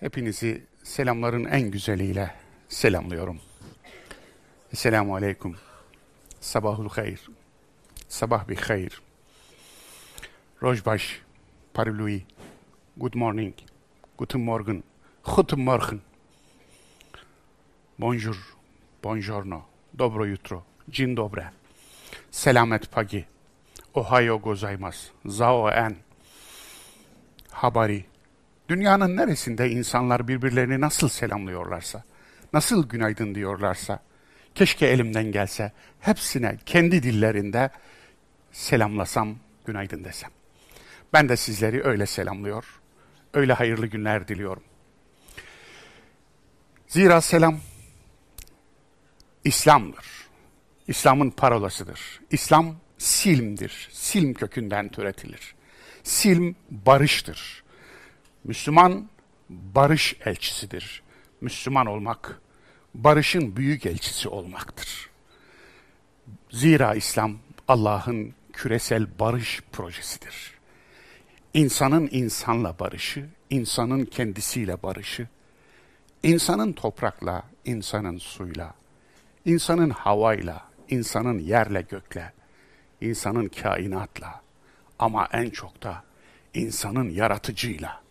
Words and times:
Hepinizi 0.00 0.62
selamların 0.82 1.44
en 1.44 1.70
güzeliyle 1.70 2.34
selamlıyorum. 2.68 3.40
Esselamu 4.72 5.14
Aleyküm. 5.14 5.56
Sabahul 6.40 6.88
hayr. 6.88 7.20
Sabah 8.08 8.48
bir 8.48 8.56
hayır. 8.56 9.02
Rojbaş. 10.62 11.20
Parului. 11.74 12.22
Good 12.96 13.14
morning. 13.14 13.54
Guten 14.18 14.40
Morgen. 14.40 14.82
Guten 15.24 15.60
Morgen. 15.60 16.00
Bonjour. 17.98 18.36
Buongiorno. 19.02 19.60
Dobro 19.98 20.26
jutro. 20.26 20.62
Dzień 20.88 21.16
dobre. 21.16 21.52
Selamet 22.30 22.90
pagi. 22.90 23.24
Ohayo 23.94 24.38
gozaimasu. 24.38 25.12
Zao 25.26 25.70
en. 25.70 25.96
Habari. 27.50 28.15
Dünyanın 28.68 29.16
neresinde 29.16 29.70
insanlar 29.70 30.28
birbirlerini 30.28 30.80
nasıl 30.80 31.08
selamlıyorlarsa, 31.08 32.04
nasıl 32.52 32.88
günaydın 32.88 33.34
diyorlarsa, 33.34 34.02
keşke 34.54 34.86
elimden 34.86 35.32
gelse 35.32 35.72
hepsine 36.00 36.58
kendi 36.66 37.02
dillerinde 37.02 37.70
selamlasam, 38.52 39.36
günaydın 39.66 40.04
desem. 40.04 40.30
Ben 41.12 41.28
de 41.28 41.36
sizleri 41.36 41.84
öyle 41.84 42.06
selamlıyor, 42.06 42.80
öyle 43.34 43.52
hayırlı 43.52 43.86
günler 43.86 44.28
diliyorum. 44.28 44.62
Zira 46.88 47.20
selam 47.20 47.60
İslam'dır. 49.44 50.06
İslam'ın 50.88 51.30
parolasıdır. 51.30 52.20
İslam 52.30 52.76
silmdir. 52.98 53.88
Silm 53.92 54.34
kökünden 54.34 54.88
türetilir. 54.88 55.54
Silm 56.02 56.54
barıştır. 56.70 57.65
Müslüman 58.46 59.08
barış 59.48 60.16
elçisidir. 60.24 61.02
Müslüman 61.40 61.86
olmak 61.86 62.40
barışın 62.94 63.56
büyük 63.56 63.86
elçisi 63.86 64.28
olmaktır. 64.28 65.10
Zira 66.50 66.94
İslam 66.94 67.38
Allah'ın 67.68 68.34
küresel 68.52 69.18
barış 69.18 69.60
projesidir. 69.72 70.54
İnsanın 71.54 72.08
insanla 72.12 72.78
barışı, 72.78 73.26
insanın 73.50 74.04
kendisiyle 74.04 74.82
barışı, 74.82 75.28
insanın 76.22 76.72
toprakla, 76.72 77.42
insanın 77.64 78.18
suyla, 78.18 78.74
insanın 79.44 79.90
havayla, 79.90 80.68
insanın 80.88 81.38
yerle 81.38 81.80
gökle, 81.80 82.32
insanın 83.00 83.48
kainatla 83.48 84.40
ama 84.98 85.28
en 85.32 85.50
çok 85.50 85.82
da 85.82 86.04
insanın 86.54 87.10
yaratıcıyla 87.10 88.05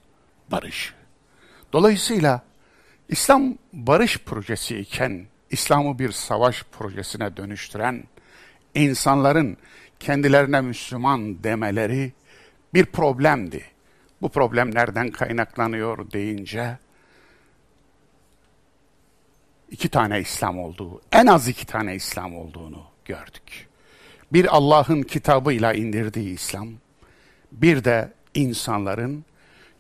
barış. 0.51 0.93
Dolayısıyla 1.73 2.41
İslam 3.09 3.55
barış 3.73 4.17
projesi 4.17 4.77
iken 4.77 5.25
İslam'ı 5.49 5.99
bir 5.99 6.11
savaş 6.11 6.63
projesine 6.63 7.37
dönüştüren 7.37 8.03
insanların 8.75 9.57
kendilerine 9.99 10.61
Müslüman 10.61 11.43
demeleri 11.43 12.13
bir 12.73 12.85
problemdi. 12.85 13.65
Bu 14.21 14.29
problem 14.29 14.75
nereden 14.75 15.11
kaynaklanıyor 15.11 16.11
deyince 16.11 16.77
iki 19.71 19.89
tane 19.89 20.19
İslam 20.19 20.59
olduğu, 20.59 21.01
en 21.11 21.27
az 21.27 21.47
iki 21.47 21.65
tane 21.65 21.95
İslam 21.95 22.35
olduğunu 22.35 22.83
gördük. 23.05 23.67
Bir 24.33 24.55
Allah'ın 24.55 25.01
kitabıyla 25.01 25.73
indirdiği 25.73 26.33
İslam, 26.33 26.69
bir 27.51 27.83
de 27.83 28.13
insanların 28.33 29.25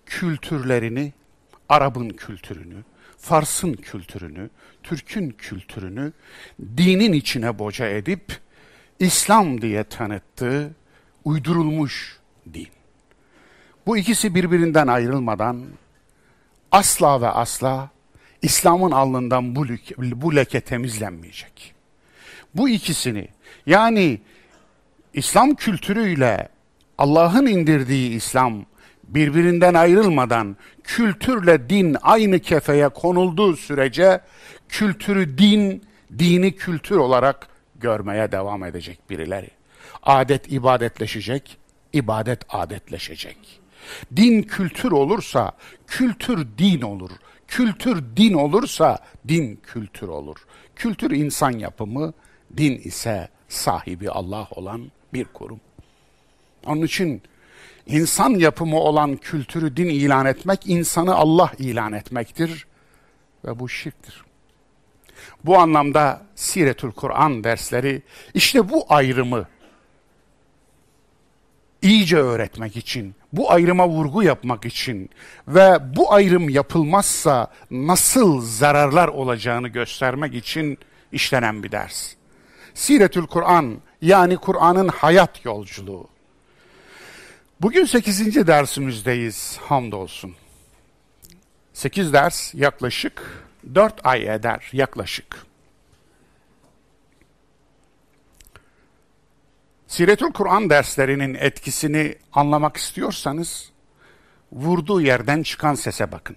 kültürlerini, 0.05 1.13
Arap'ın 1.69 2.09
kültürünü, 2.09 2.83
Fars'ın 3.17 3.73
kültürünü, 3.73 4.49
Türk'ün 4.83 5.29
kültürünü 5.29 6.13
dinin 6.77 7.13
içine 7.13 7.59
boca 7.59 7.87
edip 7.87 8.39
İslam 8.99 9.61
diye 9.61 9.83
tanıttığı 9.83 10.75
uydurulmuş 11.25 12.19
din. 12.53 12.67
Bu 13.85 13.97
ikisi 13.97 14.35
birbirinden 14.35 14.87
ayrılmadan 14.87 15.65
asla 16.71 17.21
ve 17.21 17.27
asla 17.27 17.89
İslam'ın 18.41 18.91
alnından 18.91 19.55
bu 19.55 19.67
leke, 19.69 19.95
bu 19.97 20.35
leke 20.35 20.61
temizlenmeyecek. 20.61 21.73
Bu 22.55 22.69
ikisini 22.69 23.27
yani 23.65 24.21
İslam 25.13 25.55
kültürüyle 25.55 26.49
Allah'ın 26.97 27.45
indirdiği 27.45 28.09
İslam 28.09 28.65
birbirinden 29.07 29.73
ayrılmadan 29.73 30.57
kültürle 30.83 31.69
din 31.69 31.97
aynı 32.01 32.39
kefeye 32.39 32.89
konulduğu 32.89 33.55
sürece 33.55 34.21
kültürü 34.69 35.37
din, 35.37 35.83
dini 36.19 36.55
kültür 36.55 36.97
olarak 36.97 37.47
görmeye 37.75 38.31
devam 38.31 38.63
edecek 38.63 39.09
birileri. 39.09 39.49
Adet 40.03 40.51
ibadetleşecek, 40.51 41.57
ibadet 41.93 42.39
adetleşecek. 42.49 43.37
Din 44.15 44.41
kültür 44.41 44.91
olursa 44.91 45.51
kültür 45.87 46.47
din 46.57 46.81
olur. 46.81 47.11
Kültür 47.47 48.03
din 48.17 48.33
olursa 48.33 48.99
din 49.27 49.59
kültür 49.63 50.07
olur. 50.07 50.37
Kültür 50.75 51.11
insan 51.11 51.51
yapımı, 51.51 52.13
din 52.57 52.77
ise 52.77 53.29
sahibi 53.47 54.09
Allah 54.09 54.47
olan 54.51 54.91
bir 55.13 55.25
kurum. 55.25 55.59
Onun 56.65 56.81
için 56.81 57.21
insan 57.85 58.29
yapımı 58.29 58.79
olan 58.79 59.15
kültürü 59.15 59.77
din 59.77 59.87
ilan 59.87 60.25
etmek, 60.25 60.67
insanı 60.67 61.15
Allah 61.15 61.51
ilan 61.59 61.93
etmektir 61.93 62.67
ve 63.45 63.59
bu 63.59 63.69
şirktir. 63.69 64.25
Bu 65.43 65.57
anlamda 65.57 66.21
Siretül 66.35 66.91
Kur'an 66.91 67.43
dersleri 67.43 68.01
işte 68.33 68.69
bu 68.69 68.85
ayrımı 68.89 69.47
iyice 71.81 72.17
öğretmek 72.17 72.77
için, 72.77 73.15
bu 73.33 73.51
ayrıma 73.51 73.87
vurgu 73.87 74.23
yapmak 74.23 74.65
için 74.65 75.09
ve 75.47 75.95
bu 75.95 76.13
ayrım 76.13 76.49
yapılmazsa 76.49 77.47
nasıl 77.71 78.41
zararlar 78.41 79.07
olacağını 79.07 79.67
göstermek 79.67 80.33
için 80.33 80.77
işlenen 81.11 81.63
bir 81.63 81.71
ders. 81.71 82.13
Siretül 82.73 83.27
Kur'an 83.27 83.77
yani 84.01 84.37
Kur'an'ın 84.37 84.87
hayat 84.87 85.45
yolculuğu. 85.45 86.14
Bugün 87.61 87.85
8. 87.85 88.47
dersimizdeyiz 88.47 89.57
hamdolsun. 89.61 90.35
8 91.73 92.13
ders 92.13 92.53
yaklaşık 92.53 93.45
4 93.75 94.05
ay 94.05 94.35
eder 94.35 94.69
yaklaşık. 94.73 95.45
Siretül 99.87 100.33
Kur'an 100.33 100.69
derslerinin 100.69 101.33
etkisini 101.33 102.15
anlamak 102.33 102.77
istiyorsanız 102.77 103.71
vurduğu 104.51 105.01
yerden 105.01 105.43
çıkan 105.43 105.75
sese 105.75 106.11
bakın. 106.11 106.35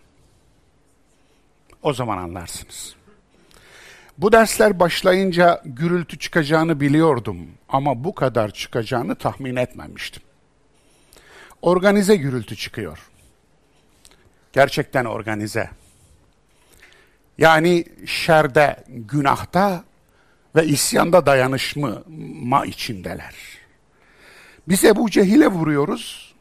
O 1.82 1.92
zaman 1.92 2.18
anlarsınız. 2.18 2.94
Bu 4.18 4.32
dersler 4.32 4.80
başlayınca 4.80 5.62
gürültü 5.64 6.18
çıkacağını 6.18 6.80
biliyordum 6.80 7.48
ama 7.68 8.04
bu 8.04 8.14
kadar 8.14 8.50
çıkacağını 8.50 9.14
tahmin 9.14 9.56
etmemiştim. 9.56 10.27
Organize 11.62 12.16
gürültü 12.16 12.56
çıkıyor. 12.56 12.98
Gerçekten 14.52 15.04
organize. 15.04 15.70
Yani 17.38 17.84
şerde, 18.06 18.84
günahta 18.88 19.84
ve 20.56 20.66
isyanda 20.66 21.26
dayanışma 21.26 22.66
içindeler. 22.66 23.34
Biz 24.68 24.84
Ebu 24.84 25.10
Cehil'e 25.10 25.48
vuruyoruz, 25.48 26.34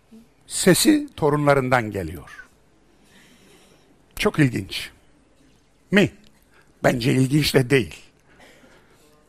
sesi 0.48 1.08
torunlarından 1.16 1.92
geliyor. 1.92 2.48
Çok 4.16 4.40
ilginç. 4.40 4.90
Mi? 5.92 6.12
Bence 6.84 7.14
ilginç 7.14 7.54
de 7.54 7.70
değil. 7.70 7.96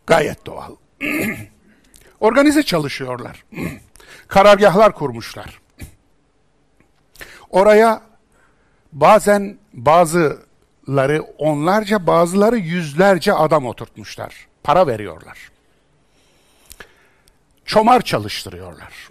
Gayet 0.06 0.46
doğal. 0.46 0.76
Organize 2.20 2.62
çalışıyorlar. 2.62 3.44
Karargahlar 4.28 4.94
kurmuşlar. 4.94 5.60
Oraya 7.50 8.02
bazen 8.92 9.58
bazıları 9.72 11.22
onlarca 11.38 12.06
bazıları 12.06 12.56
yüzlerce 12.56 13.32
adam 13.32 13.66
oturtmuşlar. 13.66 14.48
Para 14.62 14.86
veriyorlar. 14.86 15.50
Çomar 17.64 18.02
çalıştırıyorlar. 18.02 19.08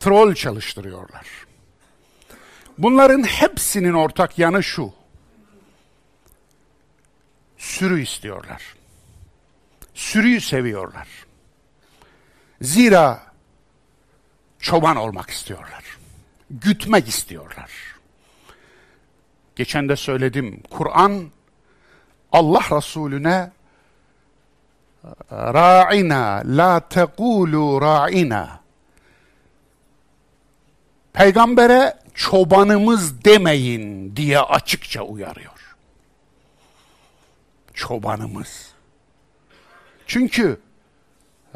Troll 0.00 0.34
çalıştırıyorlar. 0.34 1.26
Bunların 2.78 3.22
hepsinin 3.22 3.92
ortak 3.92 4.38
yanı 4.38 4.62
şu. 4.62 4.92
Sürü 7.58 8.02
istiyorlar. 8.02 8.62
Sürüyü 9.94 10.40
seviyorlar. 10.40 11.08
Zira 12.60 13.22
çoban 14.60 14.96
olmak 14.96 15.30
istiyorlar 15.30 15.85
gütmek 16.50 17.08
istiyorlar. 17.08 17.70
Geçen 19.56 19.88
de 19.88 19.96
söyledim. 19.96 20.62
Kur'an 20.70 21.30
Allah 22.32 22.62
Resulüne 22.76 23.50
ra'ina 25.32 26.42
la 26.44 26.88
tekulu 26.88 27.80
ra'ina 27.80 28.66
Peygambere 31.16 31.94
çobanımız 32.14 33.24
demeyin 33.24 34.16
diye 34.16 34.40
açıkça 34.40 35.02
uyarıyor. 35.02 35.76
Çobanımız. 37.74 38.72
Çünkü 40.06 40.60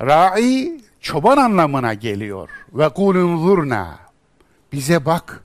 ra'i 0.01 0.81
çoban 1.01 1.37
anlamına 1.37 1.95
geliyor. 1.95 2.49
Ve 2.73 2.89
kulun 2.89 3.37
zurna. 3.37 3.99
Bize 4.73 5.05
bak. 5.05 5.45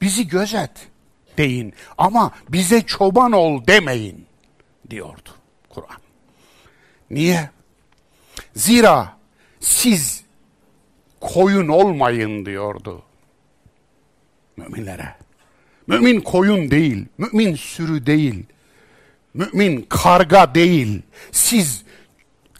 Bizi 0.00 0.28
gözet 0.28 0.70
deyin 1.38 1.74
ama 1.98 2.32
bize 2.48 2.82
çoban 2.82 3.32
ol 3.32 3.66
demeyin 3.66 4.26
diyordu 4.90 5.30
Kur'an. 5.68 6.00
Niye? 7.10 7.50
Zira 8.56 9.18
siz 9.60 10.24
koyun 11.20 11.68
olmayın 11.68 12.46
diyordu 12.46 13.02
müminlere. 14.58 15.14
Mümin 15.86 16.20
koyun 16.20 16.70
değil, 16.70 17.06
mümin 17.18 17.54
sürü 17.54 18.06
değil, 18.06 18.44
mümin 19.34 19.86
karga 19.88 20.54
değil. 20.54 21.02
Siz 21.32 21.84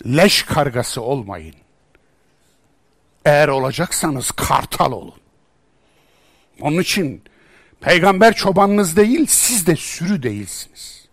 leş 0.07 0.43
kargası 0.43 1.03
olmayın. 1.03 1.55
Eğer 3.25 3.49
olacaksanız 3.49 4.31
kartal 4.31 4.93
olun. 4.93 5.15
Onun 6.61 6.79
için 6.79 7.23
peygamber 7.81 8.35
çobanınız 8.35 8.97
değil, 8.97 9.27
siz 9.27 9.67
de 9.67 9.77
sürü 9.77 10.23
değilsiniz. 10.23 11.09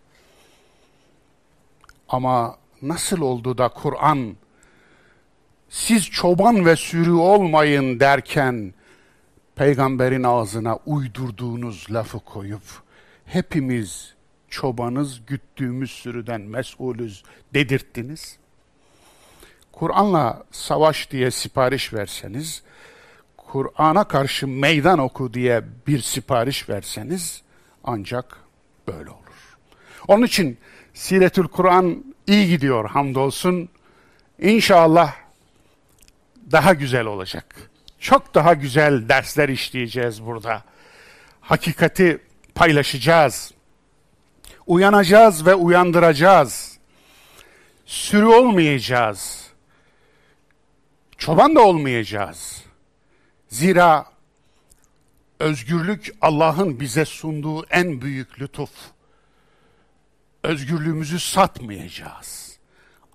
Ama 2.10 2.58
nasıl 2.82 3.22
oldu 3.22 3.58
da 3.58 3.68
Kur'an 3.68 4.36
siz 5.70 6.06
çoban 6.06 6.66
ve 6.66 6.76
sürü 6.76 7.12
olmayın 7.12 8.00
derken 8.00 8.74
peygamberin 9.56 10.24
ağzına 10.24 10.80
uydurduğunuz 10.86 11.88
lafı 11.92 12.20
koyup 12.20 12.64
hepimiz 13.26 14.14
çobanız 14.50 15.26
güttüğümüz 15.28 15.92
sürüden 15.92 16.42
mesulüz 16.42 17.24
dedirttiniz. 17.54 18.38
Kur'an'la 19.72 20.44
savaş 20.52 21.12
diye 21.12 21.32
sipariş 21.32 21.94
verseniz, 21.94 22.64
Kur'an'a 23.48 24.04
karşı 24.04 24.48
meydan 24.48 25.00
oku 25.00 25.34
diye 25.34 25.64
bir 25.88 26.02
sipariş 26.02 26.70
verseniz 26.70 27.42
ancak 27.84 28.38
böyle 28.88 29.10
olur. 29.10 29.58
Onun 30.08 30.26
için 30.26 30.58
Siretül 30.94 31.48
Kur'an 31.48 32.04
iyi 32.28 32.48
gidiyor 32.48 32.90
hamdolsun. 32.90 33.70
İnşallah 34.40 35.16
daha 36.52 36.74
güzel 36.74 37.06
olacak. 37.06 37.70
Çok 38.00 38.36
daha 38.36 38.54
güzel 38.54 39.10
dersler 39.10 39.50
işleyeceğiz 39.50 40.26
burada. 40.26 40.64
Hakikati 41.42 42.22
paylaşacağız. 42.56 43.52
Uyanacağız 44.68 45.46
ve 45.46 45.56
uyandıracağız. 45.56 46.78
Sürü 47.86 48.26
olmayacağız. 48.26 49.46
Çoban 51.18 51.56
da 51.56 51.62
olmayacağız. 51.62 52.65
Zira 53.56 54.06
özgürlük 55.40 56.16
Allah'ın 56.22 56.80
bize 56.80 57.06
sunduğu 57.06 57.66
en 57.66 58.02
büyük 58.02 58.42
lütuf. 58.42 58.70
Özgürlüğümüzü 60.44 61.20
satmayacağız. 61.20 62.60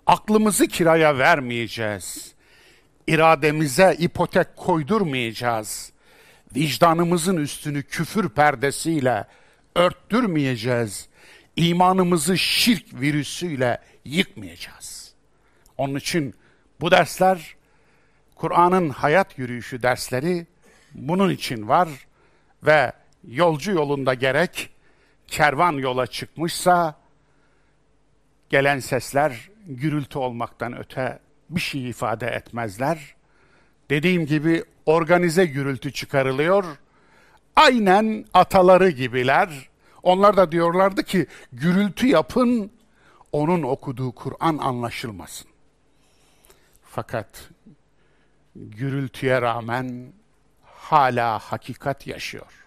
Aklımızı 0.07 0.67
kiraya 0.67 1.19
vermeyeceğiz 1.19 2.35
irademize 3.07 3.97
ipotek 3.99 4.57
koydurmayacağız. 4.57 5.93
Vicdanımızın 6.57 7.37
üstünü 7.37 7.83
küfür 7.83 8.29
perdesiyle 8.29 9.27
örttürmeyeceğiz. 9.75 11.09
İmanımızı 11.57 12.39
şirk 12.39 13.01
virüsüyle 13.01 13.79
yıkmayacağız. 14.05 15.15
Onun 15.79 15.95
için 15.95 16.35
bu 16.81 16.91
dersler 16.91 17.57
Kur'an'ın 18.41 18.89
hayat 18.89 19.39
yürüyüşü 19.39 19.83
dersleri 19.83 20.47
bunun 20.95 21.31
için 21.31 21.69
var 21.69 21.89
ve 22.63 22.93
yolcu 23.29 23.73
yolunda 23.73 24.15
gerek 24.15 24.71
kervan 25.27 25.73
yola 25.73 26.07
çıkmışsa 26.07 26.95
gelen 28.51 28.79
sesler 28.79 29.51
gürültü 29.67 30.19
olmaktan 30.19 30.79
öte 30.79 31.19
bir 31.51 31.61
şey 31.61 31.89
ifade 31.91 32.27
etmezler. 32.27 33.15
Dediğim 33.91 34.27
gibi 34.27 34.65
organize 34.87 35.47
gürültü 35.47 35.93
çıkarılıyor. 35.93 36.65
Aynen 37.57 38.25
ataları 38.35 38.91
gibiler. 38.91 39.69
Onlar 40.03 40.37
da 40.37 40.53
diyorlardı 40.53 41.03
ki 41.03 41.27
gürültü 41.53 42.07
yapın, 42.07 42.71
onun 43.33 43.63
okuduğu 43.63 44.13
Kur'an 44.13 44.59
anlaşılmasın. 44.59 45.51
Fakat 46.85 47.51
gürültüye 48.57 49.43
rağmen 49.43 50.13
hala 50.63 51.39
hakikat 51.39 52.07
yaşıyor. 52.07 52.67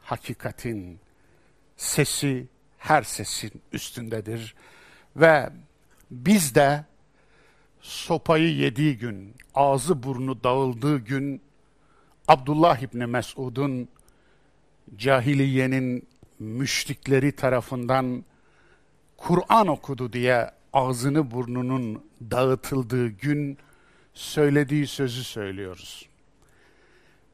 Hakikatin 0.00 1.00
sesi 1.76 2.46
her 2.78 3.02
sesin 3.02 3.62
üstündedir 3.72 4.54
ve 5.16 5.50
biz 6.10 6.54
de 6.54 6.84
sopayı 7.80 8.54
yediği 8.56 8.98
gün, 8.98 9.34
ağzı 9.54 10.02
burnu 10.02 10.44
dağıldığı 10.44 10.98
gün 10.98 11.42
Abdullah 12.28 12.78
İbni 12.78 13.06
Mesud'un 13.06 13.88
cahiliyenin 14.96 16.08
müşrikleri 16.38 17.32
tarafından 17.32 18.24
Kur'an 19.16 19.66
okudu 19.66 20.12
diye 20.12 20.50
ağzını 20.72 21.30
burnunun 21.30 22.04
dağıtıldığı 22.30 23.08
gün 23.08 23.58
söylediği 24.14 24.86
sözü 24.86 25.24
söylüyoruz. 25.24 26.08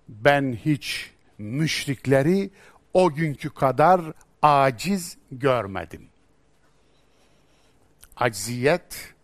Ben 0.09 0.59
hiç 0.65 1.11
müşrikleri 1.39 2.51
o 2.95 3.15
günkü 3.15 3.51
kadar 3.51 4.01
aciz 4.43 5.17
görmedim. 5.33 6.09
Acziyet 8.17 9.15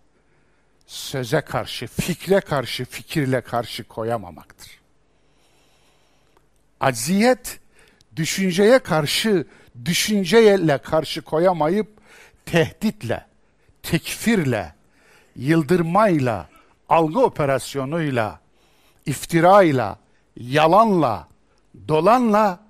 söze 0.86 1.40
karşı, 1.40 1.86
fikre 1.86 2.40
karşı, 2.40 2.84
fikirle 2.84 3.40
karşı 3.40 3.84
koyamamaktır. 3.84 4.80
Aziyet, 6.80 7.60
düşünceye 8.16 8.78
karşı, 8.78 9.46
düşünceyle 9.84 10.78
karşı 10.78 11.22
koyamayıp 11.22 11.88
tehditle, 12.46 13.26
tekfirle, 13.82 14.74
yıldırmayla, 15.36 16.48
algı 16.88 17.20
operasyonuyla, 17.20 18.40
iftirayla, 19.06 19.98
yalanla, 20.36 21.28
dolanla 21.88 22.60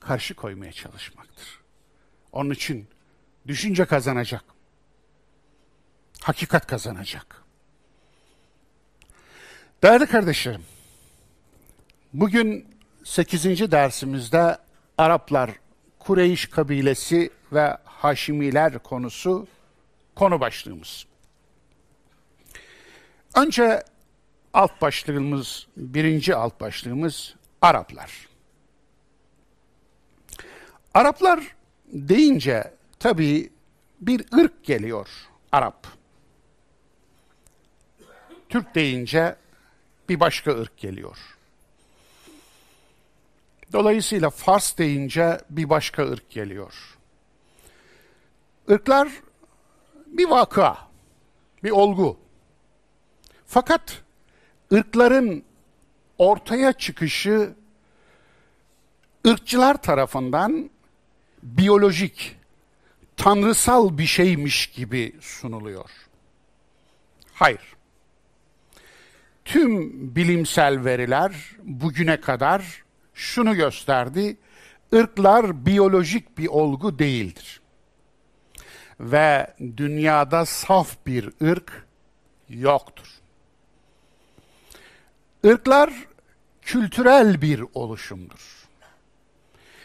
karşı 0.00 0.34
koymaya 0.34 0.72
çalışmaktır. 0.72 1.60
Onun 2.32 2.50
için 2.50 2.88
düşünce 3.46 3.84
kazanacak 3.84 4.54
hakikat 6.24 6.66
kazanacak. 6.66 7.44
Değerli 9.82 10.06
kardeşlerim, 10.06 10.62
bugün 12.12 12.76
8. 13.04 13.70
dersimizde 13.70 14.58
Araplar, 14.98 15.50
Kureyş 15.98 16.46
kabilesi 16.46 17.30
ve 17.52 17.76
Haşimiler 17.84 18.78
konusu 18.78 19.46
konu 20.14 20.40
başlığımız. 20.40 21.06
Önce 23.34 23.82
alt 24.54 24.80
başlığımız, 24.80 25.66
birinci 25.76 26.34
alt 26.34 26.60
başlığımız 26.60 27.34
Araplar. 27.62 28.28
Araplar 30.94 31.56
deyince 31.86 32.74
tabii 32.98 33.52
bir 34.00 34.24
ırk 34.38 34.64
geliyor 34.64 35.08
Arap. 35.52 35.86
Türk 38.48 38.74
deyince 38.74 39.36
bir 40.08 40.20
başka 40.20 40.50
ırk 40.50 40.76
geliyor. 40.76 41.18
Dolayısıyla 43.72 44.30
Fars 44.30 44.78
deyince 44.78 45.40
bir 45.50 45.70
başka 45.70 46.02
ırk 46.02 46.30
geliyor. 46.30 46.98
Irklar 48.68 49.08
bir 50.06 50.28
vaka, 50.28 50.78
bir 51.64 51.70
olgu. 51.70 52.23
Fakat 53.46 54.02
ırkların 54.72 55.44
ortaya 56.18 56.72
çıkışı 56.72 57.54
ırkçılar 59.26 59.82
tarafından 59.82 60.70
biyolojik, 61.42 62.36
tanrısal 63.16 63.98
bir 63.98 64.06
şeymiş 64.06 64.66
gibi 64.66 65.16
sunuluyor. 65.20 65.90
Hayır. 67.34 67.74
Tüm 69.44 69.90
bilimsel 70.16 70.84
veriler 70.84 71.32
bugüne 71.62 72.20
kadar 72.20 72.84
şunu 73.14 73.54
gösterdi. 73.54 74.36
Irklar 74.92 75.66
biyolojik 75.66 76.38
bir 76.38 76.46
olgu 76.46 76.98
değildir. 76.98 77.60
Ve 79.00 79.54
dünyada 79.76 80.46
saf 80.46 81.06
bir 81.06 81.30
ırk 81.42 81.86
yoktur. 82.48 83.06
Irklar 85.44 85.90
kültürel 86.62 87.42
bir 87.42 87.64
oluşumdur 87.74 88.64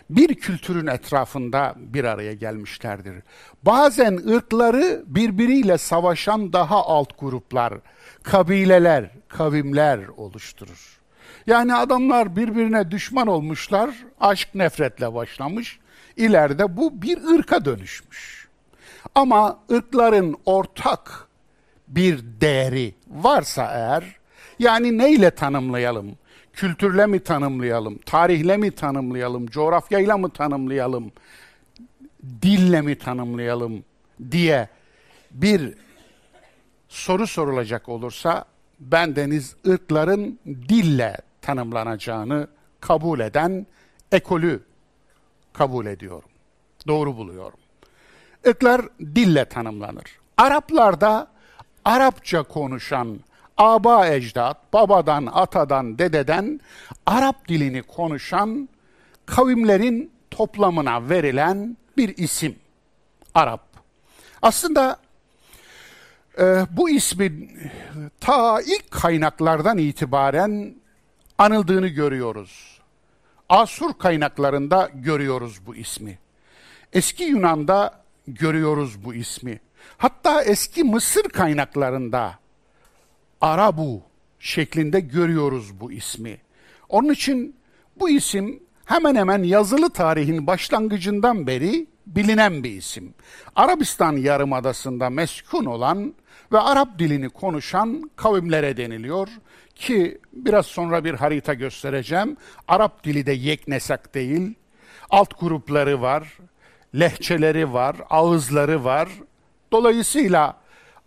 bir 0.10 0.36
kültürün 0.36 0.88
etrafında 0.88 1.74
bir 1.78 2.04
araya 2.04 2.34
gelmişlerdir. 2.34 3.16
Bazen 3.64 4.18
ırkları 4.30 5.04
birbiriyle 5.06 5.78
savaşan 5.78 6.54
daha 6.54 6.86
alt 6.86 7.20
gruplar, 7.20 7.74
kabileler, 8.24 9.10
kavimler 9.28 10.00
oluşturur. 10.18 11.00
Yani 11.48 11.76
adamlar 11.76 12.36
birbirine 12.36 12.92
düşman 12.92 13.28
olmuşlar, 13.28 13.90
aşk 14.20 14.56
nefretle 14.56 15.14
başlamış, 15.14 15.80
ileride 16.18 16.78
bu 16.78 17.02
bir 17.02 17.24
ırka 17.24 17.66
dönüşmüş. 17.66 18.48
Ama 19.16 19.60
ırkların 19.72 20.38
ortak 20.46 21.28
bir 21.88 22.20
değeri 22.42 22.96
varsa 23.08 23.72
eğer, 23.74 24.19
yani 24.60 24.98
neyle 24.98 25.32
tanımlayalım? 25.32 26.18
kültürle 26.60 27.06
mi 27.06 27.20
tanımlayalım, 27.20 27.98
tarihle 27.98 28.58
mi 28.58 28.72
tanımlayalım, 28.72 29.48
coğrafyayla 29.48 30.18
mı 30.18 30.30
tanımlayalım, 30.30 31.12
dille 32.42 32.82
mi 32.82 32.98
tanımlayalım 32.98 33.84
diye 34.32 34.70
bir 35.32 35.74
soru 36.90 37.28
sorulacak 37.28 37.90
olursa 37.90 38.46
ben 38.80 39.16
deniz 39.16 39.56
ırkların 39.68 40.40
dille 40.46 41.18
tanımlanacağını 41.42 42.48
kabul 42.80 43.20
eden 43.20 43.68
ekolü 44.12 44.64
kabul 45.54 45.86
ediyorum. 45.86 46.30
Doğru 46.88 47.18
buluyorum. 47.18 47.60
Irklar 48.46 48.82
dille 49.00 49.46
tanımlanır. 49.46 50.20
Araplarda 50.38 51.28
Arapça 51.86 52.44
konuşan 52.44 53.20
aba 53.60 54.08
ecdat, 54.08 54.74
babadan, 54.74 55.30
atadan, 55.34 56.00
dededen 56.00 56.60
Arap 57.06 57.48
dilini 57.48 57.82
konuşan 57.82 58.70
kavimlerin 59.26 60.12
toplamına 60.32 61.10
verilen 61.10 61.78
bir 61.98 62.18
isim. 62.18 62.56
Arap. 63.36 63.62
Aslında 64.42 64.98
e, 66.40 66.66
bu 66.72 66.90
ismin 66.90 67.60
ta 68.20 68.62
ilk 68.62 68.92
kaynaklardan 68.92 69.78
itibaren 69.78 70.76
anıldığını 71.38 71.88
görüyoruz. 71.88 72.80
Asur 73.50 73.94
kaynaklarında 73.94 74.90
görüyoruz 74.94 75.66
bu 75.66 75.76
ismi. 75.76 76.20
Eski 76.94 77.24
Yunan'da 77.24 78.04
görüyoruz 78.28 79.06
bu 79.06 79.14
ismi. 79.14 79.60
Hatta 79.98 80.44
eski 80.44 80.84
Mısır 80.84 81.24
kaynaklarında 81.24 82.40
Arabu 83.42 84.02
şeklinde 84.40 85.00
görüyoruz 85.00 85.80
bu 85.80 85.92
ismi. 85.92 86.38
Onun 86.90 87.14
için 87.14 87.56
bu 88.00 88.10
isim 88.10 88.64
hemen 88.86 89.16
hemen 89.16 89.44
yazılı 89.44 89.90
tarihin 89.90 90.48
başlangıcından 90.48 91.48
beri 91.48 91.88
bilinen 92.08 92.64
bir 92.64 92.72
isim. 92.72 93.14
Arabistan 93.56 94.14
Yarımadası'nda 94.14 95.10
meskun 95.10 95.66
olan 95.66 96.14
ve 96.52 96.60
Arap 96.60 97.00
dilini 97.00 97.30
konuşan 97.30 98.12
kavimlere 98.16 98.78
deniliyor 98.78 99.28
ki 99.76 100.22
biraz 100.34 100.66
sonra 100.66 101.04
bir 101.04 101.14
harita 101.14 101.54
göstereceğim. 101.54 102.38
Arap 102.68 103.04
dili 103.04 103.26
de 103.26 103.32
yeknesak 103.32 104.16
değil. 104.16 104.54
Alt 105.10 105.40
grupları 105.40 106.02
var, 106.02 106.38
lehçeleri 106.96 107.74
var, 107.74 107.96
ağızları 108.10 108.84
var. 108.84 109.10
Dolayısıyla 109.72 110.58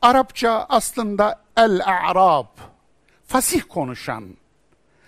Arapça 0.02 0.66
aslında 0.68 1.41
el-a'rab, 1.56 2.46
fasih 3.26 3.62
konuşan, 3.68 4.24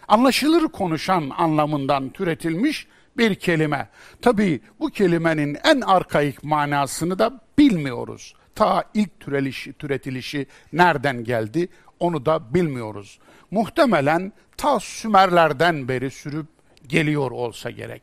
anlaşılır 0.08 0.68
konuşan 0.68 1.30
anlamından 1.36 2.10
türetilmiş 2.10 2.86
bir 3.16 3.34
kelime. 3.34 3.88
Tabii 4.22 4.60
bu 4.80 4.90
kelimenin 4.90 5.58
en 5.64 5.80
arkaik 5.80 6.44
manasını 6.44 7.18
da 7.18 7.40
bilmiyoruz. 7.58 8.34
Ta 8.54 8.84
ilk 8.94 9.20
türelişi, 9.20 9.72
türetilişi 9.72 10.46
nereden 10.72 11.24
geldi 11.24 11.68
onu 12.00 12.26
da 12.26 12.54
bilmiyoruz. 12.54 13.18
Muhtemelen 13.50 14.32
ta 14.56 14.80
Sümerlerden 14.80 15.88
beri 15.88 16.10
sürüp 16.10 16.46
geliyor 16.86 17.30
olsa 17.30 17.70
gerek. 17.70 18.02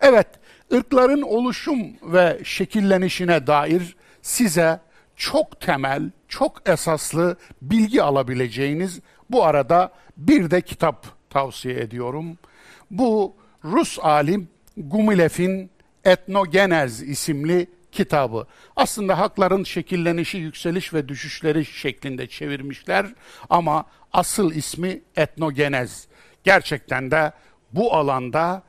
Evet, 0.00 0.28
ırkların 0.72 1.22
oluşum 1.22 1.78
ve 2.02 2.40
şekillenişine 2.44 3.46
dair 3.46 3.96
size 4.22 4.80
çok 5.16 5.60
temel, 5.60 6.10
çok 6.28 6.68
esaslı 6.68 7.36
bilgi 7.62 8.02
alabileceğiniz 8.02 9.00
bu 9.30 9.44
arada 9.44 9.92
bir 10.16 10.50
de 10.50 10.60
kitap 10.60 11.06
tavsiye 11.30 11.80
ediyorum. 11.80 12.38
Bu 12.90 13.36
Rus 13.64 13.98
alim 14.02 14.48
Gumilev'in 14.76 15.70
Etnogenez 16.04 17.02
isimli 17.02 17.66
kitabı. 17.92 18.46
Aslında 18.76 19.18
hakların 19.18 19.64
şekillenişi, 19.64 20.38
yükseliş 20.38 20.94
ve 20.94 21.08
düşüşleri 21.08 21.64
şeklinde 21.64 22.26
çevirmişler 22.26 23.06
ama 23.50 23.84
asıl 24.12 24.52
ismi 24.52 25.00
Etnogenez. 25.16 26.06
Gerçekten 26.44 27.10
de 27.10 27.32
bu 27.72 27.94
alanda 27.94 28.62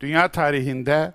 dünya 0.00 0.28
tarihinde 0.28 1.12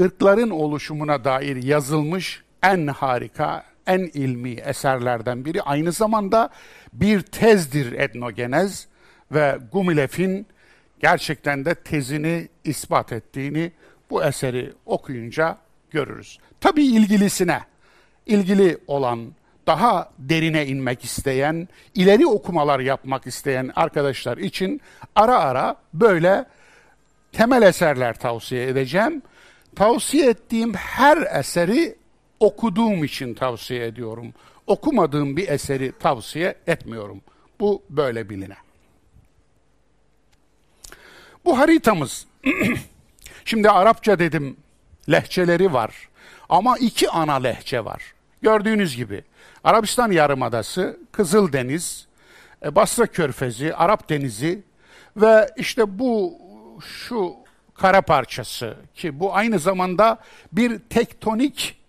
ırkların 0.00 0.50
oluşumuna 0.50 1.24
dair 1.24 1.62
yazılmış 1.62 2.42
en 2.62 2.86
harika, 2.86 3.64
en 3.86 4.10
ilmi 4.14 4.50
eserlerden 4.50 5.44
biri. 5.44 5.62
Aynı 5.62 5.92
zamanda 5.92 6.48
bir 6.92 7.20
tezdir 7.20 7.92
etnogenez 7.92 8.86
ve 9.32 9.58
Gumilev'in 9.72 10.46
gerçekten 11.00 11.64
de 11.64 11.74
tezini 11.74 12.48
ispat 12.64 13.12
ettiğini 13.12 13.72
bu 14.10 14.24
eseri 14.24 14.72
okuyunca 14.86 15.58
görürüz. 15.90 16.38
Tabii 16.60 16.84
ilgilisine, 16.84 17.60
ilgili 18.26 18.78
olan, 18.86 19.32
daha 19.66 20.10
derine 20.18 20.66
inmek 20.66 21.04
isteyen, 21.04 21.68
ileri 21.94 22.26
okumalar 22.26 22.80
yapmak 22.80 23.26
isteyen 23.26 23.70
arkadaşlar 23.76 24.38
için 24.38 24.80
ara 25.16 25.38
ara 25.38 25.76
böyle 25.94 26.44
temel 27.32 27.62
eserler 27.62 28.16
tavsiye 28.18 28.66
edeceğim. 28.68 29.22
Tavsiye 29.76 30.30
ettiğim 30.30 30.74
her 30.74 31.38
eseri 31.38 31.94
okuduğum 32.44 33.04
için 33.04 33.34
tavsiye 33.34 33.86
ediyorum. 33.86 34.34
Okumadığım 34.66 35.36
bir 35.36 35.48
eseri 35.48 35.92
tavsiye 35.98 36.54
etmiyorum. 36.66 37.20
Bu 37.60 37.82
böyle 37.90 38.30
biline. 38.30 38.56
Bu 41.44 41.58
haritamız, 41.58 42.26
şimdi 43.44 43.70
Arapça 43.70 44.18
dedim, 44.18 44.56
lehçeleri 45.10 45.72
var. 45.72 46.08
Ama 46.48 46.78
iki 46.78 47.10
ana 47.10 47.34
lehçe 47.34 47.84
var. 47.84 48.02
Gördüğünüz 48.42 48.96
gibi 48.96 49.24
Arabistan 49.64 50.10
Yarımadası, 50.10 50.98
Kızıldeniz, 51.12 52.06
e, 52.64 52.74
Basra 52.74 53.06
Körfezi, 53.06 53.74
Arap 53.74 54.08
Denizi 54.08 54.62
ve 55.16 55.50
işte 55.56 55.98
bu 55.98 56.38
şu 56.86 57.34
kara 57.74 58.02
parçası 58.02 58.76
ki 58.94 59.20
bu 59.20 59.34
aynı 59.34 59.58
zamanda 59.58 60.18
bir 60.52 60.78
tektonik 60.78 61.83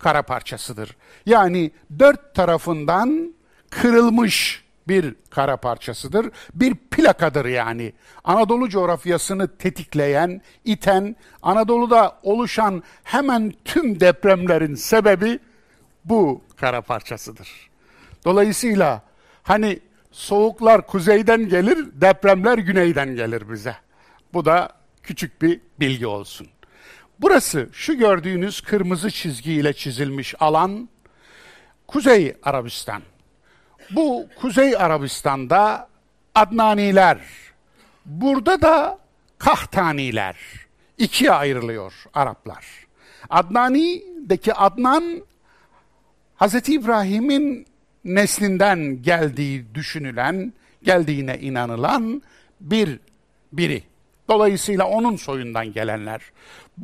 kara 0.00 0.22
parçasıdır. 0.22 0.96
Yani 1.26 1.70
dört 1.98 2.34
tarafından 2.34 3.34
kırılmış 3.70 4.64
bir 4.88 5.14
kara 5.30 5.56
parçasıdır. 5.56 6.30
Bir 6.54 6.74
plakadır 6.74 7.44
yani. 7.44 7.92
Anadolu 8.24 8.68
coğrafyasını 8.68 9.56
tetikleyen, 9.56 10.42
iten, 10.64 11.16
Anadolu'da 11.42 12.18
oluşan 12.22 12.82
hemen 13.04 13.52
tüm 13.64 14.00
depremlerin 14.00 14.74
sebebi 14.74 15.38
bu 16.04 16.42
kara 16.56 16.80
parçasıdır. 16.82 17.70
Dolayısıyla 18.24 19.02
hani 19.42 19.80
soğuklar 20.12 20.86
kuzeyden 20.86 21.48
gelir, 21.48 21.88
depremler 21.92 22.58
güneyden 22.58 23.16
gelir 23.16 23.50
bize. 23.50 23.76
Bu 24.32 24.44
da 24.44 24.68
küçük 25.02 25.42
bir 25.42 25.60
bilgi 25.80 26.06
olsun. 26.06 26.46
Burası 27.20 27.68
şu 27.72 27.94
gördüğünüz 27.94 28.60
kırmızı 28.60 29.10
çizgiyle 29.10 29.72
çizilmiş 29.72 30.34
alan 30.40 30.88
Kuzey 31.86 32.34
Arabistan. 32.42 33.02
Bu 33.90 34.26
Kuzey 34.40 34.76
Arabistan'da 34.76 35.88
Adnaniler, 36.34 37.18
burada 38.06 38.62
da 38.62 38.98
Kahtaniler. 39.38 40.36
ikiye 40.98 41.32
ayrılıyor 41.32 42.04
Araplar. 42.14 42.66
Adnani'deki 43.30 44.54
Adnan 44.54 45.22
Hz. 46.40 46.68
İbrahim'in 46.68 47.66
neslinden 48.04 49.02
geldiği 49.02 49.74
düşünülen, 49.74 50.52
geldiğine 50.82 51.38
inanılan 51.38 52.22
bir 52.60 53.00
biri. 53.52 53.82
Dolayısıyla 54.28 54.84
onun 54.84 55.16
soyundan 55.16 55.72
gelenler. 55.72 56.20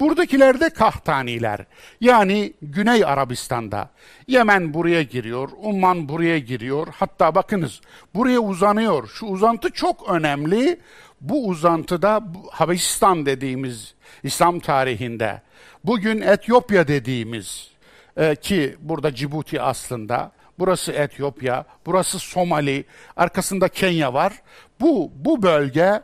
Buradakiler 0.00 0.60
de 0.60 0.70
Kahtaniler. 0.70 1.66
Yani 2.00 2.52
Güney 2.62 3.04
Arabistan'da. 3.04 3.90
Yemen 4.26 4.74
buraya 4.74 5.02
giriyor, 5.02 5.48
Umman 5.62 6.08
buraya 6.08 6.38
giriyor. 6.38 6.86
Hatta 6.96 7.34
bakınız 7.34 7.80
buraya 8.14 8.40
uzanıyor. 8.40 9.08
Şu 9.08 9.26
uzantı 9.26 9.70
çok 9.70 10.10
önemli. 10.10 10.80
Bu 11.20 11.46
uzantıda 11.46 12.24
Habeşistan 12.50 13.26
dediğimiz 13.26 13.94
İslam 14.22 14.60
tarihinde, 14.60 15.42
bugün 15.84 16.20
Etiyopya 16.20 16.88
dediğimiz 16.88 17.70
e, 18.16 18.34
ki 18.36 18.76
burada 18.80 19.14
Cibuti 19.14 19.60
aslında, 19.60 20.32
burası 20.58 20.92
Etiyopya, 20.92 21.64
burası 21.86 22.18
Somali, 22.18 22.84
arkasında 23.16 23.68
Kenya 23.68 24.14
var. 24.14 24.32
Bu 24.80 25.12
bu 25.14 25.42
bölge 25.42 26.02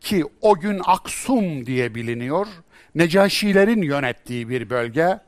ki 0.00 0.24
o 0.40 0.54
gün 0.60 0.80
Aksum 0.84 1.66
diye 1.66 1.94
biliniyor. 1.94 2.46
Necaşilerin 2.94 3.82
yönettiği 3.82 4.48
bir 4.48 4.70
bölge. 4.70 5.20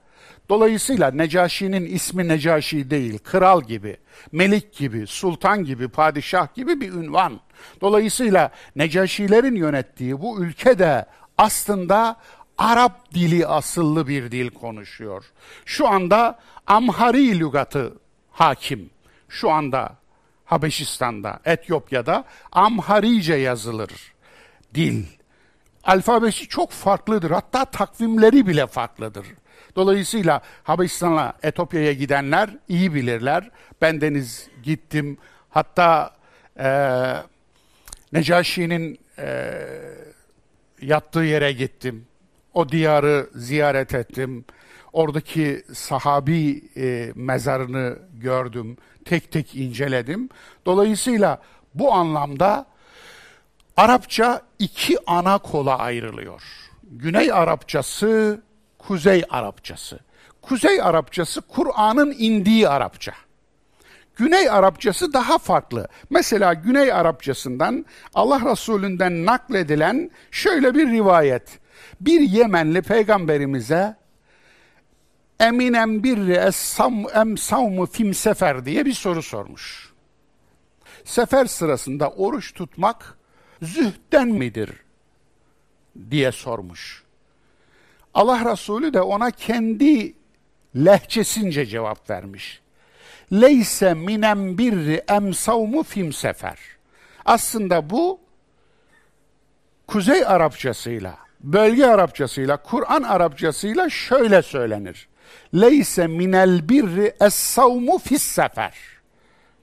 Dolayısıyla 0.48 1.10
Necaşi'nin 1.10 1.84
ismi 1.84 2.28
Necaşi 2.28 2.90
değil, 2.90 3.18
kral 3.18 3.62
gibi, 3.62 3.96
melik 4.32 4.76
gibi, 4.76 5.06
sultan 5.06 5.64
gibi, 5.64 5.88
padişah 5.88 6.54
gibi 6.54 6.80
bir 6.80 6.92
ünvan. 6.92 7.40
Dolayısıyla 7.80 8.50
Necaşilerin 8.76 9.54
yönettiği 9.54 10.20
bu 10.20 10.44
ülke 10.44 10.78
de 10.78 11.06
aslında 11.38 12.16
Arap 12.58 13.14
dili 13.14 13.46
asıllı 13.46 14.08
bir 14.08 14.30
dil 14.30 14.50
konuşuyor. 14.50 15.24
Şu 15.64 15.88
anda 15.88 16.38
Amhari 16.66 17.40
lügatı 17.40 17.92
hakim. 18.30 18.90
Şu 19.28 19.50
anda 19.50 19.96
Habeşistan'da, 20.44 21.40
Etiyopya'da 21.44 22.24
Amharice 22.52 23.34
yazılır 23.34 23.90
dil. 24.74 25.04
Alfabesi 25.84 26.48
çok 26.48 26.70
farklıdır. 26.70 27.30
Hatta 27.30 27.64
takvimleri 27.64 28.46
bile 28.46 28.66
farklıdır. 28.66 29.26
Dolayısıyla 29.76 30.40
Habeşistan'a, 30.62 31.32
Etopya'ya 31.42 31.92
gidenler 31.92 32.50
iyi 32.68 32.94
bilirler. 32.94 33.50
Ben 33.80 34.00
deniz 34.00 34.48
gittim. 34.62 35.18
Hatta 35.50 36.16
e, 36.58 36.68
Necaşi'nin 38.12 38.98
e, 39.18 39.52
yattığı 40.82 41.20
yere 41.20 41.52
gittim. 41.52 42.06
O 42.54 42.68
diyarı 42.68 43.30
ziyaret 43.34 43.94
ettim. 43.94 44.44
Oradaki 44.92 45.64
sahabi 45.72 46.64
e, 46.76 47.12
mezarını 47.14 47.98
gördüm. 48.14 48.76
Tek 49.04 49.32
tek 49.32 49.54
inceledim. 49.54 50.28
Dolayısıyla 50.66 51.42
bu 51.74 51.92
anlamda 51.92 52.66
Arapça 53.76 54.42
iki 54.58 54.96
ana 55.06 55.38
kola 55.38 55.78
ayrılıyor. 55.78 56.42
Güney 56.82 57.32
Arapçası, 57.32 58.42
Kuzey 58.78 59.24
Arapçası. 59.30 60.00
Kuzey 60.42 60.82
Arapçası 60.82 61.40
Kur'an'ın 61.40 62.14
indiği 62.18 62.68
Arapça. 62.68 63.12
Güney 64.16 64.50
Arapçası 64.50 65.12
daha 65.12 65.38
farklı. 65.38 65.88
Mesela 66.10 66.54
Güney 66.54 66.92
Arapçasından 66.92 67.86
Allah 68.14 68.50
Resulü'nden 68.52 69.26
nakledilen 69.26 70.10
şöyle 70.30 70.74
bir 70.74 70.88
rivayet. 70.88 71.58
Bir 72.00 72.20
Yemenli 72.20 72.82
peygamberimize 72.82 73.96
eminem 75.40 76.02
bir 76.02 76.28
es-sam 76.28 77.04
em 77.14 77.38
savmu 77.38 77.86
fim 77.86 78.14
sefer 78.14 78.64
diye 78.64 78.86
bir 78.86 78.92
soru 78.92 79.22
sormuş. 79.22 79.92
Sefer 81.04 81.46
sırasında 81.46 82.10
oruç 82.10 82.54
tutmak 82.54 83.18
zühden 83.62 84.28
midir 84.28 84.70
diye 86.10 86.32
sormuş. 86.32 87.02
Allah 88.14 88.52
Resulü 88.52 88.94
de 88.94 89.00
ona 89.00 89.30
kendi 89.30 90.14
lehçesince 90.76 91.66
cevap 91.66 92.10
vermiş. 92.10 92.60
Leyse 93.32 93.94
minem 93.94 94.58
birri 94.58 95.02
em 95.08 95.34
savmu 95.34 95.82
fim 95.82 96.12
sefer. 96.12 96.58
Aslında 97.24 97.90
bu 97.90 98.20
Kuzey 99.86 100.26
Arapçasıyla, 100.26 101.18
bölge 101.40 101.86
Arapçasıyla, 101.86 102.56
Kur'an 102.56 103.02
Arapçasıyla 103.02 103.90
şöyle 103.90 104.42
söylenir. 104.42 105.08
Leyse 105.54 106.06
minel 106.06 106.68
birri 106.68 107.14
es 107.20 107.34
savmu 107.34 107.98
fis 107.98 108.22
sefer. 108.22 108.74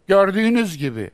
Gördüğünüz 0.07 0.77
gibi 0.77 1.11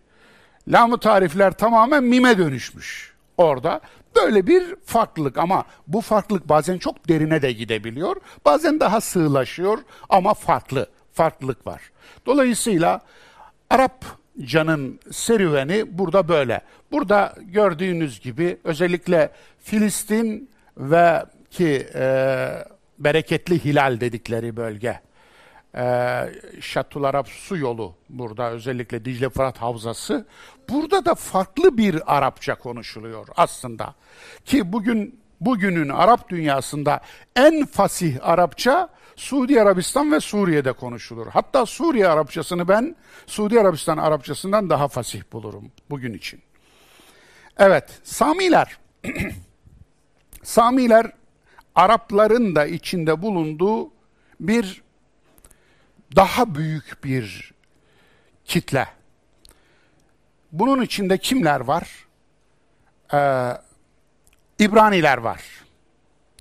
lam 0.68 0.98
tarifler 0.98 1.52
tamamen 1.52 2.04
mime 2.04 2.38
dönüşmüş 2.38 3.14
orada. 3.38 3.82
Böyle 4.16 4.48
bir 4.48 4.76
farklılık 4.86 5.38
ama 5.38 5.66
bu 5.88 6.02
farklılık 6.02 6.50
bazen 6.50 6.78
çok 6.78 7.10
derine 7.10 7.42
de 7.42 7.52
gidebiliyor. 7.52 8.16
Bazen 8.46 8.80
daha 8.80 9.02
sığlaşıyor 9.02 9.78
ama 10.10 10.34
farklı, 10.34 10.90
farklılık 11.14 11.68
var. 11.68 11.82
Dolayısıyla 12.26 13.02
Arap 13.70 14.06
canın 14.42 15.00
serüveni 15.12 15.98
burada 15.98 16.28
böyle. 16.28 16.62
Burada 16.92 17.36
gördüğünüz 17.42 18.20
gibi 18.20 18.58
özellikle 18.64 19.32
Filistin 19.60 20.50
ve 20.78 21.26
ki 21.52 21.88
e, 21.96 22.50
bereketli 23.00 23.66
hilal 23.66 24.00
dedikleri 24.00 24.58
bölge 24.58 25.00
e, 25.78 27.26
su 27.28 27.58
yolu 27.58 27.96
burada 28.10 28.52
özellikle 28.52 29.06
Dicle 29.06 29.30
Fırat 29.30 29.58
Havzası. 29.58 30.26
Burada 30.70 31.06
da 31.06 31.16
farklı 31.16 31.78
bir 31.78 32.18
Arapça 32.18 32.56
konuşuluyor 32.56 33.28
aslında. 33.36 33.96
Ki 34.46 34.74
bugün 34.74 35.20
bugünün 35.42 35.90
Arap 35.90 36.30
dünyasında 36.30 37.00
en 37.36 37.66
fasih 37.66 38.18
Arapça 38.22 38.90
Suudi 39.16 39.62
Arabistan 39.62 40.12
ve 40.12 40.20
Suriye'de 40.20 40.72
konuşulur. 40.72 41.28
Hatta 41.28 41.66
Suriye 41.66 42.08
Arapçasını 42.08 42.68
ben 42.68 42.96
Suudi 43.28 43.60
Arabistan 43.60 43.98
Arapçasından 43.98 44.70
daha 44.70 44.88
fasih 44.88 45.22
bulurum 45.34 45.72
bugün 45.90 46.14
için. 46.14 46.42
Evet, 47.58 48.00
Samiler. 48.04 48.78
Samiler 50.44 51.12
Arapların 51.76 52.56
da 52.56 52.66
içinde 52.66 53.22
bulunduğu 53.22 53.92
bir 54.40 54.85
daha 56.16 56.56
büyük 56.56 57.04
bir 57.04 57.54
kitle. 58.46 58.88
Bunun 60.52 60.82
içinde 60.82 61.18
kimler 61.18 61.60
var? 61.60 62.06
Ee, 63.14 63.52
İbraniler 64.60 65.18
var. 65.18 65.42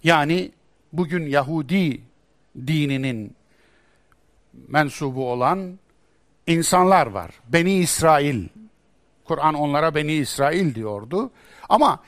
Yani 0.05 0.51
bugün 0.93 1.27
Yahudi 1.27 2.01
dininin 2.67 3.37
mensubu 4.69 5.31
olan 5.31 5.79
insanlar 6.47 7.07
var. 7.07 7.31
Beni 7.49 7.75
İsrail. 7.75 8.49
Kur'an 9.25 9.55
onlara 9.55 9.95
Beni 9.95 10.13
İsrail 10.13 10.75
diyordu. 10.75 11.31
Ama 11.69 12.03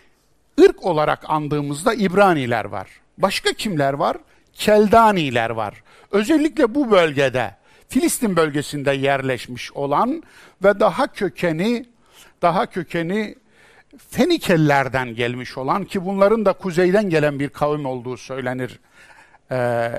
ırk 0.61 0.85
olarak 0.85 1.31
andığımızda 1.31 1.95
İbraniler 1.95 2.65
var. 2.65 2.89
Başka 3.19 3.53
kimler 3.53 3.93
var? 3.93 4.17
Keldaniler 4.53 5.51
var. 5.51 5.83
Özellikle 6.11 6.75
bu 6.75 6.91
bölgede 6.91 7.55
Filistin 7.89 8.37
bölgesinde 8.37 8.93
yerleşmiş 8.93 9.73
olan 9.73 10.23
ve 10.65 10.81
daha 10.81 11.07
kökeni 11.07 11.87
daha 12.43 12.67
kökeni 12.67 13.35
Fenikelilerden 14.11 15.15
gelmiş 15.15 15.59
olan 15.59 15.85
ki 15.85 16.05
bunların 16.05 16.45
da 16.45 16.53
kuzeyden 16.53 17.11
gelen 17.11 17.41
bir 17.41 17.49
kavim 17.49 17.87
olduğu 17.87 18.17
söylenir 18.17 18.81
e, 19.51 19.91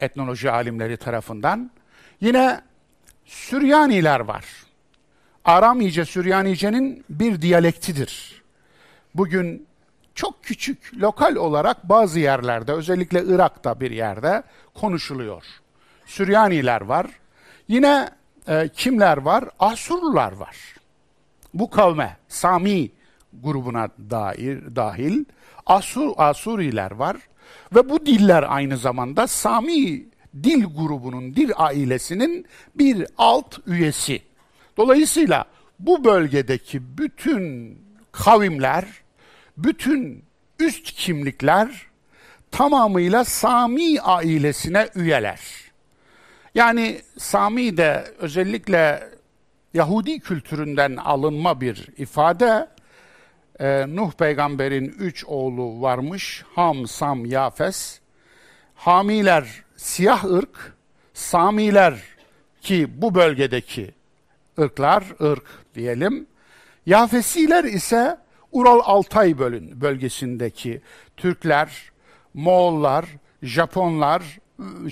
etnoloji 0.00 0.50
alimleri 0.50 0.96
tarafından. 0.96 1.70
Yine 2.20 2.60
Süryaniler 3.24 4.20
var. 4.20 4.44
Aramice 5.44 6.04
Süryanice'nin 6.04 7.04
bir 7.10 7.42
diyalektidir. 7.42 8.42
Bugün 9.14 9.66
çok 10.14 10.44
küçük 10.44 10.92
lokal 10.94 11.36
olarak 11.36 11.88
bazı 11.88 12.20
yerlerde 12.20 12.72
özellikle 12.72 13.24
Irak'ta 13.24 13.80
bir 13.80 13.90
yerde 13.90 14.42
konuşuluyor. 14.74 15.44
Süryaniler 16.06 16.80
var. 16.80 17.06
Yine 17.68 18.10
e, 18.48 18.68
kimler 18.68 19.16
var? 19.16 19.44
Asurlular 19.58 20.32
var. 20.32 20.56
Bu 21.54 21.70
kavme 21.70 22.16
Sami 22.28 22.90
grubuna 23.32 23.88
dair 24.10 24.76
dahil 24.76 25.24
Asur 25.66 26.12
Asuriler 26.16 26.90
var 26.90 27.16
ve 27.74 27.88
bu 27.90 28.06
diller 28.06 28.44
aynı 28.48 28.76
zamanda 28.76 29.26
Sami 29.26 30.04
dil 30.42 30.64
grubunun, 30.64 31.36
dil 31.36 31.50
ailesinin 31.56 32.46
bir 32.74 33.06
alt 33.18 33.58
üyesi. 33.66 34.22
Dolayısıyla 34.76 35.44
bu 35.78 36.04
bölgedeki 36.04 36.98
bütün 36.98 37.78
kavimler, 38.12 38.84
bütün 39.56 40.24
üst 40.58 40.92
kimlikler 40.92 41.86
tamamıyla 42.50 43.24
Sami 43.24 44.00
ailesine 44.00 44.88
üyeler. 44.94 45.40
Yani 46.54 47.00
Sami 47.18 47.76
de 47.76 48.04
özellikle 48.18 49.10
Yahudi 49.74 50.20
kültüründen 50.20 50.96
alınma 50.96 51.60
bir 51.60 51.88
ifade. 51.96 52.68
Ee, 53.60 53.86
Nuh 53.88 54.12
peygamberin 54.12 54.94
üç 54.98 55.24
oğlu 55.24 55.82
varmış. 55.82 56.44
Ham, 56.54 56.86
Sam, 56.86 57.24
Yafes. 57.24 58.00
Hamiler 58.74 59.62
siyah 59.76 60.24
ırk, 60.24 60.74
Samiler 61.14 61.94
ki 62.60 62.88
bu 63.02 63.14
bölgedeki 63.14 63.94
ırklar, 64.58 65.04
ırk 65.20 65.44
diyelim. 65.74 66.26
Yafesiler 66.86 67.64
ise 67.64 68.18
Ural 68.52 68.80
Altay 68.84 69.38
bölün 69.38 69.80
bölgesindeki 69.80 70.80
Türkler, 71.16 71.92
Moğollar, 72.34 73.04
Japonlar, 73.42 74.38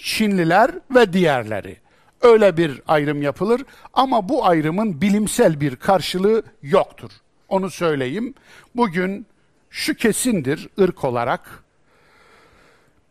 Çinliler 0.03 0.71
ve 0.95 1.13
diğerleri. 1.13 1.77
Öyle 2.21 2.57
bir 2.57 2.83
ayrım 2.89 3.23
yapılır 3.23 3.63
ama 3.93 4.29
bu 4.29 4.47
ayrımın 4.47 5.01
bilimsel 5.01 5.61
bir 5.61 5.77
karşılığı 5.77 6.43
yoktur. 6.63 7.11
Onu 7.49 7.71
söyleyeyim. 7.71 8.35
Bugün 8.77 9.27
şu 9.71 9.95
kesindir 9.95 10.69
ırk 10.81 11.05
olarak. 11.05 11.65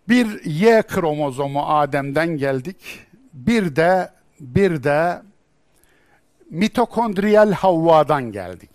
Bir 0.10 0.46
Y 0.46 0.82
kromozomu 0.82 1.66
Adem'den 1.66 2.38
geldik. 2.38 3.00
Bir 3.34 3.76
de 3.76 4.10
bir 4.40 4.84
de 4.84 5.22
mitokondriyal 6.50 7.52
Havva'dan 7.52 8.32
geldik. 8.32 8.70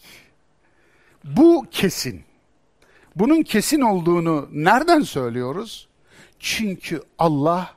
Bu 1.25 1.67
kesin. 1.71 2.25
Bunun 3.17 3.43
kesin 3.43 3.81
olduğunu 3.81 4.49
nereden 4.53 5.01
söylüyoruz? 5.01 5.89
Çünkü 6.39 7.03
Allah 7.19 7.75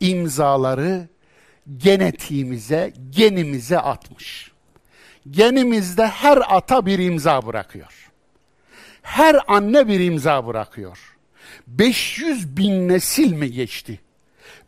imzaları 0.00 1.08
genetiğimize, 1.76 2.92
genimize 3.10 3.78
atmış. 3.78 4.52
Genimizde 5.30 6.06
her 6.06 6.42
ata 6.56 6.86
bir 6.86 6.98
imza 6.98 7.46
bırakıyor. 7.46 8.10
Her 9.02 9.36
anne 9.48 9.88
bir 9.88 10.00
imza 10.00 10.46
bırakıyor. 10.46 11.16
500 11.66 12.56
bin 12.56 12.88
nesil 12.88 13.32
mi 13.32 13.52
geçti? 13.52 14.00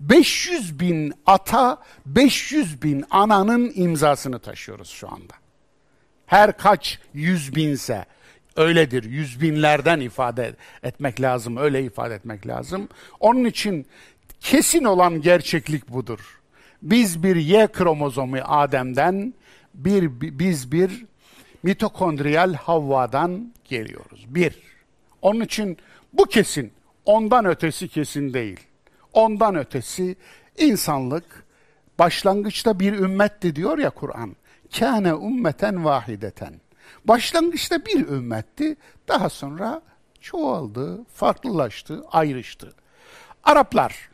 500 0.00 0.80
bin 0.80 1.12
ata, 1.26 1.82
500 2.06 2.82
bin 2.82 3.04
ananın 3.10 3.72
imzasını 3.74 4.38
taşıyoruz 4.38 4.88
şu 4.88 5.08
anda. 5.08 5.34
Her 6.26 6.58
kaç 6.58 6.98
yüz 7.14 7.56
binse 7.56 8.06
öyledir. 8.56 9.04
Yüz 9.04 9.40
binlerden 9.40 10.00
ifade 10.00 10.54
etmek 10.82 11.20
lazım, 11.20 11.56
öyle 11.56 11.82
ifade 11.82 12.14
etmek 12.14 12.46
lazım. 12.46 12.88
Onun 13.20 13.44
için 13.44 13.86
kesin 14.40 14.84
olan 14.84 15.20
gerçeklik 15.20 15.88
budur. 15.88 16.40
Biz 16.82 17.22
bir 17.22 17.36
Y 17.36 17.66
kromozomu 17.66 18.36
Adem'den, 18.44 19.34
bir, 19.74 20.20
biz 20.38 20.72
bir 20.72 21.04
mitokondriyal 21.62 22.54
Havva'dan 22.54 23.52
geliyoruz. 23.64 24.26
Bir. 24.28 24.54
Onun 25.22 25.40
için 25.40 25.78
bu 26.12 26.24
kesin, 26.24 26.72
ondan 27.04 27.44
ötesi 27.44 27.88
kesin 27.88 28.34
değil. 28.34 28.60
Ondan 29.12 29.56
ötesi 29.56 30.16
insanlık 30.58 31.44
başlangıçta 31.98 32.80
bir 32.80 32.92
ümmetti 32.92 33.56
diyor 33.56 33.78
ya 33.78 33.90
Kur'an. 33.90 34.36
Kâne 34.78 35.08
ümmeten 35.08 35.84
vahideten. 35.84 36.54
Başlangıçta 37.08 37.86
bir 37.86 38.08
ümmetti, 38.08 38.76
daha 39.08 39.28
sonra 39.28 39.82
çoğaldı, 40.20 41.04
farklılaştı, 41.04 42.04
ayrıştı. 42.12 42.74
Araplar. 43.44 44.08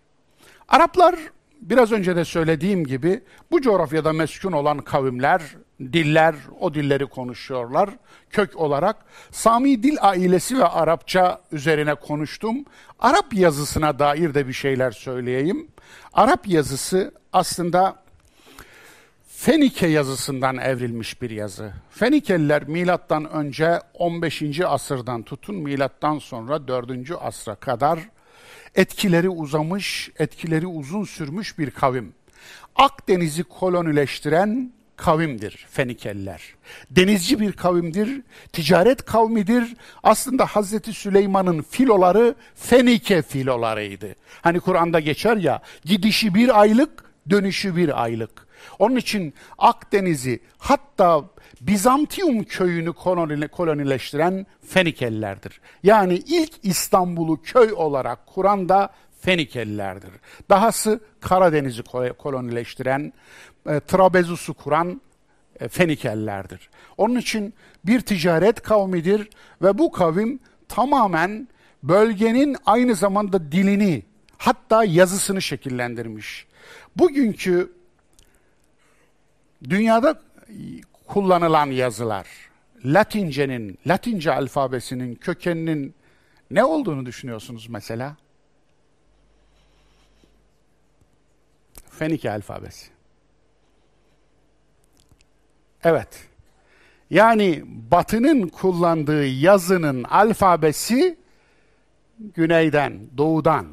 Araplar 0.68 1.14
biraz 1.60 1.92
önce 1.92 2.16
de 2.16 2.24
söylediğim 2.24 2.84
gibi 2.84 3.22
bu 3.50 3.60
coğrafyada 3.60 4.12
meskun 4.12 4.52
olan 4.52 4.78
kavimler, 4.78 5.42
diller, 5.80 6.34
o 6.60 6.74
dilleri 6.74 7.06
konuşuyorlar 7.06 7.90
kök 8.30 8.56
olarak. 8.56 8.96
Sami 9.30 9.82
dil 9.82 9.96
ailesi 10.00 10.58
ve 10.58 10.64
Arapça 10.64 11.40
üzerine 11.52 11.94
konuştum. 11.94 12.64
Arap 12.98 13.34
yazısına 13.34 13.98
dair 13.98 14.34
de 14.34 14.48
bir 14.48 14.52
şeyler 14.52 14.90
söyleyeyim. 14.90 15.68
Arap 16.12 16.48
yazısı 16.48 17.14
aslında 17.32 18.01
Fenike 19.42 19.86
yazısından 19.86 20.58
evrilmiş 20.58 21.22
bir 21.22 21.30
yazı. 21.30 21.72
Fenikeliler 21.90 22.68
milattan 22.68 23.30
önce 23.30 23.80
15. 23.94 24.60
asırdan 24.60 25.22
tutun 25.22 25.56
milattan 25.56 26.18
sonra 26.18 26.68
4. 26.68 26.90
asra 27.20 27.54
kadar 27.54 27.98
etkileri 28.74 29.28
uzamış, 29.28 30.10
etkileri 30.18 30.66
uzun 30.66 31.04
sürmüş 31.04 31.58
bir 31.58 31.70
kavim. 31.70 32.14
Akdeniz'i 32.76 33.42
kolonileştiren 33.42 34.72
kavimdir 34.96 35.66
Fenikeliler. 35.70 36.42
Denizci 36.90 37.40
bir 37.40 37.52
kavimdir, 37.52 38.22
ticaret 38.52 39.04
kavmidir. 39.04 39.76
Aslında 40.02 40.46
Hazreti 40.46 40.92
Süleyman'ın 40.92 41.62
filoları 41.62 42.34
Fenike 42.54 43.22
filolarıydı. 43.22 44.14
Hani 44.42 44.60
Kur'an'da 44.60 45.00
geçer 45.00 45.36
ya, 45.36 45.62
gidişi 45.84 46.34
bir 46.34 46.60
aylık, 46.60 47.04
dönüşü 47.30 47.76
bir 47.76 48.02
aylık. 48.02 48.51
Onun 48.78 48.96
için 48.96 49.34
Akdeniz'i 49.58 50.40
hatta 50.58 51.24
Bizantium 51.60 52.44
köyünü 52.44 52.92
kolonileştiren 53.48 54.46
Fenikelilerdir. 54.66 55.60
Yani 55.82 56.14
ilk 56.14 56.52
İstanbul'u 56.62 57.42
köy 57.42 57.72
olarak 57.72 58.26
kuran 58.26 58.68
da 58.68 58.90
Fenikelilerdir. 59.20 60.10
Dahası 60.50 61.00
Karadeniz'i 61.20 61.82
kolonileştiren, 62.18 63.12
e, 63.66 63.80
Trabezus'u 63.80 64.54
kuran 64.54 65.00
e, 65.60 65.68
Fenikelilerdir. 65.68 66.70
Onun 66.96 67.16
için 67.16 67.54
bir 67.84 68.00
ticaret 68.00 68.62
kavmidir 68.62 69.28
ve 69.62 69.78
bu 69.78 69.92
kavim 69.92 70.40
tamamen 70.68 71.48
bölgenin 71.82 72.56
aynı 72.66 72.94
zamanda 72.94 73.52
dilini 73.52 74.02
hatta 74.38 74.84
yazısını 74.84 75.42
şekillendirmiş. 75.42 76.46
Bugünkü 76.96 77.72
dünyada 79.70 80.20
kullanılan 81.06 81.66
yazılar, 81.66 82.26
Latince'nin, 82.84 83.78
Latince 83.86 84.32
alfabesinin 84.32 85.14
kökeninin 85.14 85.94
ne 86.50 86.64
olduğunu 86.64 87.06
düşünüyorsunuz 87.06 87.68
mesela? 87.68 88.16
Fenike 91.90 92.30
alfabesi. 92.30 92.86
Evet. 95.84 96.28
Yani 97.10 97.62
Batı'nın 97.66 98.48
kullandığı 98.48 99.26
yazının 99.26 100.04
alfabesi 100.04 101.18
güneyden, 102.18 103.00
doğudan 103.16 103.66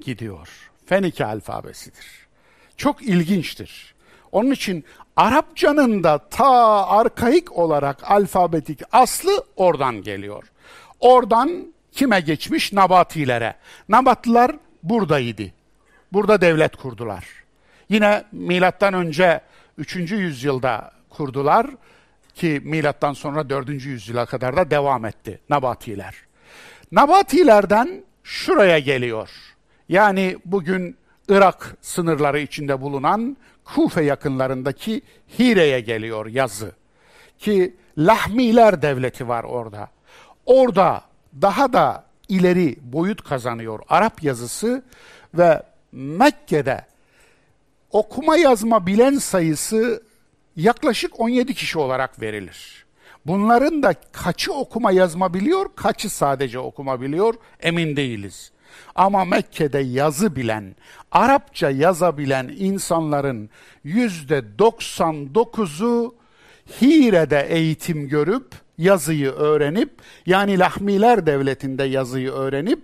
gidiyor. 0.00 0.70
Fenike 0.86 1.26
alfabesidir. 1.26 2.06
Çok 2.76 3.02
ilginçtir. 3.02 3.95
Onun 4.36 4.50
için 4.50 4.84
Arapçanın 5.16 6.04
da 6.04 6.18
ta 6.18 6.86
arkaik 6.86 7.52
olarak 7.52 8.10
alfabetik 8.10 8.80
aslı 8.92 9.44
oradan 9.56 10.02
geliyor. 10.02 10.44
Oradan 11.00 11.74
kime 11.92 12.20
geçmiş? 12.20 12.72
Nabatilere. 12.72 13.54
Nabatlılar 13.88 14.56
buradaydı. 14.82 15.42
Burada 16.12 16.40
devlet 16.40 16.76
kurdular. 16.76 17.24
Yine 17.88 18.24
milattan 18.32 18.94
önce 18.94 19.40
3. 19.78 19.96
yüzyılda 19.96 20.92
kurdular 21.10 21.66
ki 22.34 22.60
milattan 22.64 23.12
sonra 23.12 23.50
4. 23.50 23.68
yüzyıla 23.68 24.26
kadar 24.26 24.56
da 24.56 24.70
devam 24.70 25.04
etti 25.04 25.40
Nabatiler. 25.50 26.14
Nabatilerden 26.92 28.04
şuraya 28.24 28.78
geliyor. 28.78 29.30
Yani 29.88 30.36
bugün 30.44 30.96
Irak 31.28 31.76
sınırları 31.80 32.40
içinde 32.40 32.80
bulunan 32.80 33.36
Kufe 33.74 34.02
yakınlarındaki 34.02 35.02
Hire'ye 35.38 35.80
geliyor 35.80 36.26
yazı. 36.26 36.72
Ki 37.38 37.74
Lahmiler 37.98 38.82
devleti 38.82 39.28
var 39.28 39.44
orada. 39.44 39.88
Orada 40.46 41.02
daha 41.42 41.72
da 41.72 42.04
ileri 42.28 42.76
boyut 42.82 43.22
kazanıyor 43.22 43.80
Arap 43.88 44.22
yazısı 44.22 44.84
ve 45.34 45.62
Mekke'de 45.92 46.84
okuma 47.90 48.36
yazma 48.36 48.86
bilen 48.86 49.14
sayısı 49.14 50.02
yaklaşık 50.56 51.20
17 51.20 51.54
kişi 51.54 51.78
olarak 51.78 52.22
verilir. 52.22 52.86
Bunların 53.26 53.82
da 53.82 53.94
kaçı 54.12 54.52
okuma 54.52 54.92
yazma 54.92 55.34
biliyor, 55.34 55.66
kaçı 55.76 56.10
sadece 56.10 56.58
okuma 56.58 57.00
biliyor 57.00 57.34
emin 57.60 57.96
değiliz. 57.96 58.52
Ama 58.94 59.24
Mekke'de 59.24 59.78
yazı 59.78 60.36
bilen, 60.36 60.76
Arapça 61.12 61.70
yazabilen 61.70 62.54
insanların 62.58 63.50
yüzde 63.84 64.44
99'u 64.58 66.14
Hire'de 66.80 67.46
eğitim 67.50 68.08
görüp 68.08 68.46
yazıyı 68.78 69.30
öğrenip 69.30 69.90
yani 70.26 70.58
Lahmiler 70.58 71.26
devletinde 71.26 71.84
yazıyı 71.84 72.30
öğrenip 72.30 72.80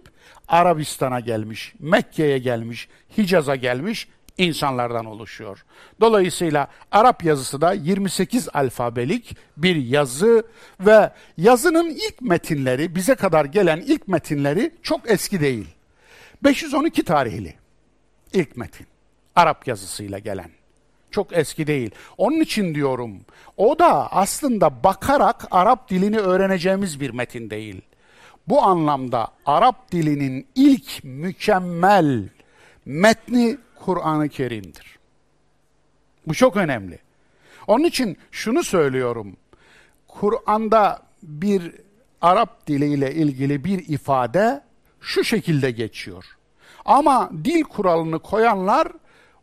Arabistan'a 0.48 1.20
gelmiş, 1.20 1.74
Mekke'ye 1.78 2.38
gelmiş, 2.38 2.88
Hicaz'a 3.18 3.56
gelmiş 3.56 4.08
insanlardan 4.38 5.06
oluşuyor. 5.06 5.64
Dolayısıyla 6.00 6.68
Arap 6.92 7.24
yazısı 7.24 7.60
da 7.60 7.72
28 7.72 8.48
alfabelik 8.54 9.36
bir 9.56 9.76
yazı 9.76 10.42
ve 10.80 11.10
yazının 11.38 11.90
ilk 11.90 12.20
metinleri, 12.20 12.94
bize 12.94 13.14
kadar 13.14 13.44
gelen 13.44 13.80
ilk 13.80 14.08
metinleri 14.08 14.70
çok 14.82 15.10
eski 15.10 15.40
değil. 15.40 15.66
512 16.44 17.02
tarihli 17.04 17.54
ilk 18.32 18.56
metin. 18.56 18.86
Arap 19.36 19.68
yazısıyla 19.68 20.18
gelen. 20.18 20.50
Çok 21.10 21.36
eski 21.36 21.66
değil. 21.66 21.90
Onun 22.18 22.40
için 22.40 22.74
diyorum, 22.74 23.20
o 23.56 23.78
da 23.78 24.12
aslında 24.12 24.84
bakarak 24.84 25.46
Arap 25.50 25.90
dilini 25.90 26.18
öğreneceğimiz 26.18 27.00
bir 27.00 27.10
metin 27.10 27.50
değil. 27.50 27.82
Bu 28.48 28.62
anlamda 28.62 29.28
Arap 29.46 29.92
dilinin 29.92 30.46
ilk 30.54 31.04
mükemmel 31.04 32.28
metni 32.84 33.58
Kur'an-ı 33.74 34.28
Kerim'dir. 34.28 34.98
Bu 36.26 36.34
çok 36.34 36.56
önemli. 36.56 36.98
Onun 37.66 37.84
için 37.84 38.18
şunu 38.30 38.62
söylüyorum. 38.62 39.36
Kur'an'da 40.08 41.02
bir 41.22 41.72
Arap 42.20 42.66
diliyle 42.66 43.14
ilgili 43.14 43.64
bir 43.64 43.88
ifade 43.88 44.62
şu 45.02 45.24
şekilde 45.24 45.70
geçiyor. 45.70 46.24
Ama 46.84 47.30
dil 47.44 47.62
kuralını 47.62 48.18
koyanlar 48.18 48.88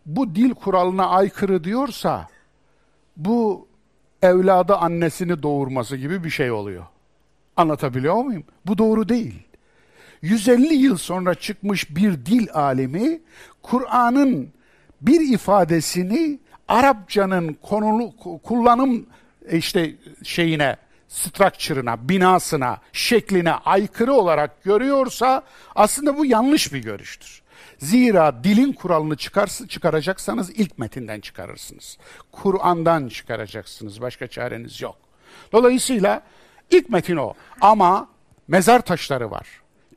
bu 0.06 0.36
dil 0.36 0.54
kuralına 0.54 1.08
aykırı 1.08 1.64
diyorsa 1.64 2.28
bu 3.18 3.68
evladı 4.22 4.76
annesini 4.76 5.44
doğurması 5.44 5.98
gibi 5.98 6.24
bir 6.24 6.30
şey 6.30 6.52
oluyor. 6.52 6.86
Anlatabiliyor 7.58 8.16
muyum? 8.16 8.44
Bu 8.66 8.78
doğru 8.78 9.10
değil. 9.10 9.44
150 10.22 10.74
yıl 10.74 10.98
sonra 10.98 11.36
çıkmış 11.36 11.96
bir 11.96 12.26
dil 12.26 12.48
alimi 12.54 13.22
Kur'an'ın 13.62 14.54
bir 15.02 15.34
ifadesini 15.34 16.40
Arapçanın 16.68 17.58
konulu 17.62 18.14
kullanım 18.44 19.06
işte 19.52 19.96
şeyine 20.24 20.78
structure'ına, 21.10 22.10
binasına, 22.10 22.78
şekline 22.94 23.52
aykırı 23.54 24.14
olarak 24.14 24.64
görüyorsa 24.64 25.44
aslında 25.76 26.18
bu 26.18 26.26
yanlış 26.26 26.74
bir 26.74 26.84
görüştür. 26.84 27.42
Zira 27.78 28.44
dilin 28.44 28.74
kuralını 28.74 29.16
çıkarsa, 29.18 29.68
çıkaracaksanız 29.68 30.50
ilk 30.50 30.78
metinden 30.78 31.20
çıkarırsınız. 31.20 31.98
Kur'an'dan 32.32 33.08
çıkaracaksınız. 33.08 34.02
Başka 34.02 34.28
çareniz 34.28 34.82
yok. 34.82 34.96
Dolayısıyla 35.52 36.22
ilk 36.72 36.90
metin 36.90 37.18
o. 37.18 37.34
Ama 37.62 38.08
mezar 38.48 38.82
taşları 38.82 39.32
var. 39.32 39.48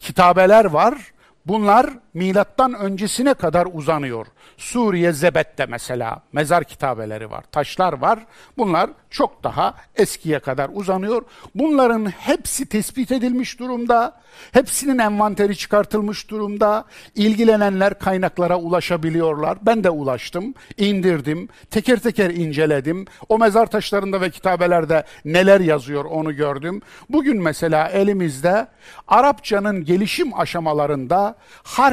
Kitabeler 0.00 0.64
var. 0.64 1.12
Bunlar 1.46 1.90
milattan 2.14 2.74
öncesine 2.74 3.34
kadar 3.34 3.68
uzanıyor. 3.72 4.26
Suriye 4.56 5.12
Zebet'te 5.12 5.66
mesela 5.66 6.22
mezar 6.32 6.64
kitabeleri 6.64 7.30
var, 7.30 7.44
taşlar 7.52 7.92
var. 7.92 8.18
Bunlar 8.58 8.90
çok 9.10 9.44
daha 9.44 9.74
eskiye 9.96 10.38
kadar 10.38 10.70
uzanıyor. 10.72 11.22
Bunların 11.54 12.06
hepsi 12.06 12.66
tespit 12.66 13.12
edilmiş 13.12 13.58
durumda. 13.58 14.20
Hepsinin 14.52 14.98
envanteri 14.98 15.56
çıkartılmış 15.56 16.30
durumda. 16.30 16.84
İlgilenenler 17.14 17.98
kaynaklara 17.98 18.58
ulaşabiliyorlar. 18.58 19.58
Ben 19.62 19.84
de 19.84 19.90
ulaştım, 19.90 20.54
indirdim, 20.76 21.48
teker 21.70 21.98
teker 21.98 22.30
inceledim. 22.30 23.06
O 23.28 23.38
mezar 23.38 23.66
taşlarında 23.66 24.20
ve 24.20 24.30
kitabelerde 24.30 25.04
neler 25.24 25.60
yazıyor 25.60 26.04
onu 26.04 26.36
gördüm. 26.36 26.82
Bugün 27.08 27.42
mesela 27.42 27.88
elimizde 27.88 28.66
Arapçanın 29.08 29.84
gelişim 29.84 30.40
aşamalarında 30.40 31.36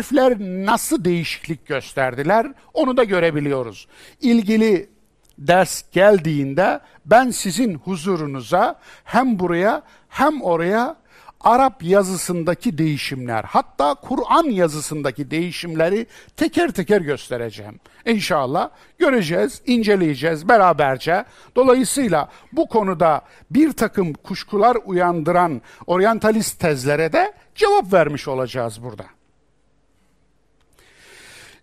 harfler 0.09 0.39
nasıl 0.39 1.03
değişiklik 1.05 1.67
gösterdiler 1.67 2.47
onu 2.73 2.97
da 2.97 3.03
görebiliyoruz. 3.03 3.87
İlgili 4.21 4.89
ders 5.37 5.83
geldiğinde 5.91 6.79
ben 7.05 7.31
sizin 7.31 7.73
huzurunuza 7.73 8.79
hem 9.03 9.39
buraya 9.39 9.83
hem 10.09 10.41
oraya 10.41 10.95
Arap 11.41 11.83
yazısındaki 11.83 12.77
değişimler, 12.77 13.43
hatta 13.43 13.95
Kur'an 13.95 14.43
yazısındaki 14.43 15.31
değişimleri 15.31 16.07
teker 16.37 16.71
teker 16.71 17.01
göstereceğim. 17.01 17.79
İnşallah 18.05 18.69
göreceğiz, 18.97 19.61
inceleyeceğiz 19.65 20.49
beraberce. 20.49 21.25
Dolayısıyla 21.55 22.29
bu 22.51 22.67
konuda 22.67 23.21
bir 23.51 23.71
takım 23.71 24.13
kuşkular 24.13 24.77
uyandıran 24.85 25.61
oryantalist 25.87 26.59
tezlere 26.59 27.13
de 27.13 27.33
cevap 27.55 27.93
vermiş 27.93 28.27
olacağız 28.27 28.83
burada. 28.83 29.18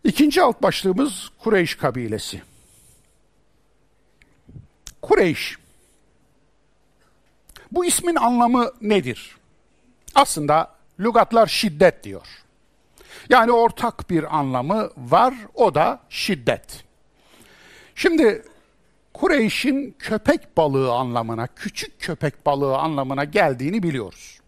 İkinci 0.07 0.42
alt 0.42 0.62
başlığımız 0.62 1.29
Kureyş 1.38 1.75
kabilesi. 1.75 2.42
Kureyş. 5.03 5.59
Bu 7.73 7.85
ismin 7.85 8.16
anlamı 8.16 8.71
nedir? 8.81 9.37
Aslında 10.14 10.75
lügatlar 11.01 11.47
şiddet 11.47 12.05
diyor. 12.05 12.27
Yani 13.29 13.53
ortak 13.53 14.11
bir 14.11 14.37
anlamı 14.38 14.90
var, 14.97 15.35
o 15.55 15.75
da 15.75 16.01
şiddet. 16.09 16.85
Şimdi 17.95 18.45
Kureyş'in 19.14 19.97
köpek 19.99 20.57
balığı 20.57 20.92
anlamına, 20.92 21.47
küçük 21.47 22.01
köpek 22.01 22.47
balığı 22.47 22.79
anlamına 22.79 23.25
geldiğini 23.25 23.83
biliyoruz. 23.83 24.40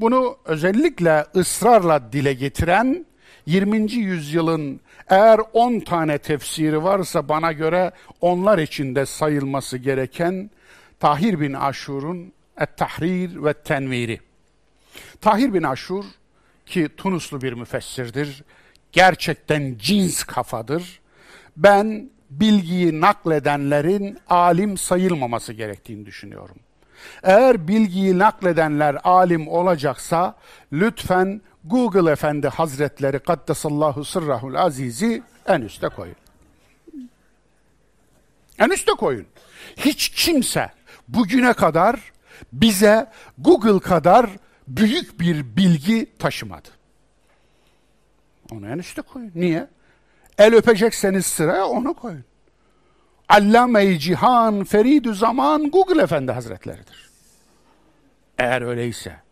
Bunu 0.00 0.38
özellikle 0.44 1.26
ısrarla 1.36 2.12
dile 2.12 2.32
getiren 2.32 3.06
20. 3.48 3.92
yüzyılın 3.92 4.80
eğer 5.08 5.40
10 5.52 5.80
tane 5.80 6.18
tefsiri 6.18 6.84
varsa 6.84 7.28
bana 7.28 7.52
göre 7.52 7.92
onlar 8.20 8.58
içinde 8.58 9.06
sayılması 9.06 9.78
gereken 9.78 10.50
Tahir 11.00 11.40
bin 11.40 11.52
Aşur'un 11.52 12.32
Et-Tahrir 12.60 13.44
ve 13.44 13.52
Tenviri. 13.52 14.20
Tahir 15.20 15.54
bin 15.54 15.62
Aşur 15.62 16.04
ki 16.66 16.88
Tunuslu 16.96 17.40
bir 17.40 17.52
müfessirdir. 17.52 18.44
Gerçekten 18.92 19.76
cins 19.78 20.24
kafadır. 20.24 21.00
Ben 21.56 22.10
bilgiyi 22.30 23.00
nakledenlerin 23.00 24.18
alim 24.28 24.78
sayılmaması 24.78 25.52
gerektiğini 25.52 26.06
düşünüyorum. 26.06 26.56
Eğer 27.22 27.68
bilgiyi 27.68 28.18
nakledenler 28.18 28.96
alim 29.04 29.48
olacaksa 29.48 30.34
lütfen 30.72 31.40
Google 31.68 32.12
Efendi 32.12 32.48
Hazretleri 32.48 33.18
Kaddesallahu 33.18 34.04
Sırrahul 34.04 34.54
Aziz'i 34.54 35.22
en 35.46 35.60
üste 35.60 35.88
koyun. 35.88 36.16
En 38.58 38.70
üste 38.70 38.92
koyun. 38.92 39.26
Hiç 39.76 40.08
kimse 40.08 40.70
bugüne 41.08 41.52
kadar 41.52 42.12
bize 42.52 43.10
Google 43.38 43.80
kadar 43.80 44.30
büyük 44.68 45.20
bir 45.20 45.56
bilgi 45.56 46.12
taşımadı. 46.18 46.68
Onu 48.50 48.68
en 48.68 48.78
üste 48.78 49.02
koyun. 49.02 49.32
Niye? 49.34 49.68
El 50.38 50.54
öpecekseniz 50.54 51.26
sıraya 51.26 51.66
onu 51.66 51.94
koyun. 51.94 52.24
Allame-i 53.28 53.98
Cihan, 53.98 54.64
Feridü 54.64 55.14
Zaman 55.14 55.70
Google 55.70 56.02
Efendi 56.02 56.32
Hazretleridir. 56.32 57.10
Eğer 58.38 58.62
öyleyse 58.62 59.27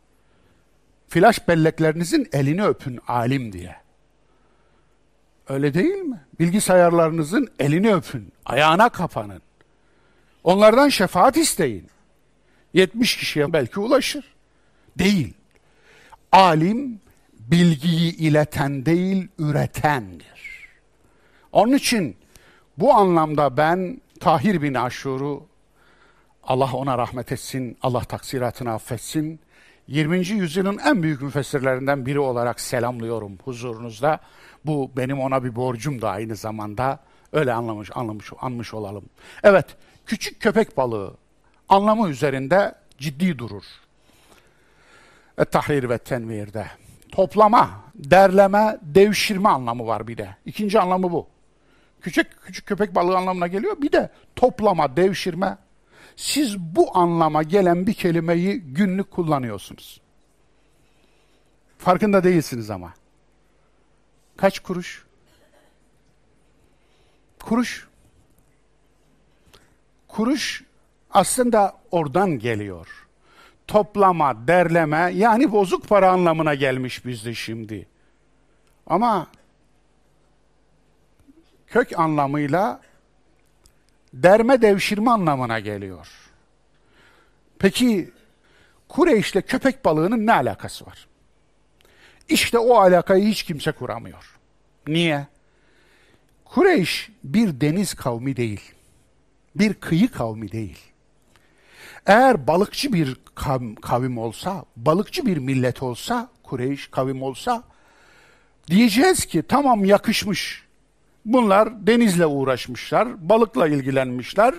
flash 1.08 1.48
belleklerinizin 1.48 2.28
elini 2.32 2.64
öpün 2.64 3.00
alim 3.08 3.52
diye. 3.52 3.76
Öyle 5.48 5.74
değil 5.74 5.94
mi? 5.94 6.20
Bilgisayarlarınızın 6.40 7.48
elini 7.58 7.94
öpün, 7.94 8.32
ayağına 8.44 8.88
kapanın. 8.88 9.42
Onlardan 10.44 10.88
şefaat 10.88 11.36
isteyin. 11.36 11.88
70 12.72 13.16
kişiye 13.16 13.52
belki 13.52 13.80
ulaşır. 13.80 14.34
Değil. 14.98 15.34
Alim 16.32 17.00
bilgiyi 17.32 18.16
ileten 18.16 18.86
değil, 18.86 19.28
üretendir. 19.38 20.66
Onun 21.52 21.72
için 21.72 22.16
bu 22.78 22.94
anlamda 22.94 23.56
ben 23.56 24.00
Tahir 24.20 24.62
bin 24.62 24.74
Aşur'u 24.74 25.46
Allah 26.42 26.72
ona 26.72 26.98
rahmet 26.98 27.32
etsin, 27.32 27.78
Allah 27.82 28.00
taksiratını 28.00 28.72
affetsin. 28.72 29.40
20. 29.88 30.28
yüzyılın 30.28 30.78
en 30.78 31.02
büyük 31.02 31.22
müfessirlerinden 31.22 32.06
biri 32.06 32.18
olarak 32.18 32.60
selamlıyorum 32.60 33.38
huzurunuzda. 33.44 34.20
Bu 34.64 34.90
benim 34.96 35.20
ona 35.20 35.44
bir 35.44 35.56
borcum 35.56 36.02
da 36.02 36.10
aynı 36.10 36.36
zamanda. 36.36 36.98
Öyle 37.32 37.52
anlamış, 37.52 37.90
anlamış, 37.94 38.32
anmış 38.40 38.74
olalım. 38.74 39.04
Evet, 39.42 39.66
küçük 40.06 40.40
köpek 40.40 40.76
balığı 40.76 41.14
anlamı 41.68 42.08
üzerinde 42.08 42.74
ciddi 42.98 43.38
durur. 43.38 43.64
tahrir 45.50 45.88
ve 45.88 45.98
tenvirde. 45.98 46.66
Toplama, 47.12 47.70
derleme, 47.94 48.78
devşirme 48.82 49.48
anlamı 49.48 49.86
var 49.86 50.08
bir 50.08 50.18
de. 50.18 50.36
İkinci 50.46 50.80
anlamı 50.80 51.12
bu. 51.12 51.26
Küçük 52.00 52.42
küçük 52.42 52.66
köpek 52.66 52.94
balığı 52.94 53.16
anlamına 53.16 53.46
geliyor. 53.46 53.76
Bir 53.82 53.92
de 53.92 54.10
toplama, 54.36 54.96
devşirme, 54.96 55.58
siz 56.16 56.58
bu 56.58 56.98
anlama 56.98 57.42
gelen 57.42 57.86
bir 57.86 57.94
kelimeyi 57.94 58.60
günlük 58.60 59.10
kullanıyorsunuz. 59.10 60.00
Farkında 61.78 62.24
değilsiniz 62.24 62.70
ama. 62.70 62.94
Kaç 64.36 64.58
kuruş? 64.58 65.04
Kuruş. 67.44 67.88
Kuruş 70.08 70.64
aslında 71.10 71.76
oradan 71.90 72.30
geliyor. 72.38 73.06
Toplama, 73.66 74.48
derleme 74.48 75.12
yani 75.14 75.52
bozuk 75.52 75.88
para 75.88 76.10
anlamına 76.10 76.54
gelmiş 76.54 77.06
bizde 77.06 77.34
şimdi. 77.34 77.88
Ama 78.86 79.26
kök 81.66 81.98
anlamıyla 81.98 82.80
derme 84.22 84.62
devşirme 84.62 85.10
anlamına 85.10 85.60
geliyor. 85.60 86.08
Peki 87.58 88.10
Kureyş'le 88.88 89.40
köpek 89.46 89.84
balığının 89.84 90.26
ne 90.26 90.32
alakası 90.32 90.86
var? 90.86 91.06
İşte 92.28 92.58
o 92.58 92.74
alakayı 92.74 93.24
hiç 93.24 93.42
kimse 93.42 93.72
kuramıyor. 93.72 94.38
Niye? 94.86 95.26
Kureyş 96.44 97.10
bir 97.24 97.60
deniz 97.60 97.94
kavmi 97.94 98.36
değil. 98.36 98.60
Bir 99.54 99.74
kıyı 99.74 100.10
kavmi 100.10 100.52
değil. 100.52 100.78
Eğer 102.06 102.46
balıkçı 102.46 102.92
bir 102.92 103.16
kavim 103.82 104.18
olsa, 104.18 104.64
balıkçı 104.76 105.26
bir 105.26 105.36
millet 105.36 105.82
olsa, 105.82 106.30
Kureyş 106.42 106.86
kavim 106.86 107.22
olsa 107.22 107.62
diyeceğiz 108.70 109.26
ki 109.26 109.42
tamam 109.48 109.84
yakışmış. 109.84 110.65
Bunlar 111.26 111.86
denizle 111.86 112.26
uğraşmışlar, 112.26 113.28
balıkla 113.28 113.68
ilgilenmişler. 113.68 114.54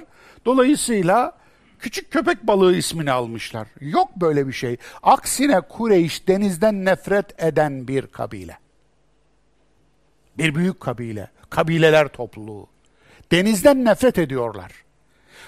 Dolayısıyla 0.46 1.38
küçük 1.80 2.12
köpek 2.12 2.48
balığı 2.48 2.76
ismini 2.76 3.12
almışlar. 3.12 3.68
Yok 3.82 4.16
böyle 4.16 4.48
bir 4.48 4.54
şey. 4.54 4.78
Aksine 5.04 5.62
Kureyş 5.62 6.28
denizden 6.28 6.86
nefret 6.86 7.44
eden 7.44 7.88
bir 7.88 8.08
kabile. 8.08 8.58
Bir 10.38 10.56
büyük 10.56 10.80
kabile, 10.80 11.30
kabileler 11.50 12.08
topluluğu. 12.08 12.68
Denizden 13.32 13.86
nefret 13.86 14.18
ediyorlar. 14.18 14.72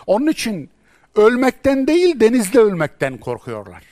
Onun 0.08 0.28
için 0.28 0.70
ölmekten 1.16 1.88
değil 1.88 2.20
denizde 2.20 2.60
ölmekten 2.60 3.18
korkuyorlar. 3.18 3.84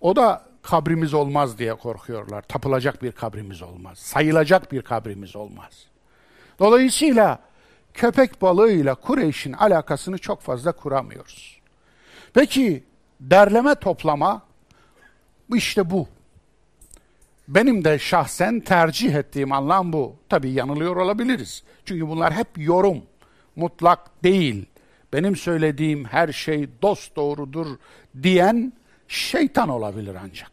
O 0.00 0.16
da 0.16 0.49
kabrimiz 0.62 1.14
olmaz 1.14 1.58
diye 1.58 1.74
korkuyorlar. 1.74 2.42
Tapılacak 2.42 3.02
bir 3.02 3.12
kabrimiz 3.12 3.62
olmaz. 3.62 3.98
Sayılacak 3.98 4.72
bir 4.72 4.82
kabrimiz 4.82 5.36
olmaz. 5.36 5.86
Dolayısıyla 6.58 7.38
köpek 7.94 8.42
balığıyla 8.42 8.94
Kureyş'in 8.94 9.52
alakasını 9.52 10.18
çok 10.18 10.40
fazla 10.40 10.72
kuramıyoruz. 10.72 11.60
Peki 12.34 12.84
derleme 13.20 13.74
toplama 13.74 14.42
işte 15.54 15.90
bu. 15.90 16.08
Benim 17.48 17.84
de 17.84 17.98
şahsen 17.98 18.60
tercih 18.60 19.14
ettiğim 19.14 19.52
anlam 19.52 19.92
bu. 19.92 20.16
Tabii 20.28 20.50
yanılıyor 20.50 20.96
olabiliriz. 20.96 21.62
Çünkü 21.84 22.08
bunlar 22.08 22.32
hep 22.32 22.48
yorum. 22.56 23.02
Mutlak 23.56 24.24
değil. 24.24 24.66
Benim 25.12 25.36
söylediğim 25.36 26.04
her 26.04 26.32
şey 26.32 26.68
dost 26.82 27.16
doğrudur 27.16 27.66
diyen 28.22 28.72
şeytan 29.10 29.68
olabilir 29.68 30.16
ancak. 30.24 30.50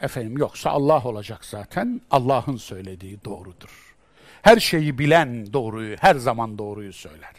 Efendim 0.00 0.38
yoksa 0.38 0.70
Allah 0.70 1.02
olacak 1.04 1.44
zaten. 1.44 2.00
Allah'ın 2.10 2.56
söylediği 2.56 3.18
doğrudur. 3.24 3.96
Her 4.42 4.60
şeyi 4.60 4.98
bilen 4.98 5.52
doğruyu, 5.52 5.96
her 6.00 6.14
zaman 6.14 6.58
doğruyu 6.58 6.92
söyler. 6.92 7.32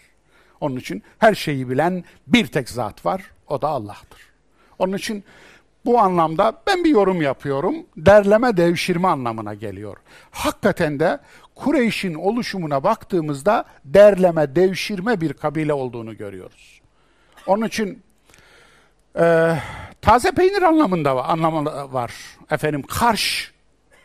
Onun 0.60 0.76
için 0.76 1.04
her 1.20 1.36
şeyi 1.36 1.70
bilen 1.70 2.04
bir 2.28 2.48
tek 2.48 2.70
zat 2.70 3.06
var, 3.06 3.22
o 3.48 3.62
da 3.62 3.68
Allah'tır. 3.68 4.22
Onun 4.80 4.98
için 4.98 5.24
bu 5.86 6.00
anlamda 6.00 6.62
ben 6.68 6.84
bir 6.84 6.90
yorum 6.90 7.22
yapıyorum. 7.22 7.76
Derleme 7.98 8.58
devşirme 8.58 9.08
anlamına 9.08 9.54
geliyor. 9.54 9.98
Hakikaten 10.32 11.00
de 11.00 11.20
Kureyş'in 11.56 12.14
oluşumuna 12.14 12.84
baktığımızda 12.84 13.66
derleme 13.86 14.56
devşirme 14.56 15.22
bir 15.22 15.34
kabile 15.34 15.74
olduğunu 15.74 16.18
görüyoruz. 16.18 16.82
Onun 17.48 17.68
için 17.68 18.04
e, 19.20 19.56
taze 20.02 20.32
peynir 20.32 20.62
anlamında 20.62 21.16
var, 21.16 21.30
anlamı 21.30 21.94
var. 21.94 22.14
Efendim 22.52 22.82
karş 22.82 23.52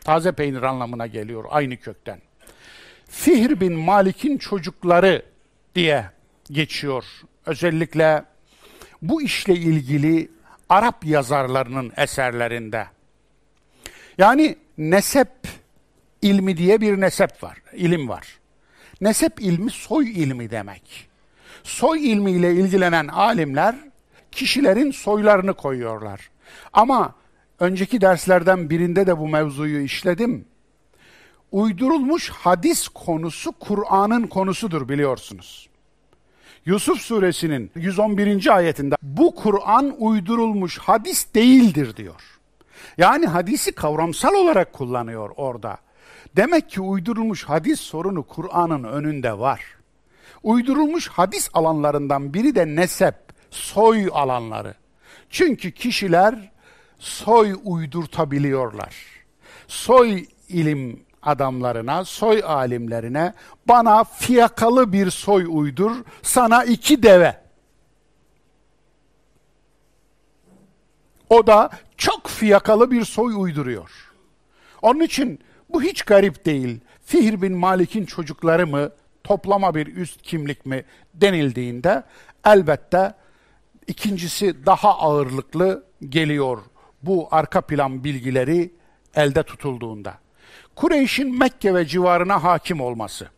taze 0.05 0.33
peynir 0.33 0.63
anlamına 0.63 1.07
geliyor 1.07 1.45
aynı 1.51 1.77
kökten. 1.77 2.21
Fihr 3.09 3.61
bin 3.61 3.73
Malik'in 3.73 4.39
çocukları 4.39 5.23
diye 5.75 6.11
geçiyor. 6.51 7.05
Özellikle 7.47 8.25
bu 9.03 9.23
işle 9.23 9.55
ilgili 9.55 10.31
Arap 10.69 11.05
yazarlarının 11.05 11.93
eserlerinde. 11.97 12.87
Yani 14.19 14.57
nesep 14.79 15.33
ilmi 16.23 16.57
diye 16.57 16.81
bir 16.81 17.01
nesep 17.01 17.43
var, 17.43 17.59
ilim 17.73 18.09
var. 18.09 18.39
Nesep 19.01 19.41
ilmi 19.41 19.71
soy 19.71 20.11
ilmi 20.11 20.51
demek. 20.51 21.09
Soy 21.63 22.13
ilmiyle 22.13 22.53
ilgilenen 22.53 23.09
alimler 23.09 23.75
kişilerin 24.37 24.91
soylarını 24.91 25.55
koyuyorlar. 25.55 26.31
Ama 26.73 27.15
önceki 27.61 28.01
derslerden 28.01 28.71
birinde 28.71 29.07
de 29.07 29.19
bu 29.19 29.29
mevzuyu 29.29 29.81
işledim. 29.81 30.45
Uydurulmuş 31.53 32.31
hadis 32.31 32.89
konusu 32.89 33.53
Kur'an'ın 33.53 34.27
konusudur 34.27 34.89
biliyorsunuz. 34.89 35.69
Yusuf 36.67 37.01
suresinin 37.01 37.71
111. 37.75 38.57
ayetinde 38.57 38.95
bu 39.03 39.35
Kur'an 39.35 39.95
uydurulmuş 39.99 40.79
hadis 40.79 41.35
değildir 41.35 41.97
diyor. 41.97 42.23
Yani 42.99 43.27
hadisi 43.27 43.73
kavramsal 43.73 44.35
olarak 44.35 44.73
kullanıyor 44.73 45.31
orada. 45.37 45.79
Demek 46.37 46.71
ki 46.71 46.81
uydurulmuş 46.81 47.45
hadis 47.45 47.81
sorunu 47.81 48.23
Kur'an'ın 48.23 48.85
önünde 48.85 49.39
var. 49.39 49.61
Uydurulmuş 50.43 51.09
hadis 51.09 51.49
alanlarından 51.55 52.35
biri 52.35 52.55
de 52.55 52.67
nesep, 52.67 53.26
soy 53.57 54.09
alanları. 54.13 54.75
Çünkü 55.31 55.73
kişiler 55.73 56.53
soy 56.99 57.57
uydurtabiliyorlar. 57.65 58.97
Soy 59.69 60.27
ilim 60.49 61.07
adamlarına, 61.23 62.05
soy 62.05 62.43
alimlerine 62.45 63.35
bana 63.69 64.05
fiyakalı 64.05 64.93
bir 64.93 65.11
soy 65.11 65.47
uydur, 65.49 65.97
sana 66.23 66.65
iki 66.65 67.03
deve. 67.03 67.41
O 71.31 71.47
da 71.47 71.71
çok 71.97 72.29
fiyakalı 72.29 72.91
bir 72.91 73.05
soy 73.05 73.35
uyduruyor. 73.37 74.13
Onun 74.83 75.01
için 75.01 75.41
bu 75.69 75.83
hiç 75.83 76.03
garip 76.03 76.45
değil. 76.45 76.81
Fihr 77.05 77.43
bin 77.43 77.57
Malik'in 77.57 78.05
çocukları 78.05 78.67
mı, 78.67 78.91
toplama 79.25 79.75
bir 79.75 79.87
üst 79.87 80.23
kimlik 80.23 80.67
mi 80.67 80.85
denildiğinde 81.15 82.03
elbette 82.45 83.15
ikincisi 83.87 84.67
daha 84.67 84.99
ağırlıklı 84.99 85.85
geliyor 86.09 86.59
bu 87.03 87.29
arka 87.31 87.61
plan 87.61 88.05
bilgileri 88.05 88.73
elde 89.15 89.43
tutulduğunda. 89.43 90.19
Kureyş'in 90.77 91.39
Mekke 91.39 91.75
ve 91.75 91.87
civarına 91.87 92.45
hakim 92.45 92.81
olması. 92.81 93.29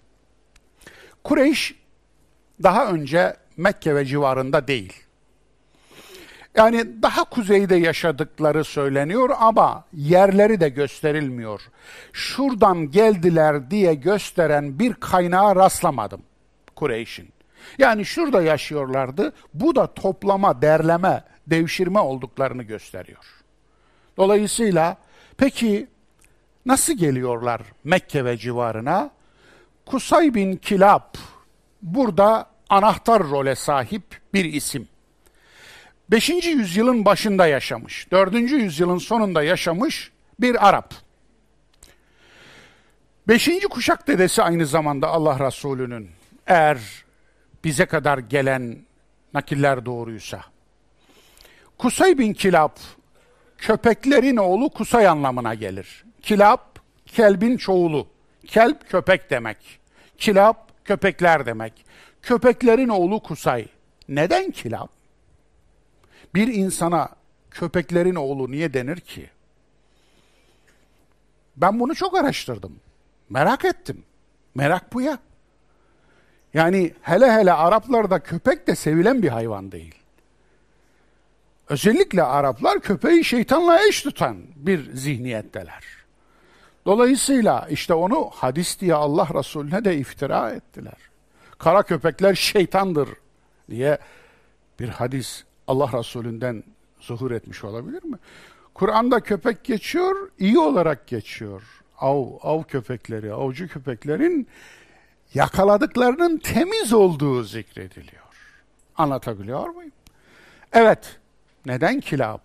Kureyş 1.24 1.74
daha 2.62 2.86
önce 2.86 3.36
Mekke 3.56 3.94
ve 3.94 4.04
civarında 4.04 4.68
değil. 4.68 4.92
Yani 6.56 7.02
daha 7.02 7.24
kuzeyde 7.24 7.76
yaşadıkları 7.76 8.64
söyleniyor 8.64 9.30
ama 9.38 9.84
yerleri 9.92 10.60
de 10.60 10.68
gösterilmiyor. 10.68 11.60
Şuradan 12.12 12.90
geldiler 12.90 13.70
diye 13.70 13.94
gösteren 13.94 14.78
bir 14.78 14.94
kaynağa 14.94 15.56
rastlamadım 15.56 16.22
Kureyş'in. 16.76 17.28
Yani 17.78 18.04
şurada 18.04 18.42
yaşıyorlardı. 18.42 19.32
Bu 19.54 19.76
da 19.76 19.94
toplama, 19.94 20.62
derleme, 20.62 21.24
devşirme 21.46 21.98
olduklarını 21.98 22.62
gösteriyor. 22.62 23.24
Dolayısıyla 24.16 24.96
peki 25.36 25.88
Nasıl 26.68 26.92
geliyorlar 26.92 27.60
Mekke 27.84 28.24
ve 28.24 28.36
civarına? 28.36 29.10
Kusay 29.86 30.34
bin 30.34 30.56
Kilab 30.56 31.14
burada 31.82 32.50
anahtar 32.68 33.22
role 33.22 33.54
sahip 33.54 34.02
bir 34.34 34.44
isim. 34.44 34.88
5. 36.10 36.28
yüzyılın 36.28 37.04
başında 37.04 37.46
yaşamış, 37.46 38.10
4. 38.10 38.34
yüzyılın 38.34 38.98
sonunda 38.98 39.42
yaşamış 39.42 40.12
bir 40.40 40.68
Arap. 40.68 40.94
5. 43.28 43.48
kuşak 43.70 44.08
dedesi 44.08 44.42
aynı 44.42 44.66
zamanda 44.66 45.08
Allah 45.08 45.46
Resulü'nün 45.46 46.10
eğer 46.46 46.78
bize 47.64 47.86
kadar 47.86 48.18
gelen 48.18 48.78
nakiller 49.34 49.86
doğruysa. 49.86 50.44
Kusay 51.78 52.18
bin 52.18 52.32
Kilab 52.32 52.76
köpeklerin 53.58 54.36
oğlu 54.36 54.70
Kusay 54.70 55.06
anlamına 55.06 55.54
gelir. 55.54 56.04
Kilap, 56.22 56.78
kelbin 57.06 57.56
çoğulu. 57.56 58.08
Kelp 58.46 58.90
köpek 58.90 59.30
demek. 59.30 59.80
Kilap, 60.18 60.84
köpekler 60.84 61.46
demek. 61.46 61.84
Köpeklerin 62.22 62.88
oğlu 62.88 63.22
Kusay. 63.22 63.66
Neden 64.08 64.50
kilap? 64.50 64.90
Bir 66.34 66.48
insana 66.48 67.08
köpeklerin 67.50 68.14
oğlu 68.14 68.50
niye 68.50 68.74
denir 68.74 69.00
ki? 69.00 69.30
Ben 71.56 71.80
bunu 71.80 71.94
çok 71.94 72.16
araştırdım. 72.16 72.80
Merak 73.28 73.64
ettim. 73.64 74.04
Merak 74.54 74.92
bu 74.92 75.00
ya. 75.00 75.18
Yani 76.54 76.94
hele 77.02 77.32
hele 77.32 77.52
Araplarda 77.52 78.18
köpek 78.18 78.66
de 78.66 78.74
sevilen 78.74 79.22
bir 79.22 79.28
hayvan 79.28 79.72
değil. 79.72 79.94
Özellikle 81.68 82.22
Araplar 82.22 82.80
köpeği 82.80 83.24
şeytanla 83.24 83.86
eş 83.88 84.02
tutan 84.02 84.36
bir 84.56 84.92
zihniyetteler. 84.94 85.84
Dolayısıyla 86.86 87.66
işte 87.70 87.94
onu 87.94 88.30
hadis 88.34 88.80
diye 88.80 88.94
Allah 88.94 89.28
Resulüne 89.34 89.84
de 89.84 89.96
iftira 89.96 90.50
ettiler. 90.50 90.96
Kara 91.58 91.82
köpekler 91.82 92.34
şeytandır 92.34 93.08
diye 93.70 93.98
bir 94.80 94.88
hadis 94.88 95.44
Allah 95.66 95.98
Resulünden 95.98 96.64
zuhur 97.00 97.30
etmiş 97.30 97.64
olabilir 97.64 98.04
mi? 98.04 98.16
Kur'an'da 98.74 99.20
köpek 99.20 99.64
geçiyor, 99.64 100.30
iyi 100.38 100.58
olarak 100.58 101.06
geçiyor. 101.06 101.62
Av, 102.00 102.26
av 102.42 102.62
köpekleri, 102.62 103.32
avcı 103.32 103.68
köpeklerin 103.68 104.48
yakaladıklarının 105.34 106.38
temiz 106.38 106.92
olduğu 106.92 107.42
zikrediliyor. 107.42 108.22
Anlatabiliyor 108.96 109.68
muyum? 109.68 109.92
Evet, 110.72 111.18
neden 111.66 112.00
kilap? 112.00 112.40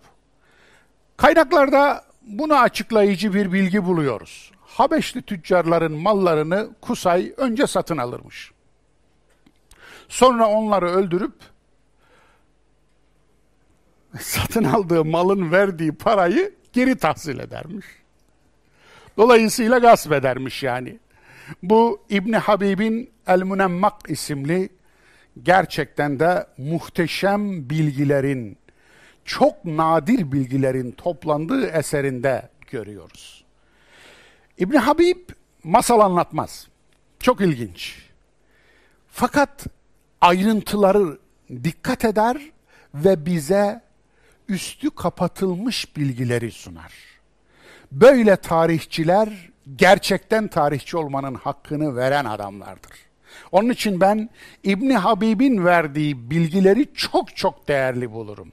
Kaynaklarda 1.16 2.04
bunu 2.22 2.54
açıklayıcı 2.54 3.34
bir 3.34 3.52
bilgi 3.52 3.84
buluyoruz. 3.84 4.52
Habeşli 4.60 5.22
tüccarların 5.22 5.92
mallarını 5.92 6.70
Kusay 6.80 7.32
önce 7.36 7.66
satın 7.66 7.96
alırmış. 7.96 8.52
Sonra 10.08 10.48
onları 10.48 10.90
öldürüp 10.90 11.34
satın 14.20 14.64
aldığı 14.64 15.04
malın 15.04 15.52
verdiği 15.52 15.92
parayı 15.92 16.54
geri 16.72 16.96
tahsil 16.96 17.38
edermiş. 17.38 17.86
Dolayısıyla 19.16 19.78
gasp 19.78 20.12
edermiş 20.12 20.62
yani. 20.62 20.98
Bu 21.62 22.02
İbni 22.10 22.36
Habib'in 22.36 23.10
El-Münemmak 23.26 23.94
isimli 24.08 24.68
gerçekten 25.42 26.20
de 26.20 26.46
muhteşem 26.58 27.70
bilgilerin, 27.70 28.58
çok 29.24 29.64
nadir 29.64 30.32
bilgilerin 30.32 30.90
toplandığı 30.92 31.66
eserinde 31.66 32.48
görüyoruz. 32.70 33.44
İbni 34.58 34.78
Habib 34.78 35.18
masal 35.64 36.00
anlatmaz. 36.00 36.68
Çok 37.20 37.40
ilginç. 37.40 38.02
Fakat 39.08 39.66
ayrıntıları 40.20 41.18
dikkat 41.64 42.04
eder 42.04 42.36
ve 42.94 43.26
bize 43.26 43.82
üstü 44.48 44.90
kapatılmış 44.90 45.96
bilgileri 45.96 46.50
sunar. 46.50 46.92
Böyle 47.92 48.36
tarihçiler 48.36 49.50
gerçekten 49.76 50.48
tarihçi 50.48 50.96
olmanın 50.96 51.34
hakkını 51.34 51.96
veren 51.96 52.24
adamlardır. 52.24 52.92
Onun 53.52 53.70
için 53.70 54.00
ben 54.00 54.30
İbni 54.62 54.96
Habib'in 54.96 55.64
verdiği 55.64 56.30
bilgileri 56.30 56.94
çok 56.94 57.36
çok 57.36 57.68
değerli 57.68 58.12
bulurum. 58.12 58.52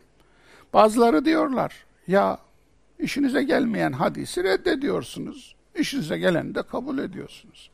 Bazıları 0.74 1.26
diyorlar 1.26 1.74
ya 2.08 2.38
işinize 3.00 3.44
gelmeyen 3.44 3.92
hadisi 3.92 4.44
reddediyorsunuz. 4.44 5.56
İşinize 5.76 6.18
geleni 6.18 6.56
de 6.56 6.64
kabul 6.64 6.98
ediyorsunuz. 6.98 7.72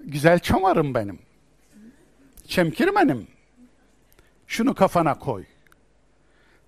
Güzel 0.00 0.38
çomarım 0.38 0.94
benim. 0.94 1.18
Çemkirmenim. 2.46 3.26
Şunu 4.46 4.74
kafana 4.74 5.18
koy. 5.18 5.44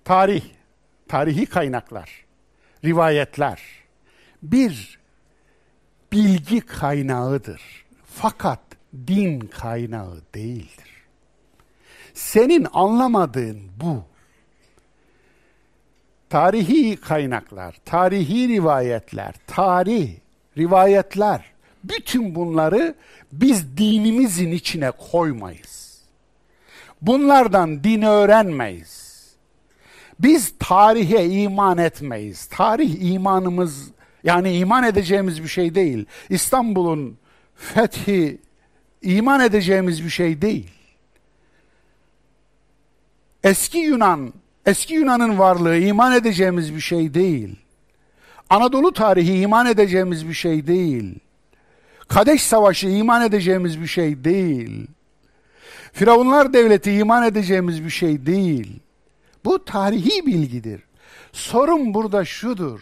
Tarih, 0.03 0.43
tarihi 1.07 1.45
kaynaklar, 1.45 2.25
rivayetler 2.85 3.80
bir 4.41 4.99
bilgi 6.11 6.61
kaynağıdır. 6.61 7.61
Fakat 8.05 8.59
din 9.07 9.39
kaynağı 9.39 10.21
değildir. 10.35 10.91
Senin 12.13 12.67
anlamadığın 12.73 13.61
bu. 13.81 14.03
Tarihi 16.29 16.95
kaynaklar, 16.95 17.75
tarihi 17.85 18.47
rivayetler, 18.47 19.35
tarih, 19.47 20.09
rivayetler, 20.57 21.45
bütün 21.83 22.35
bunları 22.35 22.95
biz 23.31 23.77
dinimizin 23.77 24.51
içine 24.51 24.91
koymayız. 24.91 26.01
Bunlardan 27.01 27.83
din 27.83 28.01
öğrenmeyiz. 28.01 29.11
Biz 30.19 30.53
tarihe 30.59 31.25
iman 31.25 31.77
etmeyiz. 31.77 32.45
Tarih 32.45 33.11
imanımız 33.11 33.91
yani 34.23 34.57
iman 34.57 34.83
edeceğimiz 34.83 35.43
bir 35.43 35.47
şey 35.47 35.75
değil. 35.75 36.05
İstanbul'un 36.29 37.17
fethi 37.55 38.37
iman 39.01 39.39
edeceğimiz 39.39 40.03
bir 40.03 40.09
şey 40.09 40.41
değil. 40.41 40.69
Eski 43.43 43.77
Yunan, 43.77 44.33
eski 44.65 44.93
Yunan'ın 44.93 45.39
varlığı 45.39 45.77
iman 45.77 46.13
edeceğimiz 46.13 46.75
bir 46.75 46.79
şey 46.79 47.13
değil. 47.13 47.55
Anadolu 48.49 48.93
tarihi 48.93 49.39
iman 49.39 49.65
edeceğimiz 49.65 50.27
bir 50.27 50.33
şey 50.33 50.67
değil. 50.67 51.19
Kadeş 52.07 52.41
Savaşı 52.41 52.87
iman 52.87 53.21
edeceğimiz 53.21 53.81
bir 53.81 53.87
şey 53.87 54.23
değil. 54.23 54.87
Firavunlar 55.93 56.53
Devleti 56.53 56.91
iman 56.91 57.23
edeceğimiz 57.23 57.83
bir 57.83 57.89
şey 57.89 58.25
değil. 58.25 58.79
Bu 59.45 59.65
tarihi 59.65 60.25
bilgidir. 60.25 60.81
Sorun 61.31 61.93
burada 61.93 62.25
şudur. 62.25 62.81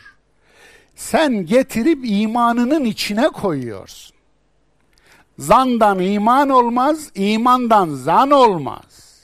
Sen 0.99 1.45
getirip 1.45 1.99
imanının 2.03 2.85
içine 2.85 3.29
koyuyorsun. 3.29 4.15
Zandan 5.37 5.99
iman 5.99 6.49
olmaz, 6.49 7.11
imandan 7.15 7.89
zan 7.89 8.31
olmaz. 8.31 9.19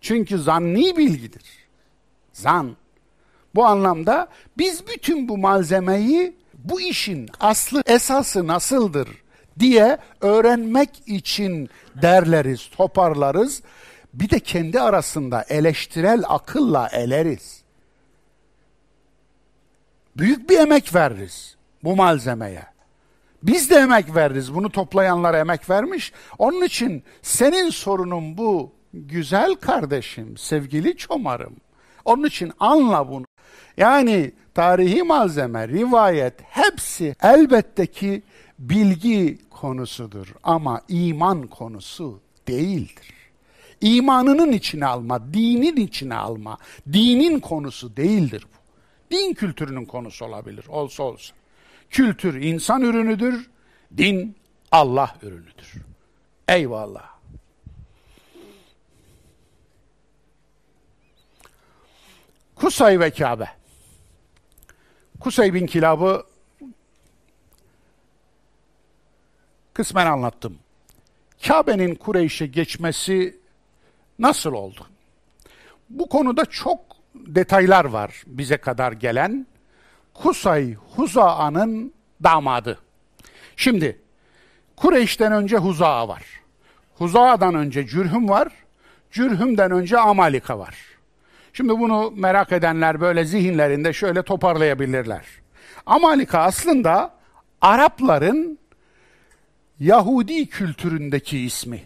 Çünkü 0.00 0.38
zanni 0.38 0.96
bilgidir. 0.96 1.44
Zan. 2.32 2.76
Bu 3.54 3.64
anlamda 3.64 4.28
biz 4.58 4.86
bütün 4.88 5.28
bu 5.28 5.38
malzemeyi 5.38 6.36
bu 6.54 6.80
işin 6.80 7.28
aslı 7.40 7.82
esası 7.86 8.46
nasıldır 8.46 9.08
diye 9.58 9.98
öğrenmek 10.20 10.90
için 11.06 11.70
derleriz, 12.02 12.70
toparlarız. 12.76 13.62
Bir 14.14 14.30
de 14.30 14.40
kendi 14.40 14.80
arasında 14.80 15.44
eleştirel 15.48 16.22
akılla 16.28 16.88
eleriz. 16.92 17.61
Büyük 20.16 20.50
bir 20.50 20.58
emek 20.58 20.94
veririz 20.94 21.56
bu 21.84 21.96
malzemeye. 21.96 22.66
Biz 23.42 23.70
de 23.70 23.74
emek 23.74 24.14
veririz. 24.14 24.54
Bunu 24.54 24.70
toplayanlar 24.70 25.34
emek 25.34 25.70
vermiş. 25.70 26.12
Onun 26.38 26.62
için 26.62 27.02
senin 27.22 27.70
sorunun 27.70 28.38
bu. 28.38 28.72
Güzel 28.94 29.54
kardeşim, 29.54 30.36
sevgili 30.36 30.96
çomarım. 30.96 31.56
Onun 32.04 32.24
için 32.24 32.52
anla 32.60 33.08
bunu. 33.08 33.24
Yani 33.76 34.32
tarihi 34.54 35.02
malzeme, 35.02 35.68
rivayet 35.68 36.34
hepsi 36.42 37.16
elbette 37.22 37.86
ki 37.86 38.22
bilgi 38.58 39.38
konusudur 39.50 40.34
ama 40.42 40.80
iman 40.88 41.46
konusu 41.46 42.20
değildir. 42.48 43.14
İmanının 43.80 44.52
içine 44.52 44.86
alma, 44.86 45.34
dinin 45.34 45.76
içine 45.76 46.14
alma, 46.14 46.58
dinin 46.92 47.40
konusu 47.40 47.96
değildir 47.96 48.46
bu. 48.54 48.61
Din 49.12 49.34
kültürünün 49.34 49.84
konusu 49.84 50.24
olabilir, 50.24 50.64
olsa 50.68 51.02
olsa. 51.02 51.34
Kültür 51.90 52.42
insan 52.42 52.82
ürünüdür, 52.82 53.50
din 53.96 54.36
Allah 54.70 55.16
ürünüdür. 55.22 55.72
Eyvallah. 56.48 57.12
Kusay 62.54 63.00
ve 63.00 63.10
Kabe. 63.10 63.48
Kusay 65.20 65.54
bin 65.54 65.66
Kilab'ı 65.66 66.26
kısmen 69.72 70.06
anlattım. 70.06 70.58
Kabe'nin 71.46 71.94
Kureyş'e 71.94 72.46
geçmesi 72.46 73.40
nasıl 74.18 74.52
oldu? 74.52 74.86
Bu 75.90 76.08
konuda 76.08 76.44
çok 76.44 76.91
detaylar 77.14 77.84
var 77.84 78.22
bize 78.26 78.56
kadar 78.56 78.92
gelen. 78.92 79.46
Kusay 80.14 80.74
Huza'nın 80.74 81.92
damadı. 82.22 82.78
Şimdi 83.56 84.00
Kureyş'ten 84.76 85.32
önce 85.32 85.56
Huza'a 85.56 86.08
var. 86.08 86.22
Huza'dan 86.94 87.54
önce 87.54 87.86
Cürhüm 87.86 88.28
var. 88.28 88.48
Cürhüm'den 89.10 89.70
önce 89.70 89.98
Amalika 89.98 90.58
var. 90.58 90.76
Şimdi 91.52 91.70
bunu 91.70 92.12
merak 92.16 92.52
edenler 92.52 93.00
böyle 93.00 93.24
zihinlerinde 93.24 93.92
şöyle 93.92 94.22
toparlayabilirler. 94.22 95.24
Amalika 95.86 96.38
aslında 96.38 97.14
Arapların 97.60 98.58
Yahudi 99.80 100.46
kültüründeki 100.46 101.38
ismi. 101.38 101.82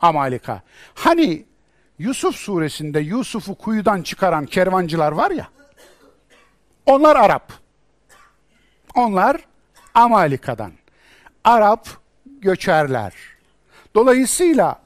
Amalika. 0.00 0.62
Hani 0.94 1.44
Yusuf 2.00 2.36
suresinde 2.36 3.00
Yusuf'u 3.00 3.54
kuyudan 3.54 4.02
çıkaran 4.02 4.46
kervancılar 4.46 5.12
var 5.12 5.30
ya. 5.30 5.48
Onlar 6.86 7.16
Arap. 7.16 7.52
Onlar 8.94 9.40
Amalika'dan. 9.94 10.72
Arap 11.44 11.88
göçerler. 12.24 13.14
Dolayısıyla 13.94 14.80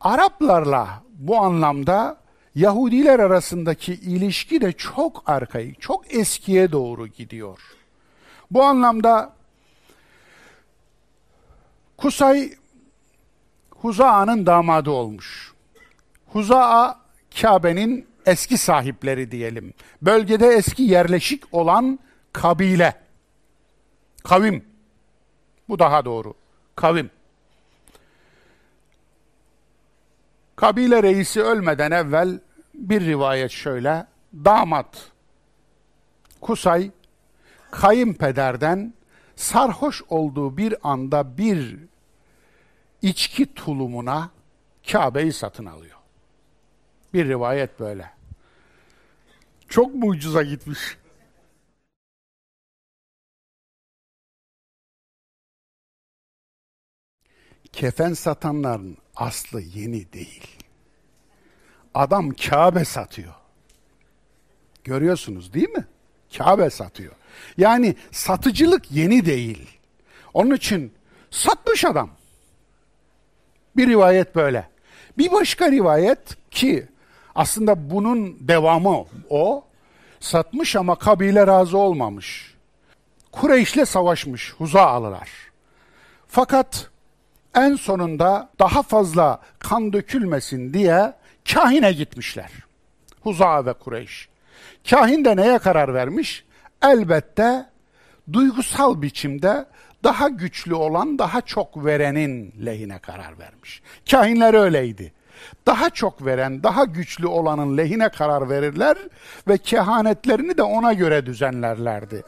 Araplarla 0.00 1.02
bu 1.14 1.38
anlamda 1.38 2.16
Yahudiler 2.54 3.18
arasındaki 3.18 3.92
ilişki 3.94 4.60
de 4.60 4.72
çok 4.72 5.22
arkayı, 5.26 5.74
çok 5.74 6.14
eskiye 6.14 6.72
doğru 6.72 7.06
gidiyor. 7.06 7.58
Bu 8.50 8.64
anlamda 8.64 9.32
Kusay 11.96 12.52
Huza'nın 13.70 14.46
damadı 14.46 14.90
olmuş. 14.90 15.53
Huza'a 16.34 17.00
Kabe'nin 17.40 18.08
eski 18.26 18.58
sahipleri 18.58 19.30
diyelim. 19.30 19.74
Bölgede 20.02 20.46
eski 20.46 20.82
yerleşik 20.82 21.54
olan 21.54 21.98
kabile. 22.32 22.94
Kavim. 24.24 24.64
Bu 25.68 25.78
daha 25.78 26.04
doğru. 26.04 26.34
Kavim. 26.76 27.10
Kabile 30.56 31.02
reisi 31.02 31.42
ölmeden 31.42 31.90
evvel 31.90 32.40
bir 32.74 33.00
rivayet 33.00 33.50
şöyle. 33.50 34.06
Damat 34.44 35.12
Kusay 36.40 36.90
kayınpederden 37.70 38.94
sarhoş 39.36 40.02
olduğu 40.08 40.56
bir 40.56 40.74
anda 40.82 41.38
bir 41.38 41.78
içki 43.02 43.54
tulumuna 43.54 44.30
Kabe'yi 44.92 45.32
satın 45.32 45.66
alıyor. 45.66 46.03
Bir 47.14 47.28
rivayet 47.28 47.80
böyle. 47.80 48.10
Çok 49.68 49.94
mu 49.94 50.06
ucuza 50.06 50.42
gitmiş? 50.42 50.98
Kefen 57.72 58.12
satanların 58.12 58.96
aslı 59.16 59.60
yeni 59.60 60.12
değil. 60.12 60.56
Adam 61.94 62.30
Kabe 62.30 62.84
satıyor. 62.84 63.34
Görüyorsunuz 64.84 65.54
değil 65.54 65.70
mi? 65.70 65.84
Kabe 66.38 66.70
satıyor. 66.70 67.12
Yani 67.56 67.96
satıcılık 68.10 68.92
yeni 68.92 69.26
değil. 69.26 69.78
Onun 70.34 70.54
için 70.54 70.94
satmış 71.30 71.84
adam. 71.84 72.10
Bir 73.76 73.88
rivayet 73.88 74.36
böyle. 74.36 74.68
Bir 75.18 75.32
başka 75.32 75.70
rivayet 75.70 76.50
ki 76.50 76.88
aslında 77.34 77.90
bunun 77.90 78.36
devamı 78.40 79.04
o. 79.30 79.64
Satmış 80.20 80.76
ama 80.76 80.94
kabile 80.94 81.46
razı 81.46 81.78
olmamış. 81.78 82.54
Kureyş'le 83.32 83.84
savaşmış 83.86 84.52
Huza'alılar. 84.52 85.28
Fakat 86.28 86.90
en 87.54 87.74
sonunda 87.74 88.48
daha 88.58 88.82
fazla 88.82 89.40
kan 89.58 89.92
dökülmesin 89.92 90.74
diye 90.74 91.12
kahine 91.52 91.92
gitmişler. 91.92 92.50
Huza 93.20 93.66
ve 93.66 93.72
Kureyş. 93.72 94.28
Kahin 94.90 95.24
de 95.24 95.36
neye 95.36 95.58
karar 95.58 95.94
vermiş? 95.94 96.44
Elbette 96.82 97.66
duygusal 98.32 99.02
biçimde 99.02 99.66
daha 100.04 100.28
güçlü 100.28 100.74
olan, 100.74 101.18
daha 101.18 101.40
çok 101.40 101.84
verenin 101.84 102.54
lehine 102.66 102.98
karar 102.98 103.38
vermiş. 103.38 103.82
Kahinler 104.10 104.54
öyleydi. 104.54 105.12
Daha 105.66 105.90
çok 105.90 106.26
veren, 106.26 106.62
daha 106.62 106.84
güçlü 106.84 107.26
olanın 107.26 107.76
lehine 107.76 108.08
karar 108.08 108.48
verirler 108.48 108.96
ve 109.48 109.58
kehanetlerini 109.58 110.56
de 110.56 110.62
ona 110.62 110.92
göre 110.92 111.26
düzenlerlerdi. 111.26 112.22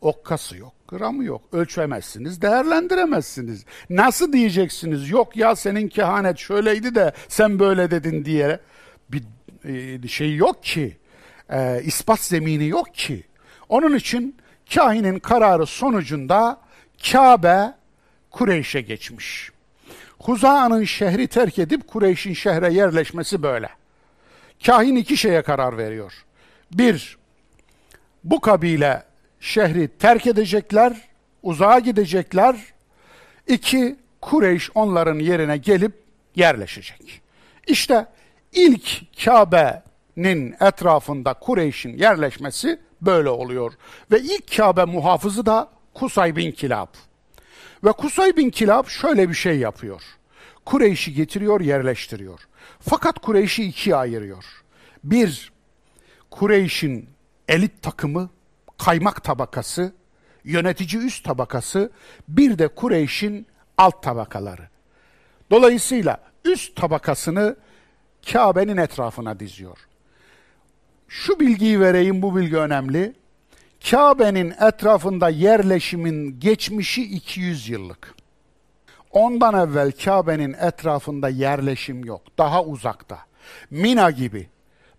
Okkası 0.00 0.56
yok, 0.56 0.72
gramı 0.88 1.24
yok. 1.24 1.42
Ölçemezsiniz, 1.52 2.42
değerlendiremezsiniz. 2.42 3.64
Nasıl 3.90 4.32
diyeceksiniz? 4.32 5.10
Yok 5.10 5.36
ya 5.36 5.56
senin 5.56 5.88
kehanet 5.88 6.38
şöyleydi 6.38 6.94
de 6.94 7.12
sen 7.28 7.58
böyle 7.58 7.90
dedin 7.90 8.24
diye 8.24 8.60
bir 9.08 9.22
e, 10.04 10.08
şey 10.08 10.36
yok 10.36 10.64
ki. 10.64 10.96
E, 11.50 11.82
ispat 11.84 12.20
zemini 12.20 12.68
yok 12.68 12.94
ki. 12.94 13.24
Onun 13.68 13.96
için 13.96 14.36
kahinin 14.74 15.18
kararı 15.18 15.66
sonucunda 15.66 16.60
Kabe 17.12 17.74
Kureyş'e 18.30 18.80
geçmiş. 18.80 19.52
Huza'nın 20.22 20.84
şehri 20.84 21.26
terk 21.28 21.58
edip 21.58 21.88
Kureyş'in 21.88 22.32
şehre 22.32 22.72
yerleşmesi 22.72 23.42
böyle. 23.42 23.68
Kahin 24.66 24.96
iki 24.96 25.16
şeye 25.16 25.42
karar 25.42 25.78
veriyor. 25.78 26.24
Bir, 26.72 27.18
bu 28.24 28.40
kabile 28.40 29.02
şehri 29.40 29.88
terk 29.88 30.26
edecekler, 30.26 30.96
uzağa 31.42 31.78
gidecekler. 31.78 32.56
İki, 33.46 33.96
Kureyş 34.20 34.70
onların 34.74 35.18
yerine 35.18 35.56
gelip 35.56 35.92
yerleşecek. 36.36 37.20
İşte 37.66 38.06
ilk 38.52 39.02
Kabe'nin 39.24 40.56
etrafında 40.60 41.34
Kureyş'in 41.34 41.98
yerleşmesi 41.98 42.80
böyle 43.00 43.28
oluyor. 43.28 43.72
Ve 44.10 44.20
ilk 44.20 44.56
Kabe 44.56 44.84
muhafızı 44.84 45.46
da 45.46 45.68
Kusay 45.94 46.36
bin 46.36 46.52
Kilab. 46.52 46.88
Ve 47.84 47.92
Kusay 47.92 48.36
bin 48.36 48.50
Kilab 48.50 48.86
şöyle 48.86 49.28
bir 49.28 49.34
şey 49.34 49.58
yapıyor. 49.58 50.02
Kureyş'i 50.64 51.14
getiriyor, 51.14 51.60
yerleştiriyor. 51.60 52.40
Fakat 52.80 53.18
Kureyş'i 53.18 53.64
ikiye 53.64 53.96
ayırıyor. 53.96 54.44
Bir, 55.04 55.52
Kureyş'in 56.30 57.08
elit 57.48 57.82
takımı, 57.82 58.30
kaymak 58.78 59.24
tabakası, 59.24 59.92
yönetici 60.44 61.02
üst 61.02 61.24
tabakası, 61.24 61.90
bir 62.28 62.58
de 62.58 62.68
Kureyş'in 62.68 63.46
alt 63.78 64.02
tabakaları. 64.02 64.68
Dolayısıyla 65.50 66.20
üst 66.44 66.76
tabakasını 66.76 67.56
Kabe'nin 68.32 68.76
etrafına 68.76 69.40
diziyor. 69.40 69.78
Şu 71.08 71.40
bilgiyi 71.40 71.80
vereyim, 71.80 72.22
bu 72.22 72.36
bilgi 72.36 72.56
önemli. 72.56 73.19
Kabe'nin 73.88 74.54
etrafında 74.60 75.28
yerleşimin 75.28 76.40
geçmişi 76.40 77.02
200 77.02 77.68
yıllık. 77.68 78.14
Ondan 79.10 79.68
evvel 79.68 79.92
Kabe'nin 80.04 80.52
etrafında 80.52 81.28
yerleşim 81.28 82.04
yok. 82.04 82.22
Daha 82.38 82.64
uzakta. 82.64 83.18
Mina 83.70 84.10
gibi. 84.10 84.48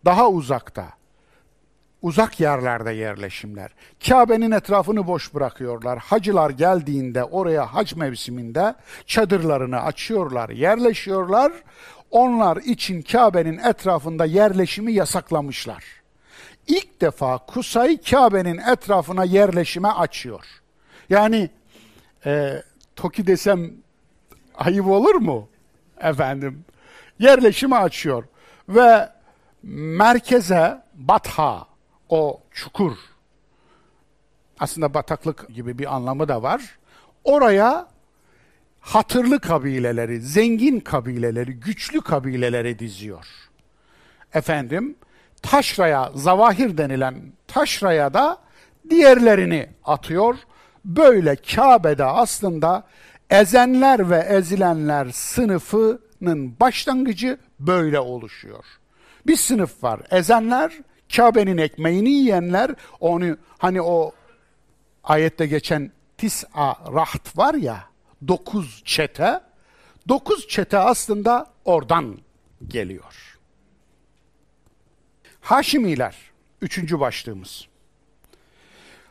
Daha 0.06 0.30
uzakta. 0.30 0.86
Uzak 2.02 2.40
yerlerde 2.40 2.92
yerleşimler. 2.92 3.72
Kabe'nin 4.08 4.52
etrafını 4.52 5.08
boş 5.08 5.34
bırakıyorlar. 5.34 6.00
Hacılar 6.00 6.50
geldiğinde 6.50 7.24
oraya 7.24 7.74
hac 7.74 7.94
mevsiminde 7.94 8.76
çadırlarını 9.06 9.82
açıyorlar, 9.82 10.50
yerleşiyorlar. 10.50 11.52
Onlar 12.12 12.58
için 12.58 13.02
Kabe'nin 13.02 13.58
etrafında 13.58 14.26
yerleşimi 14.26 14.94
yasaklamışlar 14.94 16.01
ilk 16.72 17.02
defa 17.02 17.38
Kusay 17.38 18.02
Kabe'nin 18.02 18.58
etrafına 18.58 19.24
yerleşime 19.24 19.88
açıyor. 19.88 20.46
Yani 21.10 21.50
e, 22.26 22.64
Toki 22.96 23.28
desem 23.28 23.72
ayıp 24.56 24.88
olur 24.88 25.16
mu? 25.16 25.50
Efendim 26.00 26.66
yerleşimi 27.20 27.76
açıyor 27.76 28.24
ve 28.70 29.10
merkeze 29.64 30.82
Batha 30.94 31.68
o 32.10 32.42
çukur 32.52 32.98
aslında 34.62 34.94
bataklık 34.94 35.50
gibi 35.50 35.78
bir 35.80 35.96
anlamı 35.96 36.28
da 36.28 36.44
var. 36.44 36.78
Oraya 37.24 37.88
hatırlı 38.80 39.40
kabileleri, 39.40 40.22
zengin 40.22 40.80
kabileleri, 40.80 41.54
güçlü 41.54 42.02
kabileleri 42.02 42.80
diziyor. 42.80 43.26
Efendim, 44.34 44.96
taşraya, 45.42 46.12
zavahir 46.16 46.78
denilen 46.78 47.16
taşraya 47.48 48.14
da 48.14 48.38
diğerlerini 48.90 49.70
atıyor. 49.84 50.36
Böyle 50.86 51.36
Kabe'de 51.36 52.06
aslında 52.06 52.84
ezenler 53.30 54.10
ve 54.10 54.18
ezilenler 54.18 55.10
sınıfının 55.12 56.60
başlangıcı 56.60 57.38
böyle 57.60 58.00
oluşuyor. 58.00 58.66
Bir 59.28 59.36
sınıf 59.36 59.84
var. 59.84 60.00
Ezenler, 60.12 60.72
Kabe'nin 61.16 61.58
ekmeğini 61.58 62.10
yiyenler, 62.10 62.72
onu 63.00 63.38
hani 63.58 63.82
o 63.82 64.12
ayette 65.04 65.48
geçen 65.48 65.92
tis'a 66.18 66.76
raht 66.94 67.38
var 67.38 67.54
ya, 67.54 67.84
dokuz 68.28 68.82
çete, 68.86 69.40
dokuz 70.08 70.48
çete 70.48 70.78
aslında 70.78 71.46
oradan 71.66 72.18
geliyor. 72.68 73.31
Haşimiler, 75.42 76.16
üçüncü 76.62 77.00
başlığımız. 77.00 77.68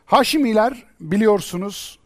Haşimiler 0.05 0.83
biliyorsunuz 0.99 1.99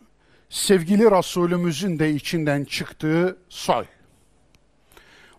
sevgili 0.49 1.11
Resulümüzün 1.11 1.99
de 1.99 2.11
içinden 2.11 2.63
çıktığı 2.63 3.37
soy. 3.49 3.85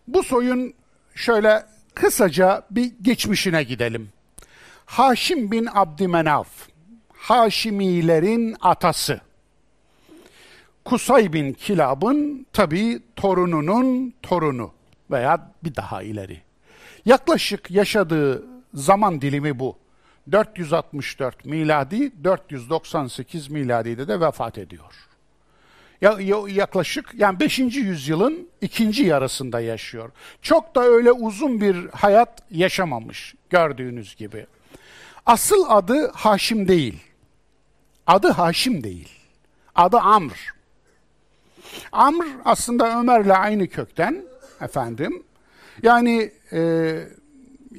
Bu 0.08 0.22
soyun 0.22 0.74
şöyle 1.14 1.66
kısaca 1.94 2.66
bir 2.70 2.92
geçmişine 3.02 3.62
gidelim. 3.62 4.08
Haşim 4.86 5.50
bin 5.50 5.68
Abdümenaf. 5.74 6.48
Haşimilerin 7.12 8.56
atası. 8.60 9.20
Kusay 10.84 11.32
bin 11.32 11.52
Kilab'ın 11.52 12.46
tabi 12.52 13.02
torununun 13.16 14.14
torunu 14.22 14.72
veya 15.10 15.50
bir 15.64 15.74
daha 15.74 16.02
ileri. 16.02 16.40
Yaklaşık 17.04 17.70
yaşadığı 17.70 18.55
zaman 18.76 19.20
dilimi 19.20 19.58
bu. 19.58 19.76
464 20.32 21.44
miladi, 21.44 22.24
498 22.24 23.48
miladide 23.48 24.08
de 24.08 24.20
vefat 24.20 24.58
ediyor. 24.58 24.94
Ya, 26.00 26.16
yaklaşık 26.48 27.14
yani 27.14 27.40
5. 27.40 27.58
yüzyılın 27.58 28.48
ikinci 28.60 29.04
yarısında 29.04 29.60
yaşıyor. 29.60 30.10
Çok 30.42 30.74
da 30.74 30.82
öyle 30.82 31.12
uzun 31.12 31.60
bir 31.60 31.88
hayat 31.88 32.42
yaşamamış 32.50 33.34
gördüğünüz 33.50 34.16
gibi. 34.16 34.46
Asıl 35.26 35.64
adı 35.68 36.10
Haşim 36.14 36.68
değil. 36.68 37.00
Adı 38.06 38.28
Haşim 38.28 38.84
değil. 38.84 39.08
Adı 39.74 39.98
Amr. 39.98 40.54
Amr 41.92 42.26
aslında 42.44 43.00
Ömer'le 43.00 43.30
aynı 43.30 43.68
kökten 43.68 44.24
efendim. 44.60 45.22
Yani 45.82 46.32
e, 46.52 46.92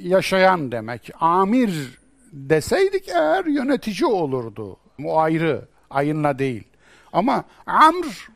yaşayan 0.03 0.71
demek. 0.71 1.11
Amir 1.19 1.99
deseydik 2.31 3.09
eğer 3.09 3.45
yönetici 3.45 4.05
olurdu. 4.05 4.77
Bu 4.99 5.19
ayrı, 5.19 5.67
ayınla 5.89 6.39
değil. 6.39 6.63
Ama 7.13 7.43
Amr, 7.65 8.29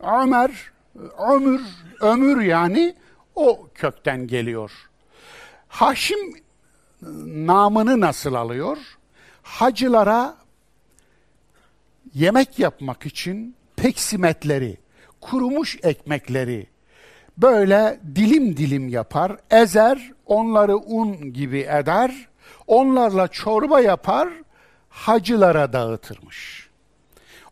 Ömer, 0.00 0.72
Ömür, 1.18 1.62
Ömür 2.00 2.40
yani 2.40 2.94
o 3.34 3.68
kökten 3.74 4.26
geliyor. 4.26 4.72
Haşim 5.68 6.34
namını 7.46 8.00
nasıl 8.00 8.34
alıyor? 8.34 8.78
Hacılara 9.42 10.36
yemek 12.14 12.58
yapmak 12.58 13.06
için 13.06 13.56
peksimetleri, 13.76 14.78
kurumuş 15.20 15.78
ekmekleri 15.82 16.66
böyle 17.38 18.00
dilim 18.14 18.56
dilim 18.56 18.88
yapar, 18.88 19.36
ezer, 19.50 20.12
onları 20.26 20.76
un 20.76 21.32
gibi 21.32 21.58
eder, 21.58 22.28
onlarla 22.66 23.28
çorba 23.28 23.80
yapar, 23.80 24.28
hacılara 24.88 25.72
dağıtırmış. 25.72 26.68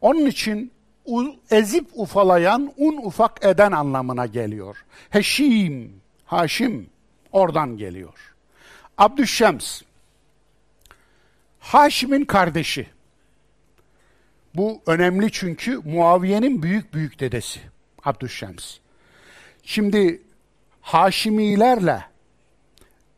Onun 0.01 0.27
için 0.27 0.73
ezip 1.51 1.87
ufalayan, 1.95 2.73
un 2.77 2.97
ufak 2.97 3.45
eden 3.45 3.73
anlamına 3.73 4.27
geliyor. 4.27 4.85
Heşim, 5.11 6.01
Haşim 6.25 6.91
oradan 7.33 7.77
geliyor. 7.77 8.35
Abdüşşems, 8.99 9.83
Haşim'in 11.59 12.25
kardeşi. 12.25 12.87
Bu 14.55 14.83
önemli 14.87 15.33
çünkü 15.33 15.79
Muaviye'nin 15.85 16.63
büyük 16.63 16.95
büyük 16.95 17.21
dedesi 17.21 17.61
Abdüşşems. 18.05 18.77
Şimdi 19.63 20.23
Haşimilerle 20.81 22.14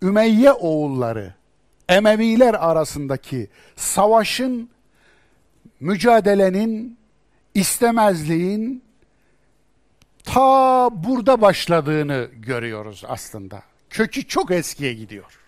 Ümeyye 0.03 0.53
oğulları 0.53 1.35
Emeviler 1.89 2.55
arasındaki 2.55 3.49
savaşın, 3.77 4.71
mücadelenin, 5.81 6.99
istemezliğin 7.55 8.85
ta 10.25 10.91
burada 10.93 11.41
başladığını 11.41 12.29
görüyoruz 12.33 13.05
aslında. 13.09 13.63
Kökü 13.91 14.27
çok 14.27 14.51
eskiye 14.51 14.95
gidiyor. 14.95 15.39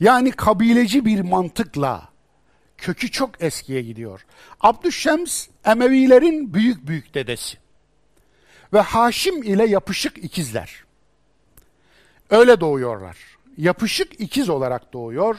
Yani 0.00 0.30
kabileci 0.30 1.04
bir 1.04 1.20
mantıkla 1.20 2.08
kökü 2.78 3.10
çok 3.10 3.42
eskiye 3.42 3.82
gidiyor. 3.82 4.26
Abdüşşems 4.60 5.48
Emevilerin 5.64 6.54
büyük 6.54 6.86
büyük 6.86 7.14
dedesi. 7.14 7.58
Ve 8.72 8.80
Haşim 8.80 9.42
ile 9.42 9.66
yapışık 9.66 10.18
ikizler. 10.18 10.84
Öyle 12.30 12.60
doğuyorlar. 12.60 13.16
Yapışık 13.56 14.20
ikiz 14.20 14.48
olarak 14.48 14.92
doğuyor 14.92 15.36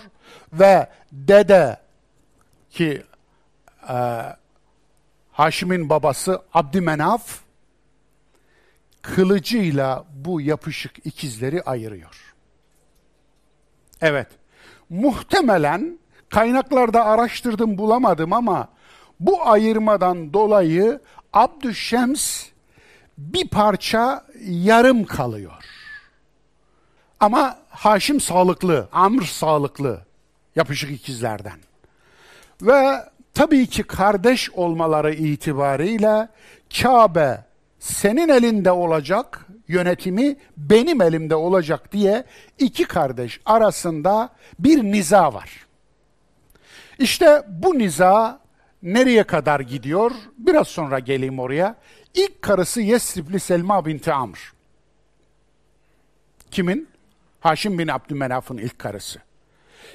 ve 0.54 0.90
dede 1.12 1.80
ki 2.70 3.04
e, 3.90 4.22
Haşim'in 5.32 5.90
babası 5.90 6.42
Abdümenaf 6.54 7.40
kılıcıyla 9.02 10.06
bu 10.16 10.42
yapışık 10.42 11.06
ikizleri 11.06 11.62
ayırıyor. 11.62 12.36
Evet, 14.02 14.28
muhtemelen 14.90 16.00
kaynaklarda 16.30 17.06
araştırdım 17.06 17.78
bulamadım 17.78 18.34
ama 18.34 18.70
bu 19.20 19.48
ayırmadan 19.48 20.34
dolayı 20.34 21.00
Abdüşşems 21.34 22.46
bir 23.18 23.48
parça 23.48 24.26
yarım 24.42 25.06
kalıyor. 25.06 25.77
Ama 27.20 27.58
Haşim 27.70 28.22
sağlıklı, 28.22 28.90
Amr 28.92 29.22
sağlıklı, 29.22 30.02
yapışık 30.56 30.92
ikizlerden. 30.92 31.60
Ve 32.62 33.04
tabii 33.34 33.68
ki 33.68 33.84
kardeş 33.84 34.52
olmaları 34.52 35.14
itibariyle 35.14 36.28
Kabe 36.82 37.46
senin 37.80 38.30
elinde 38.30 38.72
olacak, 38.72 39.46
yönetimi 39.68 40.36
benim 40.58 41.02
elimde 41.02 41.36
olacak 41.36 41.92
diye 41.92 42.24
iki 42.60 42.84
kardeş 42.84 43.40
arasında 43.46 44.30
bir 44.60 44.84
niza 44.84 45.34
var. 45.34 45.66
İşte 47.00 47.44
bu 47.48 47.78
niza 47.78 48.40
nereye 48.84 49.24
kadar 49.24 49.60
gidiyor? 49.60 50.12
Biraz 50.38 50.68
sonra 50.68 51.00
geleyim 51.00 51.40
oraya. 51.40 51.76
İlk 52.14 52.42
karısı 52.42 52.82
Yesribli 52.82 53.40
Selma 53.40 53.86
binti 53.86 54.14
Amr. 54.14 54.54
Kimin? 56.52 56.88
Haşim 57.48 57.80
bin 57.80 57.88
Abdümenaf'ın 57.88 58.58
ilk 58.58 58.80
karısı. 58.80 59.20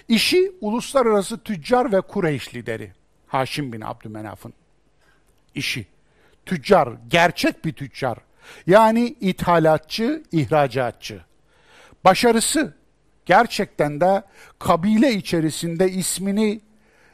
İşi 0.09 0.53
uluslararası 0.61 1.39
tüccar 1.39 1.93
ve 1.93 2.01
Kureyş 2.01 2.55
lideri. 2.55 2.93
Haşim 3.27 3.73
bin 3.73 3.81
Abdümenaf'ın 3.81 4.53
işi. 5.55 5.87
Tüccar, 6.47 6.89
gerçek 7.09 7.65
bir 7.65 7.73
tüccar. 7.73 8.19
Yani 8.67 9.17
ithalatçı, 9.21 10.23
ihracatçı. 10.33 11.21
Başarısı 12.05 12.75
gerçekten 13.27 14.01
de 14.01 14.23
kabile 14.59 15.13
içerisinde 15.13 15.91
ismini 15.91 16.61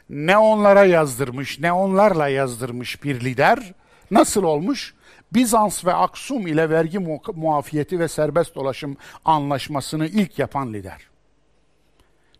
ne 0.09 0.37
onlara 0.37 0.83
yazdırmış, 0.85 1.59
ne 1.59 1.71
onlarla 1.71 2.27
yazdırmış 2.27 3.03
bir 3.03 3.19
lider. 3.19 3.73
Nasıl 4.11 4.43
olmuş? 4.43 4.93
Bizans 5.33 5.85
ve 5.85 5.93
Aksum 5.93 6.47
ile 6.47 6.69
vergi 6.69 6.99
muafiyeti 7.35 7.99
ve 7.99 8.07
serbest 8.07 8.55
dolaşım 8.55 8.97
anlaşmasını 9.25 10.07
ilk 10.07 10.39
yapan 10.39 10.73
lider. 10.73 11.07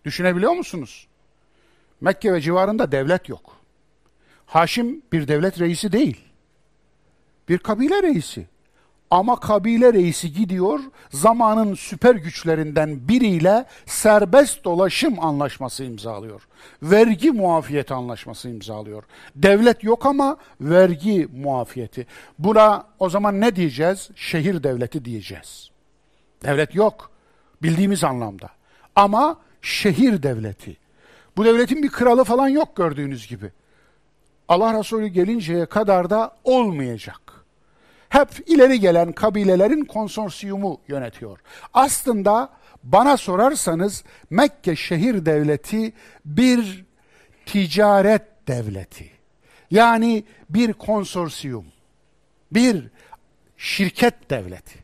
Düşünebiliyor 0.05 0.51
musunuz? 0.51 1.07
Mekke 2.01 2.33
ve 2.33 2.41
civarında 2.41 2.91
devlet 2.91 3.29
yok. 3.29 3.55
Haşim 4.45 5.01
bir 5.11 5.27
devlet 5.27 5.59
reisi 5.59 5.91
değil. 5.91 6.25
Bir 7.49 7.57
kabile 7.57 8.03
reisi. 8.03 8.47
Ama 9.11 9.39
kabile 9.39 9.93
reisi 9.93 10.33
gidiyor 10.33 10.79
zamanın 11.11 11.73
süper 11.73 12.15
güçlerinden 12.15 13.07
biriyle 13.07 13.65
serbest 13.85 14.63
dolaşım 14.63 15.19
anlaşması 15.19 15.83
imzalıyor. 15.83 16.47
Vergi 16.83 17.31
muafiyeti 17.31 17.93
anlaşması 17.93 18.49
imzalıyor. 18.49 19.03
Devlet 19.35 19.83
yok 19.83 20.05
ama 20.05 20.37
vergi 20.61 21.27
muafiyeti. 21.35 22.07
Buna 22.39 22.85
o 22.99 23.09
zaman 23.09 23.41
ne 23.41 23.55
diyeceğiz? 23.55 24.09
Şehir 24.15 24.63
devleti 24.63 25.05
diyeceğiz. 25.05 25.69
Devlet 26.43 26.75
yok 26.75 27.11
bildiğimiz 27.63 28.03
anlamda. 28.03 28.49
Ama 28.95 29.37
şehir 29.61 30.23
devleti. 30.23 30.77
Bu 31.37 31.45
devletin 31.45 31.83
bir 31.83 31.89
kralı 31.89 32.23
falan 32.23 32.47
yok 32.47 32.75
gördüğünüz 32.75 33.27
gibi. 33.27 33.51
Allah 34.47 34.79
Resulü 34.79 35.07
gelinceye 35.07 35.65
kadar 35.65 36.09
da 36.09 36.35
olmayacak 36.43 37.28
hep 38.09 38.29
ileri 38.49 38.79
gelen 38.79 39.11
kabilelerin 39.11 39.85
konsorsiyumu 39.85 40.81
yönetiyor. 40.87 41.39
Aslında 41.73 42.49
bana 42.83 43.17
sorarsanız 43.17 44.03
Mekke 44.29 44.75
şehir 44.75 45.25
devleti 45.25 45.93
bir 46.25 46.85
ticaret 47.45 48.47
devleti. 48.47 49.11
Yani 49.71 50.23
bir 50.49 50.73
konsorsiyum, 50.73 51.65
bir 52.51 52.87
şirket 53.57 54.29
devleti. 54.29 54.79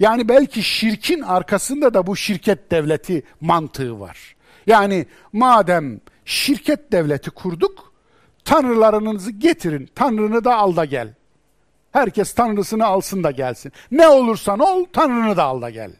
Yani 0.00 0.28
belki 0.28 0.62
şirkin 0.62 1.20
arkasında 1.20 1.94
da 1.94 2.06
bu 2.06 2.16
şirket 2.16 2.70
devleti 2.70 3.22
mantığı 3.40 4.00
var. 4.00 4.36
Yani 4.66 5.06
madem 5.32 6.00
şirket 6.24 6.92
devleti 6.92 7.30
kurduk, 7.30 7.92
tanrılarınızı 8.44 9.30
getirin, 9.30 9.90
tanrını 9.94 10.44
da 10.44 10.56
al 10.56 10.76
da 10.76 10.84
gel. 10.84 11.14
Herkes 11.92 12.34
tanrısını 12.34 12.86
alsın 12.86 13.24
da 13.24 13.30
gelsin. 13.30 13.72
Ne 13.90 14.08
olursan 14.08 14.58
ol, 14.58 14.84
tanrını 14.92 15.36
da 15.36 15.44
al 15.44 15.62
da 15.62 15.70
gel. 15.70 15.92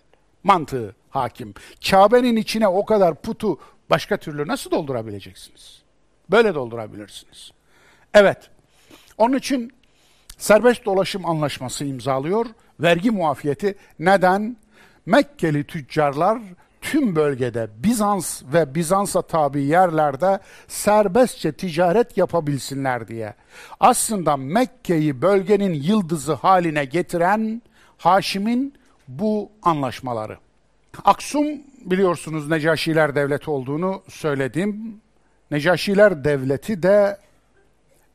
Mantığı 0.45 0.95
hakim. 1.11 1.55
Kabe'nin 1.91 2.37
içine 2.37 2.69
o 2.69 2.85
kadar 2.85 3.15
putu 3.15 3.59
başka 3.91 4.17
türlü 4.17 4.49
nasıl 4.49 4.71
doldurabileceksiniz? 4.71 5.83
Böyle 6.31 6.55
doldurabilirsiniz. 6.55 7.51
Evet. 8.15 8.51
Onun 9.19 9.37
için 9.37 9.73
serbest 10.39 10.85
dolaşım 10.85 11.27
anlaşması 11.27 11.85
imzalıyor. 11.85 12.47
Vergi 12.81 13.11
muafiyeti 13.11 13.75
neden? 13.99 14.57
Mekkeli 15.07 15.65
tüccarlar 15.65 16.39
tüm 16.83 17.17
bölgede 17.17 17.69
Bizans 17.77 18.43
ve 18.53 18.75
Bizans'a 18.75 19.23
tabi 19.23 19.63
yerlerde 19.63 20.39
serbestçe 20.69 21.53
ticaret 21.53 22.17
yapabilsinler 22.17 23.09
diye. 23.09 23.35
Aslında 23.81 24.37
Mekke'yi 24.37 25.23
bölgenin 25.23 25.75
yıldızı 25.75 26.33
haline 26.33 26.85
getiren 26.85 27.63
Haşim'in 27.99 28.75
bu 29.09 29.51
anlaşmaları. 29.63 30.39
Aksum 31.05 31.47
biliyorsunuz 31.85 32.49
Necaşiler 32.49 33.15
Devleti 33.15 33.51
olduğunu 33.51 34.03
söyledim. 34.09 35.01
Necaşiler 35.51 36.25
Devleti 36.25 36.83
de 36.83 37.19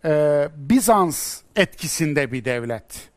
e, 0.06 0.48
Bizans 0.56 1.42
etkisinde 1.56 2.32
bir 2.32 2.46
devlet. 2.46 3.10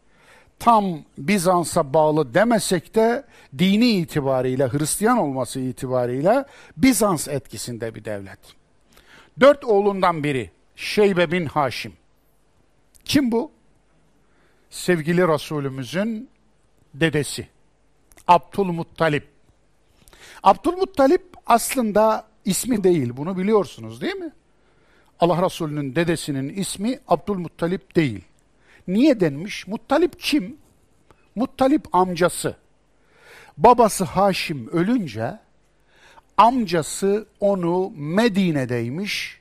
Tam 0.59 0.99
Bizans'a 1.19 1.95
bağlı 1.95 2.35
demesek 2.35 2.95
de 2.95 3.25
dini 3.59 3.91
itibariyle, 3.91 4.69
Hristiyan 4.69 5.19
olması 5.19 5.61
itibariyle 5.61 6.45
Bizans 6.77 7.29
etkisinde 7.29 7.95
bir 7.95 8.05
devlet. 8.05 8.39
Dört 9.41 9.65
oğlundan 9.65 10.25
biri 10.25 10.51
Şeybe 10.77 11.33
bin 11.33 11.47
Haşim. 11.47 11.93
Kim 13.05 13.33
bu? 13.33 13.53
Sevgili 14.71 15.29
Resulümüzün 15.29 16.29
dedesi. 16.95 17.49
Abdülmuttalip. 18.29 19.29
Abdülmuttalip 20.43 21.23
aslında 21.47 22.27
ismi 22.45 22.85
değil, 22.85 23.17
bunu 23.17 23.39
biliyorsunuz 23.39 24.01
değil 24.01 24.15
mi? 24.15 24.33
Allah 25.21 25.45
Resulü'nün 25.45 25.97
dedesinin 25.97 26.49
ismi 26.49 26.99
Abdülmuttalip 27.09 27.97
değil. 27.97 28.25
Niye 28.89 29.21
denmiş? 29.21 29.67
Muttalip 29.67 30.21
kim? 30.21 30.57
Muttalip 31.35 31.95
amcası. 31.95 32.57
Babası 33.61 34.05
Haşim 34.05 34.69
ölünce 34.69 35.39
amcası 36.37 37.27
onu 37.41 37.93
Medine'deymiş. 37.97 39.41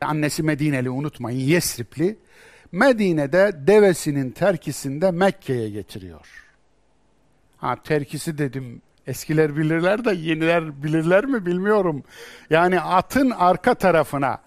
Annesi 0.00 0.42
Medineli 0.42 0.90
unutmayın 0.90 1.38
Yesripli. 1.38 2.18
Medine'de 2.72 3.52
devesinin 3.66 4.30
terkisinde 4.30 5.10
Mekke'ye 5.10 5.70
getiriyor. 5.70 6.44
Ha 7.56 7.76
terkisi 7.84 8.38
dedim 8.38 8.82
eskiler 9.06 9.56
bilirler 9.56 10.04
de 10.04 10.12
yeniler 10.12 10.82
bilirler 10.82 11.24
mi 11.24 11.46
bilmiyorum. 11.46 12.02
Yani 12.50 12.80
atın 12.80 13.30
arka 13.30 13.74
tarafına, 13.74 14.38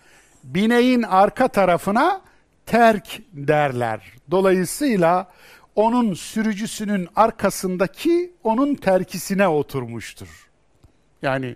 bineğin 0.43 1.02
arka 1.02 1.48
tarafına 1.48 2.22
terk 2.66 3.22
derler. 3.34 4.14
Dolayısıyla 4.32 5.28
onun 5.78 6.13
sürücüsünün 6.13 7.07
arkasındaki 7.15 8.34
onun 8.43 8.75
terkisine 8.75 9.47
oturmuştur. 9.47 10.49
Yani 11.21 11.55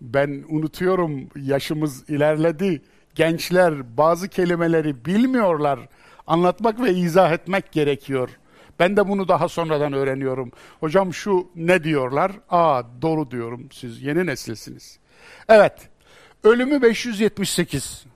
ben 0.00 0.44
unutuyorum 0.48 1.28
yaşımız 1.36 2.10
ilerledi. 2.10 2.82
Gençler 3.14 3.96
bazı 3.96 4.28
kelimeleri 4.28 5.04
bilmiyorlar. 5.04 5.80
Anlatmak 6.26 6.80
ve 6.80 6.94
izah 6.94 7.32
etmek 7.32 7.72
gerekiyor. 7.72 8.30
Ben 8.78 8.96
de 8.96 9.08
bunu 9.08 9.28
daha 9.28 9.48
sonradan 9.48 9.92
öğreniyorum. 9.92 10.52
Hocam 10.80 11.14
şu 11.14 11.48
ne 11.54 11.84
diyorlar? 11.84 12.32
Aa 12.50 12.82
doğru 13.02 13.30
diyorum. 13.30 13.68
Siz 13.72 14.02
yeni 14.02 14.26
nesilsiniz. 14.26 14.98
Evet. 15.48 15.88
Ölümü 16.44 16.82
578. 16.82 18.06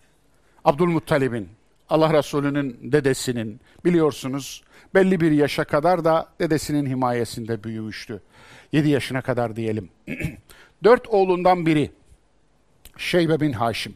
Abdülmuttalib'in. 0.65 1.60
Allah 1.91 2.13
Resulü'nün 2.13 2.79
dedesinin 2.83 3.61
biliyorsunuz 3.85 4.63
belli 4.95 5.21
bir 5.21 5.33
yaşa 5.33 5.65
kadar 5.65 6.05
da 6.05 6.29
dedesinin 6.41 6.87
himayesinde 6.87 7.65
büyümüştü. 7.65 8.23
7 8.73 8.89
yaşına 8.89 9.23
kadar 9.23 9.57
diyelim. 9.57 9.89
Dört 10.85 11.09
oğlundan 11.09 11.67
biri 11.67 11.91
Şeybe 12.97 13.41
bin 13.41 13.53
Haşim. 13.53 13.95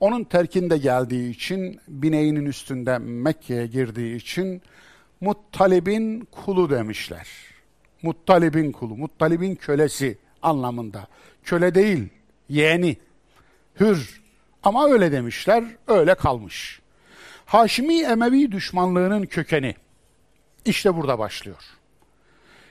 Onun 0.00 0.24
terkinde 0.24 0.78
geldiği 0.78 1.30
için, 1.30 1.80
bineğinin 1.88 2.46
üstünde 2.46 2.98
Mekke'ye 2.98 3.66
girdiği 3.66 4.16
için 4.16 4.62
Muttalib'in 5.20 6.28
kulu 6.30 6.70
demişler. 6.70 7.28
Muttalib'in 8.02 8.72
kulu, 8.72 8.96
Muttalib'in 8.96 9.54
kölesi 9.54 10.18
anlamında. 10.42 11.06
Köle 11.44 11.74
değil, 11.74 12.08
yeğeni, 12.48 12.96
hür. 13.80 14.20
Ama 14.62 14.88
öyle 14.88 15.12
demişler, 15.12 15.64
öyle 15.88 16.14
kalmış. 16.14 16.79
Haşimi 17.50 18.02
Emevi 18.02 18.52
düşmanlığının 18.52 19.22
kökeni 19.26 19.74
işte 20.64 20.96
burada 20.96 21.18
başlıyor. 21.18 21.62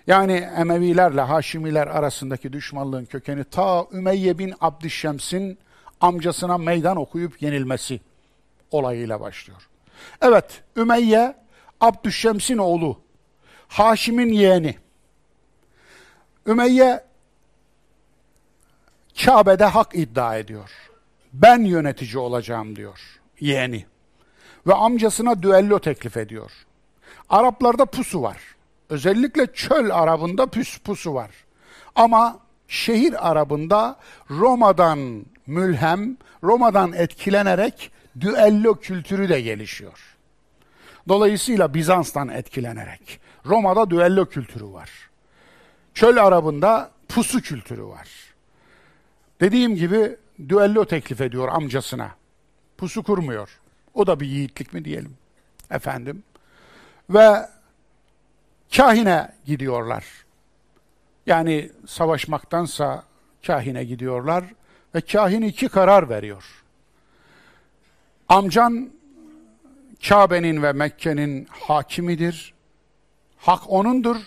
Yani 0.07 0.33
Emevilerle 0.33 1.21
Haşimiler 1.21 1.87
arasındaki 1.87 2.53
düşmanlığın 2.53 3.05
kökeni 3.05 3.43
ta 3.43 3.85
Ümeyye 3.93 4.37
bin 4.37 4.53
Abdüşşems'in 4.61 5.59
amcasına 6.01 6.57
meydan 6.57 6.97
okuyup 6.97 7.41
yenilmesi 7.41 8.01
olayıyla 8.71 9.19
başlıyor. 9.19 9.69
Evet, 10.21 10.63
Ümeyye 10.77 11.35
Abdüşşems'in 11.81 12.57
oğlu, 12.57 12.99
Haşim'in 13.67 14.33
yeğeni. 14.33 14.75
Ümeyye 16.47 17.03
Kabe'de 19.25 19.65
hak 19.65 19.95
iddia 19.95 20.37
ediyor. 20.37 20.71
Ben 21.33 21.59
yönetici 21.59 22.17
olacağım 22.17 22.75
diyor 22.75 23.19
yeğeni 23.39 23.85
ve 24.67 24.73
amcasına 24.73 25.43
düello 25.43 25.79
teklif 25.79 26.17
ediyor. 26.17 26.51
Araplarda 27.29 27.85
pusu 27.85 28.21
var. 28.21 28.37
Özellikle 28.89 29.53
çöl 29.53 29.89
Arabında 29.89 30.45
püs 30.45 30.77
pusu 30.77 31.13
var. 31.13 31.29
Ama 31.95 32.39
şehir 32.67 33.29
Arabında 33.31 33.95
Roma'dan 34.29 35.25
mülhem, 35.47 36.17
Roma'dan 36.43 36.93
etkilenerek 36.93 37.91
düello 38.19 38.75
kültürü 38.75 39.29
de 39.29 39.41
gelişiyor. 39.41 40.17
Dolayısıyla 41.07 41.73
Bizans'tan 41.73 42.29
etkilenerek 42.29 43.19
Roma'da 43.45 43.89
düello 43.89 44.25
kültürü 44.25 44.73
var. 44.73 44.89
Çöl 45.93 46.17
Arabında 46.17 46.91
pusu 47.07 47.41
kültürü 47.41 47.83
var. 47.83 48.07
Dediğim 49.41 49.75
gibi 49.75 50.17
düello 50.49 50.85
teklif 50.85 51.21
ediyor 51.21 51.47
amcasına. 51.47 52.11
Pusu 52.77 53.03
kurmuyor. 53.03 53.49
O 53.99 54.07
da 54.07 54.19
bir 54.19 54.25
yiğitlik 54.25 54.73
mi 54.73 54.85
diyelim. 54.85 55.17
Efendim. 55.71 56.23
Ve 57.09 57.49
kahine 58.75 59.31
gidiyorlar. 59.45 60.05
Yani 61.25 61.71
savaşmaktansa 61.87 63.03
kahine 63.47 63.83
gidiyorlar 63.83 64.43
ve 64.95 65.01
kahin 65.01 65.41
iki 65.41 65.69
karar 65.69 66.09
veriyor. 66.09 66.63
Amcan 68.29 68.89
Kabe'nin 70.07 70.63
ve 70.63 70.73
Mekke'nin 70.73 71.47
hakimidir. 71.51 72.53
Hak 73.37 73.69
onundur. 73.69 74.17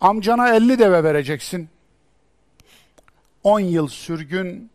Amcana 0.00 0.54
elli 0.54 0.78
deve 0.78 1.04
vereceksin. 1.04 1.68
On 3.42 3.60
yıl 3.60 3.88
sürgün 3.88 4.70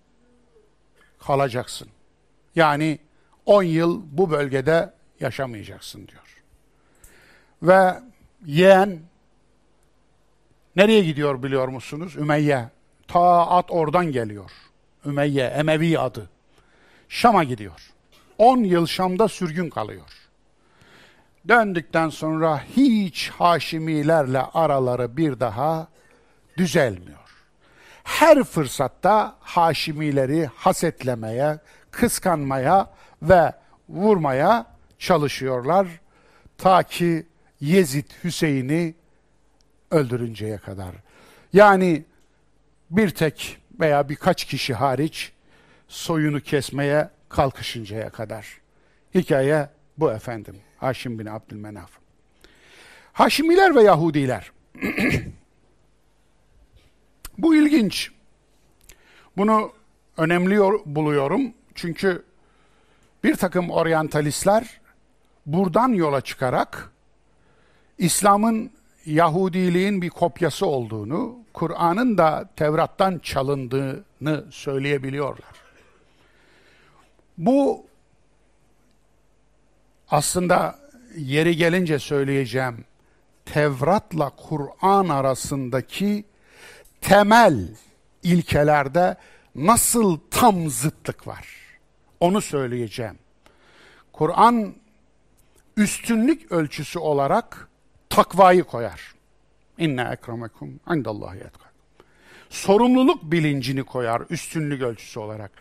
kalacaksın. 1.20 1.88
Yani 2.56 3.00
10 3.46 3.64
yıl 3.64 4.02
bu 4.12 4.32
bölgede 4.32 4.94
yaşamayacaksın 5.20 6.08
diyor. 6.08 6.44
Ve 7.64 7.94
yeğen 8.46 9.00
nereye 10.76 11.02
gidiyor 11.02 11.44
biliyor 11.44 11.68
musunuz? 11.68 12.16
Ümeyye. 12.16 12.70
Ta 13.08 13.48
at 13.48 13.72
oradan 13.72 14.12
geliyor. 14.12 14.52
Ümeyye, 15.06 15.46
Emevi 15.46 16.00
adı. 16.00 16.30
Şam'a 17.10 17.44
gidiyor. 17.44 17.94
10 18.38 18.58
yıl 18.58 18.86
Şam'da 18.86 19.28
sürgün 19.28 19.70
kalıyor. 19.70 20.30
Döndükten 21.48 22.10
sonra 22.10 22.64
hiç 22.78 23.30
Haşimilerle 23.30 24.40
araları 24.40 25.18
bir 25.18 25.40
daha 25.40 25.88
düzelmiyor. 26.58 27.20
Her 28.04 28.44
fırsatta 28.44 29.36
Haşimileri 29.40 30.50
hasetlemeye, 30.56 31.60
kıskanmaya 31.92 32.90
ve 33.24 33.54
vurmaya 33.90 34.66
çalışıyorlar. 35.00 35.88
Ta 36.58 36.84
ki 36.84 37.26
Yezid 37.60 38.12
Hüseyin'i 38.24 38.96
öldürünceye 39.92 40.58
kadar. 40.58 40.96
Yani 41.54 42.04
bir 42.90 43.10
tek 43.10 43.58
veya 43.80 44.10
birkaç 44.10 44.46
kişi 44.46 44.74
hariç 44.74 45.32
soyunu 45.88 46.42
kesmeye 46.42 47.10
kalkışıncaya 47.30 48.10
kadar. 48.10 48.62
Hikaye 49.16 49.70
bu 49.98 50.12
efendim. 50.12 50.56
Haşim 50.78 51.20
bin 51.20 51.26
Abdülmenaf. 51.26 51.92
Haşimiler 53.14 53.76
ve 53.76 53.84
Yahudiler. 53.84 54.52
bu 57.38 57.56
ilginç. 57.56 58.12
Bunu 59.38 59.74
önemli 60.18 60.60
buluyorum. 60.86 61.54
Çünkü 61.76 62.24
Bir 63.24 63.36
takım 63.36 63.70
oryantalistler 63.70 64.82
buradan 65.46 65.90
yola 65.90 66.22
çıkarak 66.22 66.92
İslam'ın 67.98 68.72
Yahudiliğin 69.06 70.02
bir 70.02 70.10
kopyası 70.10 70.66
olduğunu, 70.66 71.40
Kur'an'ın 71.54 72.18
da 72.18 72.50
Tevrat'tan 72.56 73.20
çalındığını 73.20 74.46
söyleyebiliyorlar. 74.52 75.54
Bu 77.38 77.86
aslında 80.10 80.80
yeri 81.18 81.56
gelince 81.56 82.00
söyleyeceğim 82.00 82.86
Tevrat'la 83.46 84.30
Kur'an 84.30 85.10
arasındaki 85.10 86.26
temel 87.02 87.68
ilkelerde 88.24 89.16
nasıl 89.56 90.20
tam 90.32 90.70
zıtlık 90.70 91.28
var? 91.28 91.63
Onu 92.24 92.42
söyleyeceğim. 92.42 93.16
Kur'an 94.14 94.74
üstünlük 95.78 96.52
ölçüsü 96.52 97.00
olarak 97.00 97.70
takvayı 98.10 98.64
koyar. 98.64 99.14
İnne 99.78 100.02
ekremekum 100.02 100.80
indallahi 100.96 101.38
etkakum. 101.38 101.68
Sorumluluk 102.50 103.24
bilincini 103.24 103.84
koyar 103.84 104.22
üstünlük 104.30 104.82
ölçüsü 104.82 105.20
olarak. 105.20 105.52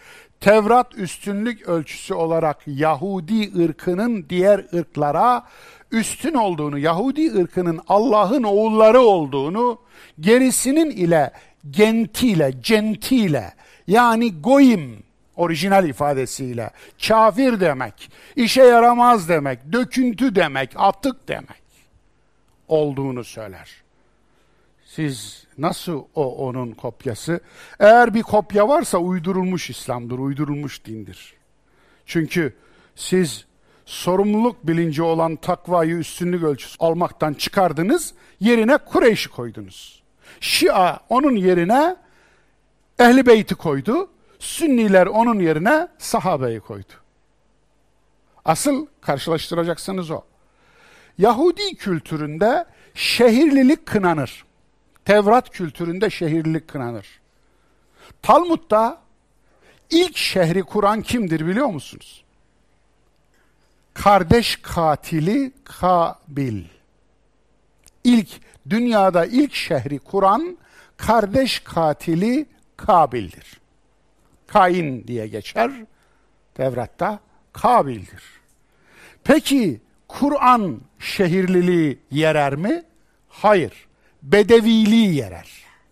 Tevrat 0.41 0.99
üstünlük 0.99 1.69
ölçüsü 1.69 2.15
olarak 2.15 2.63
Yahudi 2.67 3.65
ırkının 3.65 4.27
diğer 4.29 4.67
ırklara 4.75 5.47
üstün 5.91 6.35
olduğunu, 6.35 6.79
Yahudi 6.79 7.35
ırkının 7.35 7.81
Allah'ın 7.89 8.43
oğulları 8.43 9.01
olduğunu, 9.01 9.79
gerisinin 10.21 10.91
ile 10.91 11.31
gentiyle, 11.71 12.63
centiyle 12.63 13.55
yani 13.87 14.41
goyim 14.41 15.12
orijinal 15.37 15.89
ifadesiyle 15.89 16.71
kafir 17.09 17.61
demek, 17.61 18.11
işe 18.37 18.63
yaramaz 18.63 19.29
demek, 19.29 19.73
döküntü 19.73 20.35
demek, 20.35 20.71
atık 20.77 21.29
demek 21.29 21.63
olduğunu 22.69 23.25
söyler. 23.25 23.83
Siz 24.85 25.45
nasıl 25.59 26.05
o 26.15 26.49
onun 26.49 26.73
kopyası? 26.73 27.41
Eğer 27.81 28.15
bir 28.15 28.23
kopya 28.23 28.69
varsa 28.69 28.99
uydurulmuş 28.99 29.71
İslam'dır, 29.71 30.19
uydurulmuş 30.19 30.85
dindir. 30.85 31.35
Çünkü 32.07 32.57
siz 32.97 33.45
sorumluluk 33.85 34.67
bilinci 34.67 35.03
olan 35.03 35.37
takvayı 35.37 35.97
üstünlük 35.97 36.43
ölçüsü 36.43 36.77
almaktan 36.81 37.35
çıkardınız, 37.35 38.15
yerine 38.41 38.79
Kureyş'i 38.79 39.29
koydunuz. 39.29 40.03
Şia 40.41 40.99
onun 41.09 41.37
yerine 41.37 41.97
Ehli 42.99 43.27
Beyt'i 43.27 43.55
koydu, 43.55 44.11
Sünniler 44.43 45.07
onun 45.07 45.39
yerine 45.39 45.89
sahabeyi 45.99 46.61
koydu. 46.61 46.93
Asıl 48.45 48.87
karşılaştıracaksınız 49.01 50.11
o. 50.11 50.23
Yahudi 51.19 51.77
kültüründe 51.77 52.65
şehirlilik 52.95 53.87
kınanır. 53.87 54.45
Tevrat 55.05 55.51
kültüründe 55.51 56.11
şehirlilik 56.11 56.69
kınanır. 56.69 57.21
Talmud'da 58.23 58.99
ilk 59.91 60.17
şehri 60.17 60.63
kuran 60.63 61.03
kimdir 61.03 61.47
biliyor 61.47 61.67
musunuz? 61.67 62.25
Kardeş 63.95 64.57
katili 64.57 65.53
Kabil. 65.65 66.65
İlk 68.05 68.29
dünyada 68.71 69.27
ilk 69.27 69.55
şehri 69.55 69.99
kuran 69.99 70.59
kardeş 70.97 71.59
katili 71.61 72.47
Kabil'dir. 72.77 73.62
Kain 74.53 75.07
diye 75.07 75.27
geçer 75.27 75.71
Tevrat'ta 76.55 77.21
Kabil'dir. 77.53 78.23
Peki 79.25 79.81
Kur'an 80.09 80.81
şehirliliği 80.99 81.99
yerer 82.11 82.55
mi? 82.55 82.83
Hayır. 83.29 83.73
Bedeviliği 84.23 85.15
yerer. 85.15 85.51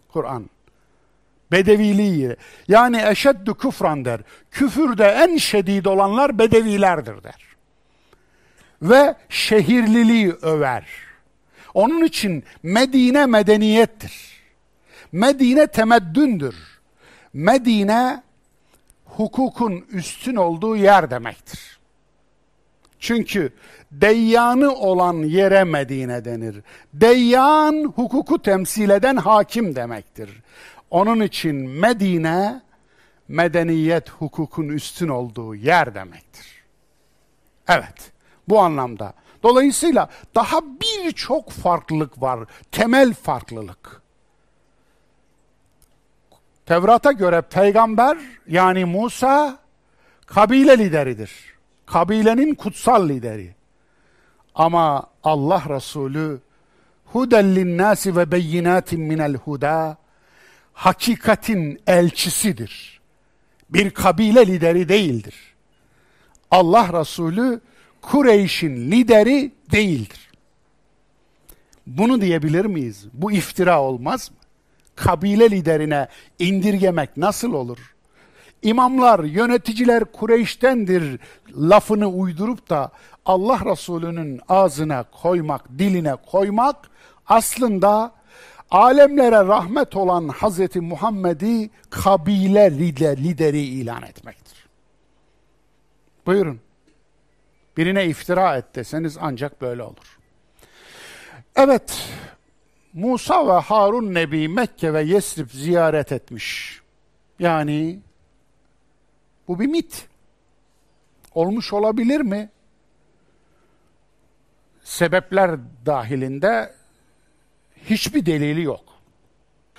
Kur'an. 0.08 0.50
Bedeviliği 1.52 2.18
yerer. 2.18 2.36
Yani 2.68 3.02
eşeddü 3.06 3.54
küfran 3.54 4.04
der. 4.04 4.20
Küfürde 4.50 5.04
en 5.04 5.36
şedid 5.36 5.84
olanlar 5.84 6.38
bedevilerdir 6.38 7.22
der. 7.22 7.42
Ve 8.82 9.14
şehirliliği 9.28 10.32
över. 10.42 10.86
Onun 11.74 12.04
için 12.04 12.44
Medine 12.62 13.26
medeniyettir. 13.26 14.12
Medine 15.12 15.66
temeddündür. 15.66 16.54
Medine 17.32 18.22
hukukun 19.20 19.84
üstün 19.92 20.36
olduğu 20.36 20.76
yer 20.76 21.10
demektir. 21.10 21.80
Çünkü 22.98 23.52
deyyanı 23.92 24.74
olan 24.74 25.14
yere 25.14 25.64
Medine 25.64 26.24
denir. 26.24 26.62
Deyyan 26.94 27.92
hukuku 27.96 28.42
temsil 28.42 28.90
eden 28.90 29.16
hakim 29.16 29.76
demektir. 29.76 30.42
Onun 30.90 31.20
için 31.20 31.56
Medine 31.56 32.62
medeniyet 33.28 34.10
hukukun 34.10 34.68
üstün 34.68 35.08
olduğu 35.08 35.54
yer 35.54 35.94
demektir. 35.94 36.64
Evet, 37.68 38.12
bu 38.48 38.60
anlamda. 38.60 39.12
Dolayısıyla 39.42 40.08
daha 40.34 40.60
birçok 40.62 41.50
farklılık 41.50 42.22
var, 42.22 42.40
temel 42.72 43.14
farklılık. 43.14 44.02
Tevrat'a 46.70 47.12
göre 47.12 47.40
peygamber 47.40 48.18
yani 48.48 48.84
Musa 48.84 49.58
kabile 50.26 50.78
lideridir. 50.78 51.30
Kabilenin 51.86 52.54
kutsal 52.54 53.08
lideri. 53.08 53.54
Ama 54.54 55.06
Allah 55.24 55.62
Resulü 55.68 56.40
hudellin 57.04 57.78
nasi 57.78 58.16
ve 58.16 58.32
beyinatin 58.32 59.00
minel 59.00 59.34
huda 59.34 59.96
hakikatin 60.72 61.82
elçisidir. 61.86 63.00
Bir 63.70 63.90
kabile 63.90 64.46
lideri 64.46 64.88
değildir. 64.88 65.34
Allah 66.50 67.00
Resulü 67.00 67.60
Kureyş'in 68.02 68.90
lideri 68.90 69.52
değildir. 69.72 70.30
Bunu 71.86 72.20
diyebilir 72.20 72.64
miyiz? 72.64 73.06
Bu 73.12 73.32
iftira 73.32 73.82
olmaz 73.82 74.30
mı? 74.30 74.39
Kabile 75.04 75.50
liderine 75.50 76.08
indirgemek 76.38 77.16
nasıl 77.16 77.52
olur? 77.52 77.94
İmamlar, 78.62 79.24
yöneticiler 79.24 80.04
Kureyş'tendir 80.04 81.20
lafını 81.56 82.08
uydurup 82.08 82.70
da 82.70 82.90
Allah 83.26 83.60
Resulü'nün 83.64 84.40
ağzına 84.48 85.04
koymak, 85.22 85.78
diline 85.78 86.16
koymak 86.30 86.76
aslında 87.26 88.12
alemlere 88.70 89.36
rahmet 89.36 89.96
olan 89.96 90.28
Hazreti 90.28 90.80
Muhammed'i 90.80 91.70
kabile 91.90 92.78
lideri 92.78 93.60
ilan 93.60 94.02
etmektir. 94.02 94.66
Buyurun. 96.26 96.60
Birine 97.76 98.06
iftira 98.06 98.56
et 98.56 98.74
deseniz 98.74 99.16
ancak 99.20 99.60
böyle 99.60 99.82
olur. 99.82 100.18
Evet, 101.56 102.08
Musa 102.94 103.46
ve 103.46 103.60
Harun 103.60 104.14
Nebi 104.14 104.48
Mekke 104.48 104.94
ve 104.94 105.02
Yesrib 105.02 105.50
ziyaret 105.50 106.12
etmiş. 106.12 106.80
Yani 107.38 108.00
bu 109.48 109.60
bir 109.60 109.66
mit. 109.66 110.08
Olmuş 111.34 111.72
olabilir 111.72 112.20
mi? 112.20 112.50
Sebepler 114.82 115.60
dahilinde 115.86 116.74
hiçbir 117.84 118.26
delili 118.26 118.62
yok. 118.62 118.84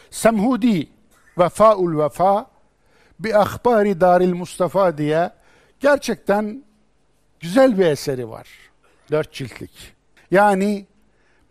Semhudi 0.09 0.89
Vefaul 1.37 1.97
Vefa 1.97 2.51
bir 3.19 3.41
ahbari 3.41 4.01
daril 4.01 4.33
Mustafa 4.33 4.97
diye 4.97 5.31
gerçekten 5.79 6.63
güzel 7.39 7.77
bir 7.77 7.85
eseri 7.85 8.29
var. 8.29 8.47
Dört 9.11 9.33
ciltlik. 9.33 9.93
Yani 10.31 10.85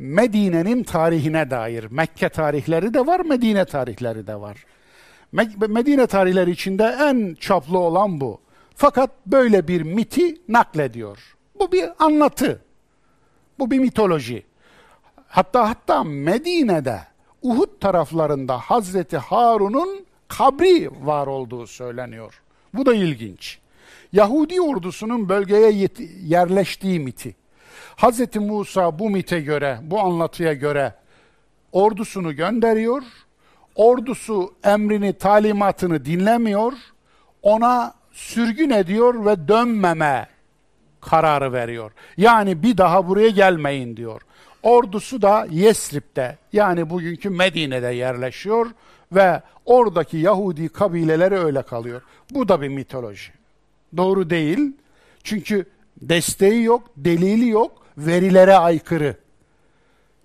Medine'nin 0.00 0.82
tarihine 0.82 1.50
dair 1.50 1.86
Mekke 1.90 2.28
tarihleri 2.28 2.94
de 2.94 3.06
var, 3.06 3.20
Medine 3.20 3.64
tarihleri 3.64 4.26
de 4.26 4.40
var. 4.40 4.64
Medine 5.68 6.06
tarihleri 6.06 6.50
içinde 6.50 6.96
en 7.00 7.36
çaplı 7.40 7.78
olan 7.78 8.20
bu. 8.20 8.40
Fakat 8.74 9.10
böyle 9.26 9.68
bir 9.68 9.82
miti 9.82 10.36
naklediyor. 10.48 11.36
Bu 11.58 11.72
bir 11.72 11.84
anlatı. 11.98 12.62
Bu 13.58 13.70
bir 13.70 13.78
mitoloji. 13.78 14.42
Hatta 15.28 15.68
hatta 15.68 16.04
Medine'de 16.04 17.00
Uhud 17.42 17.80
taraflarında 17.80 18.58
Hazreti 18.58 19.16
Harun'un 19.16 20.06
kabri 20.28 20.90
var 21.06 21.26
olduğu 21.26 21.66
söyleniyor. 21.66 22.42
Bu 22.74 22.86
da 22.86 22.94
ilginç. 22.94 23.58
Yahudi 24.12 24.60
ordusunun 24.60 25.28
bölgeye 25.28 25.88
yerleştiği 26.22 27.00
miti. 27.00 27.39
Hz. 27.96 28.36
Musa 28.36 28.98
bu 28.98 29.10
mite 29.10 29.40
göre, 29.40 29.78
bu 29.82 30.00
anlatıya 30.00 30.52
göre 30.52 30.94
ordusunu 31.72 32.36
gönderiyor. 32.36 33.02
Ordusu 33.74 34.54
emrini, 34.64 35.12
talimatını 35.12 36.04
dinlemiyor. 36.04 36.72
Ona 37.42 37.94
sürgün 38.12 38.70
ediyor 38.70 39.26
ve 39.26 39.48
dönmeme 39.48 40.28
kararı 41.00 41.52
veriyor. 41.52 41.92
Yani 42.16 42.62
bir 42.62 42.78
daha 42.78 43.08
buraya 43.08 43.28
gelmeyin 43.28 43.96
diyor. 43.96 44.20
Ordusu 44.62 45.22
da 45.22 45.46
Yesrib'de 45.50 46.36
yani 46.52 46.90
bugünkü 46.90 47.30
Medine'de 47.30 47.86
yerleşiyor 47.86 48.66
ve 49.12 49.42
oradaki 49.66 50.16
Yahudi 50.16 50.68
kabileleri 50.68 51.38
öyle 51.38 51.62
kalıyor. 51.62 52.02
Bu 52.30 52.48
da 52.48 52.62
bir 52.62 52.68
mitoloji. 52.68 53.32
Doğru 53.96 54.30
değil. 54.30 54.72
Çünkü 55.24 55.66
desteği 56.02 56.62
yok, 56.62 56.90
delili 56.96 57.48
yok, 57.48 57.86
verilere 57.98 58.54
aykırı. 58.54 59.16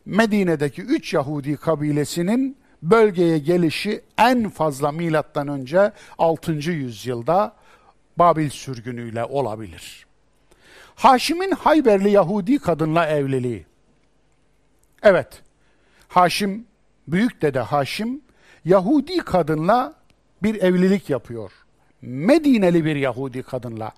Medine'deki 0.05 0.82
üç 0.82 1.13
Yahudi 1.13 1.57
kabilesinin 1.57 2.57
bölgeye 2.84 3.38
gelişi 3.38 4.01
en 4.17 4.49
fazla 4.49 4.91
milattan 4.91 5.47
önce 5.47 5.91
6. 6.17 6.51
yüzyılda 6.51 7.55
Babil 8.17 8.49
sürgünüyle 8.49 9.26
olabilir. 9.26 10.05
Haşim'in 10.95 11.51
Hayberli 11.51 12.09
Yahudi 12.09 12.59
kadınla 12.59 13.07
evliliği. 13.07 13.65
Evet, 15.03 15.41
Haşim, 16.07 16.65
büyük 17.07 17.41
dede 17.41 17.59
Haşim, 17.59 18.21
Yahudi 18.65 19.17
kadınla 19.17 19.93
bir 20.43 20.61
evlilik 20.61 21.09
yapıyor. 21.09 21.51
Medineli 22.06 22.86
bir 22.86 22.95
Yahudi 22.95 23.43
kadınla. 23.43 23.91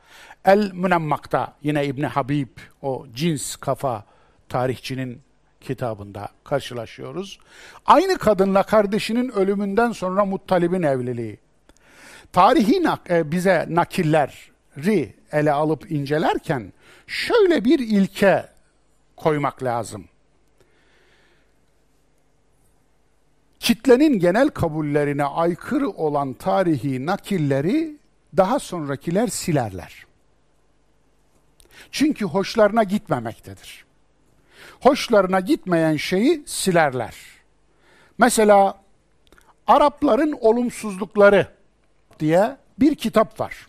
El 0.45 0.72
Münammak'ta 0.74 1.53
yine 1.64 1.86
İbni 1.86 2.05
Habib, 2.05 2.47
o 2.82 3.05
cins 3.14 3.55
kafa 3.55 4.05
tarihçinin 4.49 5.22
kitabında 5.62 6.30
karşılaşıyoruz. 6.43 7.39
Aynı 7.86 8.18
kadınla 8.18 8.64
kardeşinin 8.64 9.30
ölümünden 9.30 9.91
sonra 9.91 10.26
Muttalib'in 10.26 10.84
evliliği. 10.84 11.39
Tarihi 12.34 12.84
nak 12.84 13.12
e, 13.12 13.32
bize 13.32 13.66
nakilleri 13.70 15.14
ele 15.32 15.51
alıp 15.51 15.91
incelerken 15.91 16.74
şöyle 17.08 17.66
bir 17.66 17.80
ilke 17.80 18.45
koymak 19.16 19.64
lazım. 19.64 20.05
Kitlenin 23.60 24.20
genel 24.20 24.49
kabullerine 24.49 25.24
aykırı 25.24 25.89
olan 25.89 26.34
tarihi 26.34 27.05
nakilleri 27.05 27.97
daha 28.38 28.59
sonrakiler 28.59 29.28
silerler. 29.28 30.05
Çünkü 31.91 32.25
hoşlarına 32.25 32.84
gitmemektedir 32.84 33.88
hoşlarına 34.80 35.39
gitmeyen 35.39 35.95
şeyi 35.95 36.43
silerler. 36.45 37.15
Mesela 38.17 38.78
Arapların 39.67 40.38
olumsuzlukları 40.41 41.47
diye 42.19 42.57
bir 42.80 42.95
kitap 42.95 43.39
var. 43.39 43.67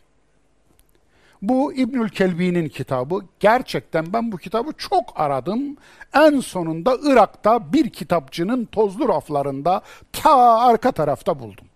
Bu 1.42 1.72
İbnül 1.72 2.09
Kelbi'nin 2.09 2.68
kitabı. 2.68 3.20
Gerçekten 3.40 4.12
ben 4.12 4.32
bu 4.32 4.36
kitabı 4.36 4.72
çok 4.72 5.20
aradım. 5.20 5.76
En 6.14 6.40
sonunda 6.40 6.96
Irak'ta 7.02 7.72
bir 7.72 7.90
kitapçının 7.90 8.64
tozlu 8.64 9.09
raflarında 9.09 9.82
ta 10.12 10.59
arka 10.59 10.92
tarafta 10.92 11.40
buldum. 11.40 11.66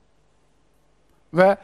Ve 1.34 1.56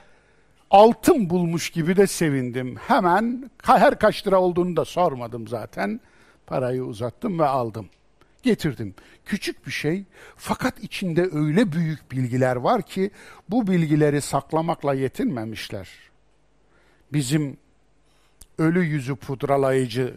altın 0.70 1.30
bulmuş 1.30 1.70
gibi 1.70 1.96
de 1.96 2.06
sevindim. 2.06 2.76
Hemen 2.76 3.50
her 3.62 3.98
kaç 3.98 4.26
lira 4.26 4.40
olduğunu 4.40 4.76
da 4.76 4.84
sormadım 4.84 5.48
zaten. 5.48 6.00
Parayı 6.46 6.84
uzattım 6.84 7.38
ve 7.38 7.46
aldım. 7.46 7.88
Getirdim. 8.42 8.94
Küçük 9.24 9.66
bir 9.66 9.70
şey 9.70 10.04
fakat 10.36 10.78
içinde 10.78 11.28
öyle 11.32 11.72
büyük 11.72 12.12
bilgiler 12.12 12.56
var 12.56 12.82
ki 12.82 13.10
bu 13.48 13.66
bilgileri 13.66 14.20
saklamakla 14.20 14.94
yetinmemişler. 14.94 15.88
Bizim 17.12 17.56
ölü 18.58 18.84
yüzü 18.84 19.16
pudralayıcı 19.16 20.14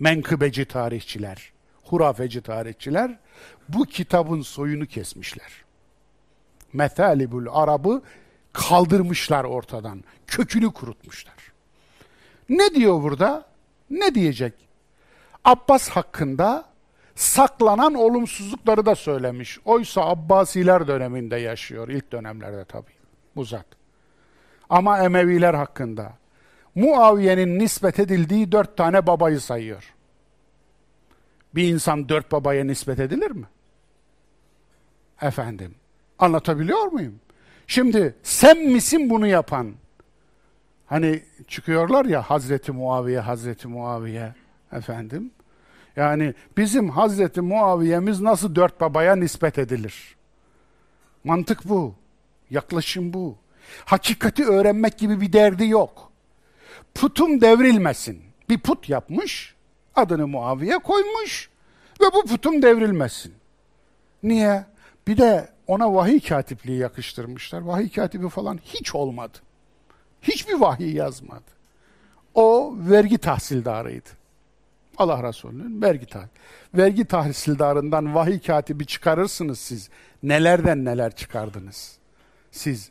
menkıbeci 0.00 0.64
tarihçiler, 0.64 1.52
hurafeci 1.84 2.40
tarihçiler 2.40 3.18
bu 3.68 3.84
kitabın 3.84 4.42
soyunu 4.42 4.86
kesmişler. 4.86 5.52
Methalibül 6.72 7.46
Arab'ı 7.50 8.02
kaldırmışlar 8.56 9.44
ortadan, 9.44 10.04
kökünü 10.26 10.72
kurutmuşlar. 10.72 11.34
Ne 12.48 12.74
diyor 12.74 13.02
burada? 13.02 13.46
Ne 13.90 14.14
diyecek? 14.14 14.54
Abbas 15.44 15.88
hakkında 15.88 16.64
saklanan 17.14 17.94
olumsuzlukları 17.94 18.86
da 18.86 18.94
söylemiş. 18.94 19.58
Oysa 19.64 20.00
Abbasiler 20.00 20.88
döneminde 20.88 21.36
yaşıyor, 21.36 21.88
ilk 21.88 22.12
dönemlerde 22.12 22.64
tabii 22.64 22.92
bu. 23.36 23.44
Ama 24.70 24.98
Emeviler 24.98 25.54
hakkında 25.54 26.12
Muaviye'nin 26.74 27.58
nispet 27.58 28.00
edildiği 28.00 28.52
dört 28.52 28.76
tane 28.76 29.06
babayı 29.06 29.40
sayıyor. 29.40 29.94
Bir 31.54 31.68
insan 31.68 32.08
dört 32.08 32.32
babaya 32.32 32.64
nispet 32.64 33.00
edilir 33.00 33.30
mi? 33.30 33.46
Efendim, 35.22 35.74
anlatabiliyor 36.18 36.86
muyum? 36.86 37.20
Şimdi 37.66 38.14
sen 38.22 38.58
misin 38.58 39.10
bunu 39.10 39.26
yapan? 39.26 39.74
Hani 40.86 41.22
çıkıyorlar 41.48 42.04
ya 42.04 42.22
Hazreti 42.22 42.72
Muaviye, 42.72 43.20
Hazreti 43.20 43.68
Muaviye 43.68 44.34
efendim. 44.72 45.30
Yani 45.96 46.34
bizim 46.56 46.90
Hazreti 46.90 47.40
Muaviye'miz 47.40 48.20
nasıl 48.20 48.54
dört 48.54 48.80
babaya 48.80 49.16
nispet 49.16 49.58
edilir? 49.58 50.16
Mantık 51.24 51.68
bu. 51.68 51.94
Yaklaşım 52.50 53.12
bu. 53.12 53.36
Hakikati 53.84 54.44
öğrenmek 54.44 54.98
gibi 54.98 55.20
bir 55.20 55.32
derdi 55.32 55.68
yok. 55.68 56.12
Putum 56.94 57.40
devrilmesin. 57.40 58.22
Bir 58.48 58.58
put 58.58 58.88
yapmış, 58.88 59.54
adını 59.94 60.26
Muaviye 60.26 60.78
koymuş 60.78 61.50
ve 62.00 62.04
bu 62.14 62.26
putum 62.26 62.62
devrilmesin. 62.62 63.34
Niye? 64.22 64.64
Bir 65.08 65.16
de 65.16 65.48
ona 65.66 65.94
vahiy 65.94 66.20
katipliği 66.20 66.78
yakıştırmışlar. 66.78 67.60
Vahiy 67.60 67.90
katibi 67.90 68.28
falan 68.28 68.60
hiç 68.64 68.94
olmadı. 68.94 69.38
Hiçbir 70.22 70.54
vahiy 70.54 70.94
yazmadı. 70.94 71.44
O 72.34 72.74
vergi 72.76 73.18
tahsildarıydı. 73.18 74.08
Allah 74.98 75.28
Resulü'nün 75.28 75.82
vergi 75.82 76.06
tahsil. 76.06 76.28
Vergi 76.74 77.04
tahsildarından 77.04 78.14
vahiy 78.14 78.40
katibi 78.40 78.86
çıkarırsınız 78.86 79.58
siz. 79.58 79.90
Nelerden 80.22 80.84
neler 80.84 81.16
çıkardınız. 81.16 81.98
Siz 82.50 82.90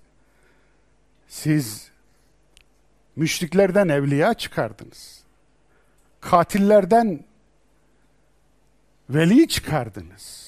siz 1.27 1.91
müşriklerden 3.15 3.87
evliya 3.87 4.33
çıkardınız. 4.33 5.23
Katillerden 6.21 7.23
veli 9.09 9.47
çıkardınız. 9.47 10.44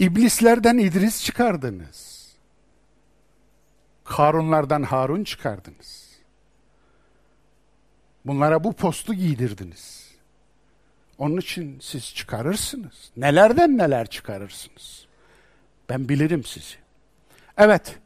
İblislerden 0.00 0.78
İdris 0.78 1.24
çıkardınız. 1.24 2.28
Karunlardan 4.04 4.82
Harun 4.82 5.24
çıkardınız. 5.24 6.10
Bunlara 8.24 8.64
bu 8.64 8.72
postu 8.72 9.14
giydirdiniz. 9.14 10.10
Onun 11.18 11.36
için 11.36 11.78
siz 11.80 12.14
çıkarırsınız. 12.14 13.10
Nelerden 13.16 13.78
neler 13.78 14.06
çıkarırsınız. 14.06 15.06
Ben 15.88 16.08
bilirim 16.08 16.44
sizi. 16.44 16.76
Evet. 17.56 17.98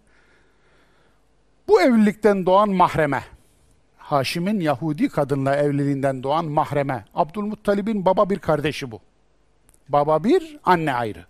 Bu 1.68 1.82
evlilikten 1.82 2.46
doğan 2.46 2.70
mahreme, 2.70 3.24
Haşim'in 3.98 4.60
Yahudi 4.60 5.08
kadınla 5.08 5.56
evliliğinden 5.56 6.22
doğan 6.22 6.44
mahreme, 6.44 7.04
Abdülmuttalib'in 7.14 8.04
baba 8.04 8.30
bir 8.30 8.38
kardeşi 8.38 8.90
bu. 8.90 9.00
Baba 9.88 10.24
bir, 10.24 10.58
anne 10.64 10.94
ayrı. 10.94 11.26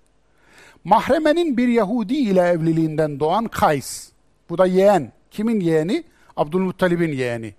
Mahremenin 0.84 1.56
bir 1.56 1.68
Yahudi 1.68 2.14
ile 2.14 2.40
evliliğinden 2.40 3.20
doğan 3.20 3.44
Kays. 3.44 4.12
Bu 4.48 4.58
da 4.58 4.66
yeğen. 4.66 5.12
Kimin 5.30 5.60
yeğeni? 5.60 6.04
Abdülmuttalib'in 6.36 7.12
yeğeni. 7.12 7.54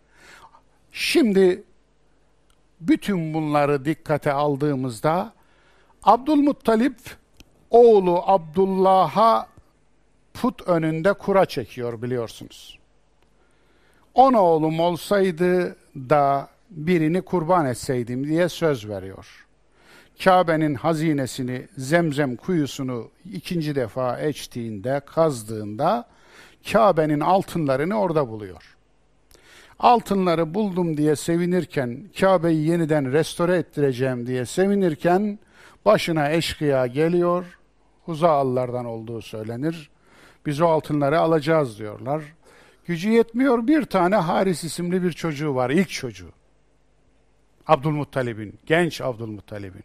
Şimdi 0.91 1.63
bütün 2.81 3.33
bunları 3.33 3.85
dikkate 3.85 4.31
aldığımızda 4.31 5.33
Abdülmuttalip 6.03 6.97
oğlu 7.69 8.23
Abdullah'a 8.25 9.47
put 10.33 10.61
önünde 10.67 11.13
kura 11.13 11.45
çekiyor 11.45 12.01
biliyorsunuz. 12.01 12.79
On 14.13 14.33
oğlum 14.33 14.79
olsaydı 14.79 15.75
da 15.95 16.49
birini 16.69 17.21
kurban 17.21 17.65
etseydim 17.65 18.27
diye 18.27 18.49
söz 18.49 18.89
veriyor. 18.89 19.44
Kabe'nin 20.23 20.75
hazinesini, 20.75 21.67
zemzem 21.77 22.35
kuyusunu 22.35 23.09
ikinci 23.33 23.75
defa 23.75 24.21
içtiğinde, 24.21 25.01
kazdığında 25.05 26.07
Kabe'nin 26.71 27.19
altınlarını 27.19 27.99
orada 27.99 28.29
buluyor 28.29 28.75
altınları 29.79 30.53
buldum 30.53 30.97
diye 30.97 31.15
sevinirken, 31.15 32.03
Kabe'yi 32.19 32.67
yeniden 32.67 33.11
restore 33.11 33.57
ettireceğim 33.57 34.27
diye 34.27 34.45
sevinirken, 34.45 35.39
başına 35.85 36.31
eşkıya 36.31 36.87
geliyor, 36.87 37.59
Huzaallardan 38.05 38.85
olduğu 38.85 39.21
söylenir. 39.21 39.89
Biz 40.45 40.61
o 40.61 40.67
altınları 40.67 41.19
alacağız 41.19 41.79
diyorlar. 41.79 42.23
Gücü 42.85 43.09
yetmiyor 43.09 43.67
bir 43.67 43.83
tane 43.85 44.15
Haris 44.15 44.63
isimli 44.63 45.03
bir 45.03 45.11
çocuğu 45.11 45.55
var, 45.55 45.69
ilk 45.69 45.89
çocuğu. 45.89 46.31
Abdülmuttalib'in, 47.67 48.59
genç 48.65 49.01
Abdülmuttalib'in. 49.01 49.83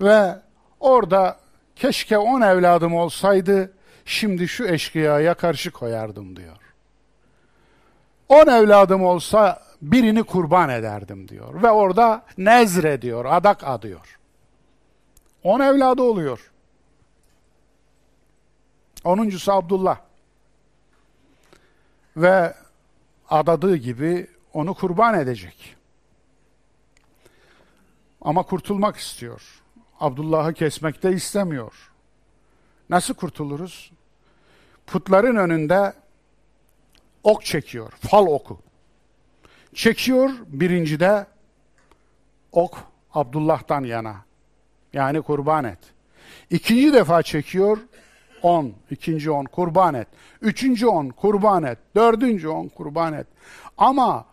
Ve 0.00 0.38
orada 0.80 1.38
keşke 1.76 2.18
on 2.18 2.40
evladım 2.40 2.94
olsaydı 2.94 3.72
şimdi 4.04 4.48
şu 4.48 4.64
eşkıyaya 4.64 5.34
karşı 5.34 5.70
koyardım 5.70 6.36
diyor. 6.36 6.56
On 8.28 8.46
evladım 8.46 9.04
olsa 9.04 9.62
birini 9.82 10.22
kurban 10.22 10.68
ederdim 10.68 11.28
diyor. 11.28 11.62
Ve 11.62 11.70
orada 11.70 12.24
nezre 12.38 13.02
diyor, 13.02 13.24
adak 13.24 13.64
adıyor. 13.64 14.18
On 15.42 15.60
evladı 15.60 16.02
oluyor. 16.02 16.50
Onuncusu 19.04 19.52
Abdullah. 19.52 19.98
Ve 22.16 22.54
adadığı 23.30 23.76
gibi 23.76 24.26
onu 24.52 24.74
kurban 24.74 25.18
edecek. 25.18 25.76
Ama 28.20 28.42
kurtulmak 28.42 28.96
istiyor. 28.96 29.63
Abdullah'ı 30.04 30.52
kesmek 30.52 31.02
de 31.02 31.12
istemiyor. 31.12 31.92
Nasıl 32.90 33.14
kurtuluruz? 33.14 33.92
Putların 34.86 35.36
önünde 35.36 35.92
ok 37.22 37.44
çekiyor, 37.44 37.92
fal 37.92 38.26
oku. 38.26 38.58
Çekiyor 39.74 40.30
birincide 40.46 41.26
ok 42.52 42.78
Abdullah'tan 43.14 43.84
yana. 43.84 44.16
Yani 44.92 45.22
kurban 45.22 45.64
et. 45.64 45.78
İkinci 46.50 46.92
defa 46.92 47.22
çekiyor 47.22 47.78
on, 48.42 48.72
ikinci 48.90 49.30
on 49.30 49.44
kurban 49.44 49.94
et. 49.94 50.08
Üçüncü 50.42 50.86
on 50.86 51.08
kurban 51.08 51.62
et. 51.62 51.78
Dördüncü 51.96 52.48
on 52.48 52.68
kurban 52.68 53.12
et. 53.12 53.26
Ama 53.78 54.26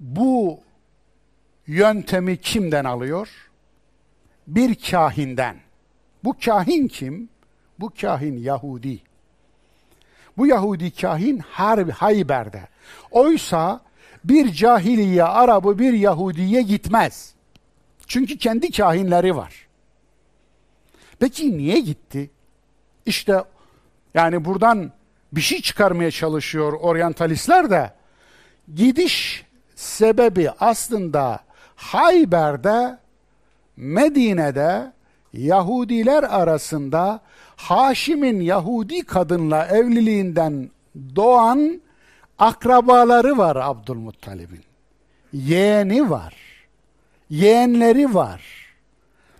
bu 0.00 0.60
yöntemi 1.66 2.36
kimden 2.36 2.84
alıyor? 2.84 3.49
Bir 4.50 4.74
kahinden. 4.74 5.56
Bu 6.24 6.36
kahin 6.44 6.88
kim? 6.88 7.28
Bu 7.80 7.92
kahin 8.00 8.38
Yahudi. 8.38 9.00
Bu 10.36 10.46
Yahudi 10.46 10.90
kahin 10.90 11.38
Harbi 11.38 11.92
Hayber'de. 11.92 12.68
Oysa 13.10 13.80
bir 14.24 14.52
cahiliye 14.52 15.24
Arabı 15.24 15.78
bir 15.78 15.92
Yahudiye 15.92 16.62
gitmez. 16.62 17.34
Çünkü 18.06 18.38
kendi 18.38 18.70
kahinleri 18.70 19.36
var. 19.36 19.66
Peki 21.18 21.58
niye 21.58 21.80
gitti? 21.80 22.30
İşte 23.06 23.44
yani 24.14 24.44
buradan 24.44 24.92
bir 25.32 25.40
şey 25.40 25.62
çıkarmaya 25.62 26.10
çalışıyor 26.10 26.72
oryantalistler 26.72 27.70
de 27.70 27.92
gidiş 28.74 29.44
sebebi 29.74 30.50
aslında 30.50 31.40
Hayber'de 31.76 32.98
Medine'de 33.76 34.92
Yahudiler 35.32 36.22
arasında 36.22 37.20
Haşim'in 37.56 38.40
Yahudi 38.40 39.02
kadınla 39.02 39.66
evliliğinden 39.66 40.70
doğan 41.16 41.80
akrabaları 42.38 43.38
var 43.38 43.56
Abdülmuttalib'in. 43.56 44.64
Yeğeni 45.32 46.10
var. 46.10 46.34
Yeğenleri 47.30 48.14
var. 48.14 48.42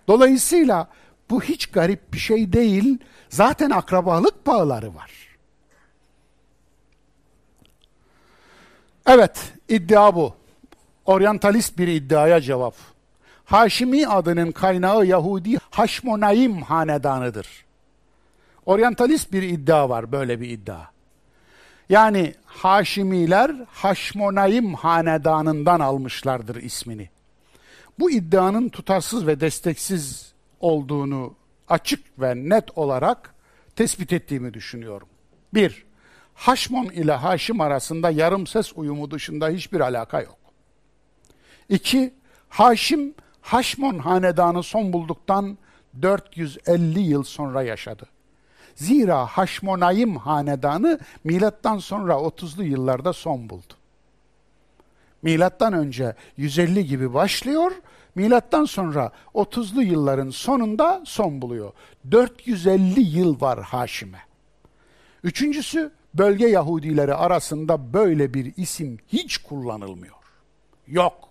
Dolayısıyla 0.07 0.87
bu 1.29 1.41
hiç 1.41 1.67
garip 1.67 2.13
bir 2.13 2.17
şey 2.19 2.53
değil. 2.53 2.97
Zaten 3.29 3.69
akrabalık 3.69 4.47
bağları 4.47 4.95
var. 4.95 5.11
Evet, 9.05 9.53
iddia 9.69 10.15
bu. 10.15 10.33
Oryantalist 11.05 11.77
bir 11.77 11.87
iddiaya 11.87 12.41
cevap. 12.41 12.75
Haşimi 13.51 14.07
adının 14.07 14.51
kaynağı 14.51 15.05
Yahudi 15.05 15.57
Haşmonaim 15.69 16.61
hanedanıdır. 16.61 17.47
Oryantalist 18.65 19.31
bir 19.31 19.43
iddia 19.43 19.89
var, 19.89 20.11
böyle 20.11 20.41
bir 20.41 20.49
iddia. 20.49 20.81
Yani 21.89 22.35
Haşimiler 22.45 23.55
Haşmonaim 23.67 24.73
hanedanından 24.73 25.79
almışlardır 25.79 26.55
ismini. 26.55 27.09
Bu 27.99 28.11
iddianın 28.11 28.69
tutarsız 28.69 29.27
ve 29.27 29.39
desteksiz 29.39 30.33
olduğunu 30.59 31.33
açık 31.69 32.19
ve 32.19 32.35
net 32.35 32.77
olarak 32.77 33.35
tespit 33.75 34.13
ettiğimi 34.13 34.53
düşünüyorum. 34.53 35.07
Bir, 35.53 35.85
Haşmon 36.33 36.85
ile 36.85 37.13
Haşim 37.13 37.61
arasında 37.61 38.09
yarım 38.09 38.47
ses 38.47 38.73
uyumu 38.75 39.11
dışında 39.11 39.49
hiçbir 39.49 39.79
alaka 39.79 40.21
yok. 40.21 40.39
İki, 41.69 42.13
Haşim, 42.49 43.13
Haşmon 43.41 43.99
hanedanı 43.99 44.63
son 44.63 44.93
bulduktan 44.93 45.57
450 46.01 46.99
yıl 46.99 47.23
sonra 47.23 47.63
yaşadı. 47.63 48.05
Zira 48.75 49.25
Haşmonayim 49.25 50.15
hanedanı 50.15 50.99
milattan 51.23 51.77
sonra 51.77 52.13
30'lu 52.13 52.63
yıllarda 52.63 53.13
son 53.13 53.49
buldu. 53.49 53.73
Milattan 55.21 55.73
önce 55.73 56.15
150 56.37 56.85
gibi 56.85 57.13
başlıyor, 57.13 57.71
milattan 58.15 58.65
sonra 58.65 59.11
30'lu 59.33 59.83
yılların 59.83 60.29
sonunda 60.29 61.01
son 61.05 61.41
buluyor. 61.41 61.71
450 62.11 63.01
yıl 63.01 63.41
var 63.41 63.61
Haşim'e. 63.61 64.19
Üçüncüsü 65.23 65.91
bölge 66.13 66.47
Yahudileri 66.47 67.13
arasında 67.13 67.93
böyle 67.93 68.33
bir 68.33 68.53
isim 68.57 68.97
hiç 69.07 69.37
kullanılmıyor. 69.37 70.15
Yok. 70.87 71.30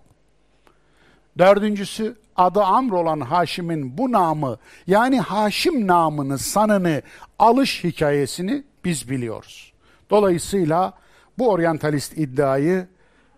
Dördüncüsü 1.37 2.15
adı 2.35 2.63
Amr 2.63 2.91
olan 2.91 3.19
Haşim'in 3.19 3.97
bu 3.97 4.11
namı 4.11 4.57
yani 4.87 5.19
Haşim 5.19 5.87
namını 5.87 6.37
sanını 6.37 7.01
alış 7.39 7.83
hikayesini 7.83 8.63
biz 8.85 9.09
biliyoruz. 9.09 9.73
Dolayısıyla 10.09 10.93
bu 11.37 11.49
oryantalist 11.49 12.17
iddiayı 12.17 12.87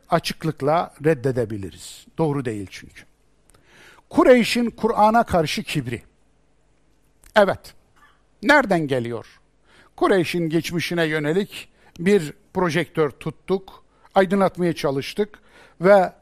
açıklıkla 0.09 0.93
reddedebiliriz. 1.05 2.05
Doğru 2.17 2.45
değil 2.45 2.67
çünkü. 2.69 3.03
Kureyş'in 4.09 4.69
Kur'an'a 4.69 5.23
karşı 5.23 5.63
kibri. 5.63 6.01
Evet. 7.35 7.73
Nereden 8.43 8.87
geliyor? 8.87 9.39
Kureyş'in 9.95 10.49
geçmişine 10.49 11.05
yönelik 11.05 11.69
bir 11.99 12.33
projektör 12.53 13.09
tuttuk, 13.09 13.83
aydınlatmaya 14.15 14.73
çalıştık 14.73 15.39
ve 15.81 16.13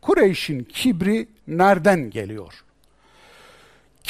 Kureyş'in 0.00 0.64
kibri 0.64 1.28
nereden 1.46 2.10
geliyor? 2.10 2.64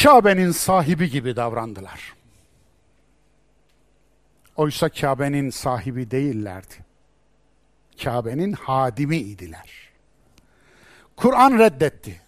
Kabe'nin 0.02 0.50
sahibi 0.50 1.10
gibi 1.10 1.36
davrandılar. 1.36 2.14
Oysa 4.56 4.88
Kabe'nin 4.88 5.50
sahibi 5.50 6.10
değillerdi. 6.10 6.74
Kabe'nin 8.02 8.52
hadimi 8.52 9.16
idiler. 9.16 9.90
Kur'an 11.16 11.58
reddetti. 11.58 12.20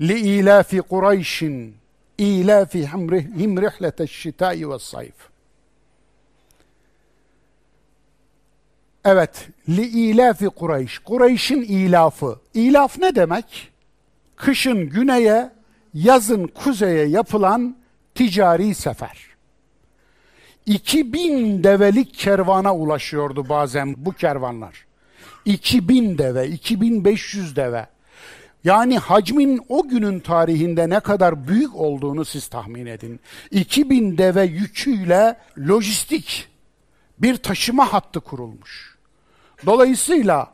Li 0.00 0.18
ilafi 0.18 0.78
Kureyş'in 0.78 1.76
ilafihim 2.18 3.62
rihleteş 3.62 4.10
şitai 4.10 4.70
ve 4.70 4.78
sayf. 4.78 5.30
Evet, 9.04 9.48
li 9.68 9.86
ilafi 9.86 10.46
Kureyş. 10.46 10.98
Kureyş'in 10.98 11.62
ilafı. 11.62 12.38
İlaf 12.54 12.98
ne 12.98 13.14
demek? 13.14 13.70
Kışın 14.36 14.88
güneye, 14.88 15.50
yazın 15.94 16.46
kuzeye 16.46 17.06
yapılan 17.06 17.76
ticari 18.14 18.74
sefer. 18.74 19.18
2000 20.66 21.64
develik 21.64 22.14
kervana 22.14 22.76
ulaşıyordu 22.76 23.48
bazen 23.48 23.94
bu 23.98 24.12
kervanlar. 24.12 24.86
2000 25.44 26.18
deve, 26.18 26.48
2500 26.48 27.56
deve. 27.56 27.86
Yani 28.64 28.98
hacmin 28.98 29.60
o 29.68 29.88
günün 29.88 30.20
tarihinde 30.20 30.90
ne 30.90 31.00
kadar 31.00 31.48
büyük 31.48 31.76
olduğunu 31.76 32.24
siz 32.24 32.48
tahmin 32.48 32.86
edin. 32.86 33.20
2000 33.50 34.18
deve 34.18 34.44
yüküyle 34.44 35.36
lojistik 35.68 36.49
bir 37.22 37.36
taşıma 37.36 37.92
hattı 37.92 38.20
kurulmuş. 38.20 38.98
Dolayısıyla 39.66 40.52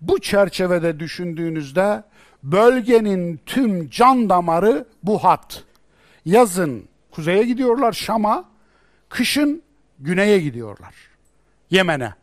bu 0.00 0.20
çerçevede 0.20 1.00
düşündüğünüzde 1.00 2.02
bölgenin 2.42 3.40
tüm 3.46 3.90
can 3.90 4.28
damarı 4.28 4.88
bu 5.02 5.24
hat. 5.24 5.64
Yazın 6.24 6.84
kuzeye 7.10 7.42
gidiyorlar 7.42 7.92
Şam'a, 7.92 8.44
kışın 9.08 9.62
güneye 9.98 10.40
gidiyorlar. 10.40 10.94
Yemen'e. 11.70 12.14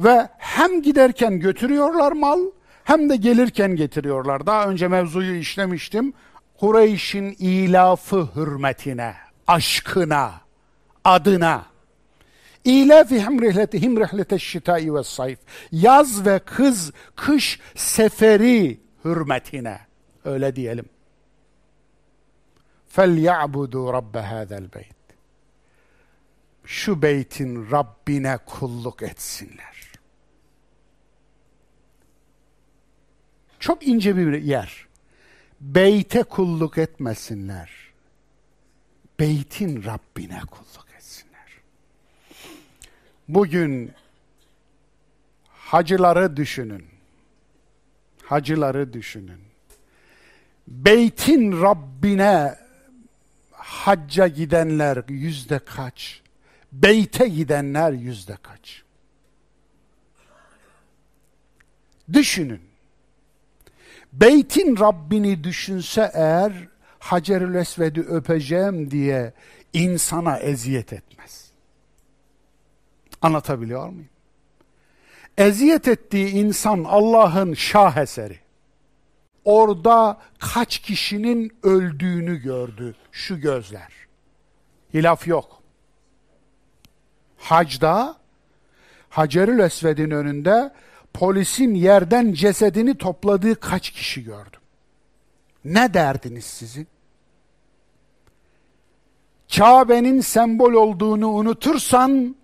Ve 0.00 0.28
hem 0.38 0.82
giderken 0.82 1.40
götürüyorlar 1.40 2.12
mal, 2.12 2.40
hem 2.84 3.10
de 3.10 3.16
gelirken 3.16 3.76
getiriyorlar. 3.76 4.46
Daha 4.46 4.66
önce 4.66 4.88
mevzuyu 4.88 5.36
işlemiştim. 5.36 6.12
Kureyş'in 6.60 7.36
ilafı 7.38 8.28
hürmetine, 8.36 9.14
aşkına, 9.46 10.32
adına 11.04 11.73
İlafihim 12.63 13.41
rihletihim 13.41 13.99
rihleteşşitai 13.99 14.95
ve 14.95 15.03
sayf. 15.03 15.39
Yaz 15.71 16.25
ve 16.25 16.39
kız, 16.39 16.91
kış 17.15 17.59
seferi 17.75 18.79
hürmetine. 19.05 19.79
Öyle 20.25 20.55
diyelim. 20.55 20.85
فَلْيَعْبُدُوا 22.95 23.87
رَبَّ 23.97 24.13
هَذَا 24.13 24.67
الْبَيْتِ 24.67 24.99
Şu 26.65 27.01
beytin 27.01 27.71
Rabbine 27.71 28.37
kulluk 28.45 29.03
etsinler. 29.03 29.91
Çok 33.59 33.87
ince 33.87 34.17
bir 34.17 34.41
yer. 34.41 34.87
Beyte 35.61 36.23
kulluk 36.23 36.77
etmesinler. 36.77 37.71
Beytin 39.19 39.83
Rabbine 39.83 40.39
kulluk 40.39 40.67
etsinler. 40.67 40.82
Bugün 43.28 43.92
hacıları 45.48 46.36
düşünün. 46.36 46.84
Hacıları 48.22 48.92
düşünün. 48.92 49.40
Beytin 50.68 51.62
Rabbine 51.62 52.54
hacca 53.52 54.26
gidenler 54.26 55.04
yüzde 55.08 55.58
kaç? 55.58 56.22
Beyte 56.72 57.28
gidenler 57.28 57.92
yüzde 57.92 58.36
kaç? 58.42 58.82
Düşünün. 62.12 62.60
Beytin 64.12 64.76
Rabbini 64.80 65.44
düşünse 65.44 66.10
eğer 66.14 66.52
Hacerül 66.98 67.54
Esved'i 67.54 68.00
öpeceğim 68.00 68.90
diye 68.90 69.32
insana 69.72 70.38
eziyet 70.38 70.92
etmez. 70.92 71.43
Anlatabiliyor 73.24 73.88
muyum? 73.88 74.08
Eziyet 75.38 75.88
ettiği 75.88 76.28
insan 76.28 76.84
Allah'ın 76.84 77.54
şaheseri. 77.54 78.38
Orada 79.44 80.18
kaç 80.38 80.78
kişinin 80.78 81.52
öldüğünü 81.62 82.36
gördü 82.36 82.94
şu 83.12 83.40
gözler. 83.40 83.92
Hilaf 84.94 85.26
yok. 85.26 85.62
Hacda 87.38 88.16
Hacerül 89.08 89.58
Esved'in 89.58 90.10
önünde 90.10 90.72
polisin 91.14 91.74
yerden 91.74 92.32
cesedini 92.32 92.98
topladığı 92.98 93.60
kaç 93.60 93.90
kişi 93.90 94.24
gördüm? 94.24 94.60
Ne 95.64 95.94
derdiniz 95.94 96.44
sizin? 96.44 96.86
Kabe'nin 99.56 100.20
sembol 100.20 100.72
olduğunu 100.72 101.28
unutursan 101.28 102.36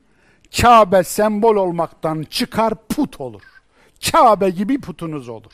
Kabe 0.56 1.04
sembol 1.04 1.56
olmaktan 1.56 2.22
çıkar 2.22 2.74
put 2.88 3.20
olur. 3.20 3.42
Kabe 4.10 4.50
gibi 4.50 4.80
putunuz 4.80 5.28
olur. 5.28 5.52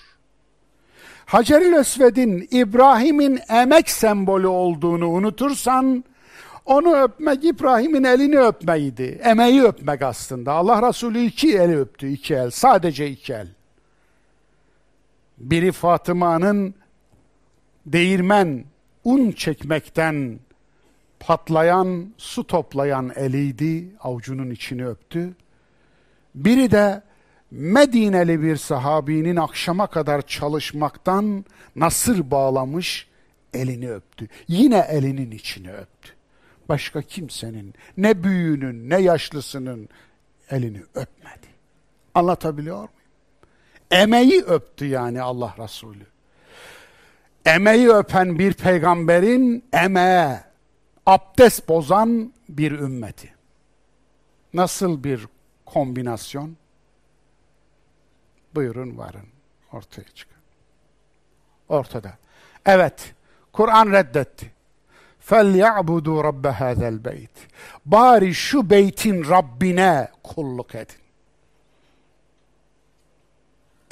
Hacer-i 1.27 1.75
Esved'in 1.75 2.49
İbrahim'in 2.51 3.41
emek 3.49 3.91
sembolü 3.91 4.47
olduğunu 4.47 5.09
unutursan 5.09 6.05
onu 6.67 6.97
öpmek 6.97 7.45
İbrahim'in 7.45 8.05
elini 8.05 8.39
öpmeydi. 8.39 9.21
Emeği 9.25 9.63
öpmek 9.63 10.03
aslında. 10.03 10.53
Allah 10.53 10.89
Resulü 10.89 11.21
iki 11.21 11.59
el 11.59 11.75
öptü, 11.75 12.09
iki 12.09 12.35
el. 12.35 12.51
Sadece 12.51 13.11
iki 13.11 13.33
el. 13.33 13.49
Biri 15.39 15.73
Fatıma'nın 15.73 16.75
değirmen, 17.87 18.65
un 19.05 19.33
çekmekten 19.33 20.39
patlayan, 21.21 22.15
su 22.19 22.47
toplayan 22.47 23.13
eliydi. 23.17 23.97
Avucunun 24.01 24.51
içini 24.51 24.87
öptü. 24.87 25.35
Biri 26.35 26.71
de 26.71 27.03
Medineli 27.51 28.43
bir 28.43 28.57
sahabinin 28.57 29.37
akşama 29.37 29.87
kadar 29.87 30.23
çalışmaktan 30.23 31.45
nasır 31.77 32.31
bağlamış 32.31 33.09
elini 33.55 33.93
öptü. 33.93 34.29
Yine 34.49 34.87
elinin 34.91 35.31
içini 35.31 35.73
öptü 35.73 36.17
başka 36.69 37.03
kimsenin, 37.03 37.75
ne 37.97 38.25
büyüğünün, 38.25 38.91
ne 38.91 38.99
yaşlısının 38.99 39.89
elini 40.51 40.83
öpmedi. 40.95 41.47
Anlatabiliyor 42.15 42.77
muyum? 42.77 42.91
Emeği 43.91 44.43
öptü 44.43 44.87
yani 44.87 45.23
Allah 45.23 45.55
Resulü. 45.59 46.07
Emeği 47.45 47.89
öpen 47.89 48.39
bir 48.39 48.53
peygamberin 48.53 49.65
emeğe 49.73 50.41
abdest 51.06 51.70
bozan 51.70 52.34
bir 52.50 52.72
ümmeti. 52.72 53.34
Nasıl 54.54 55.04
bir 55.04 55.28
kombinasyon? 55.66 56.58
Buyurun 58.56 58.98
varın 58.98 59.28
ortaya 59.72 60.08
çıkın. 60.08 60.38
Ortada. 61.70 62.18
Evet, 62.66 63.14
Kur'an 63.54 63.92
reddetti. 63.92 64.52
فَلْيَعْبُدُوا 65.30 66.22
رَبَّ 66.30 66.46
هَذَا 66.48 66.88
الْبَيْتِ 66.98 67.36
Bari 67.86 68.34
şu 68.34 68.70
beytin 68.70 69.30
Rabbine 69.30 70.12
kulluk 70.24 70.76
edin. 70.76 70.96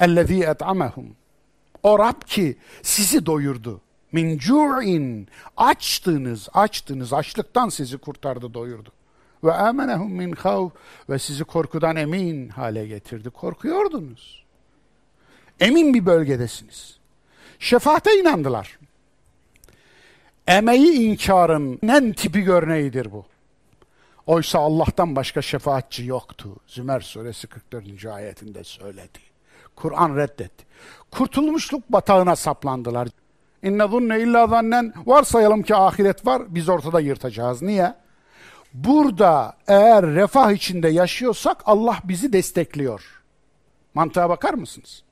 اَلَّذ۪ي 0.00 0.54
اَطْعَمَهُمْ 0.54 1.06
O 1.82 1.98
Rab 1.98 2.22
ki 2.26 2.58
sizi 2.82 3.26
doyurdu. 3.26 3.80
Min 4.11 4.37
cu'in 4.37 5.27
açtınız, 5.57 6.49
açtınız, 6.53 7.13
açlıktan 7.13 7.69
sizi 7.69 7.97
kurtardı, 7.97 8.53
doyurdu. 8.53 8.91
Ve 9.43 9.53
amenehum 9.53 10.11
min 10.11 10.31
havf 10.31 10.71
ve 11.09 11.19
sizi 11.19 11.43
korkudan 11.43 11.95
emin 11.95 12.49
hale 12.49 12.87
getirdi. 12.87 13.29
Korkuyordunuz. 13.29 14.45
Emin 15.59 15.93
bir 15.93 16.05
bölgedesiniz. 16.05 16.97
Şefaate 17.59 18.19
inandılar. 18.19 18.79
Emeği 20.47 20.91
inkarın 20.93 21.79
en 21.87 22.13
tipi 22.13 22.51
örneğidir 22.51 23.11
bu. 23.11 23.25
Oysa 24.27 24.59
Allah'tan 24.59 25.15
başka 25.15 25.41
şefaatçi 25.41 26.05
yoktu. 26.05 26.55
Zümer 26.67 26.99
suresi 26.99 27.47
44. 27.47 28.05
ayetinde 28.05 28.63
söyledi. 28.63 29.19
Kur'an 29.75 30.15
reddetti. 30.15 30.65
Kurtulmuşluk 31.11 31.89
batağına 31.89 32.35
saplandılar. 32.35 33.07
İnne 33.63 33.87
zunne 33.87 34.19
illa 34.19 34.47
zannen 34.47 34.93
varsayalım 35.05 35.63
ki 35.63 35.75
ahiret 35.75 36.25
var 36.25 36.41
biz 36.47 36.69
ortada 36.69 36.99
yırtacağız. 36.99 37.61
Niye? 37.61 37.93
Burada 38.73 39.53
eğer 39.67 40.05
refah 40.05 40.51
içinde 40.51 40.87
yaşıyorsak 40.89 41.57
Allah 41.65 41.99
bizi 42.03 42.33
destekliyor. 42.33 43.21
Mantığa 43.93 44.29
bakar 44.29 44.53
mısınız? 44.53 45.03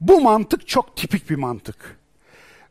Bu 0.00 0.20
mantık 0.20 0.68
çok 0.68 0.96
tipik 0.96 1.30
bir 1.30 1.36
mantık. 1.36 1.98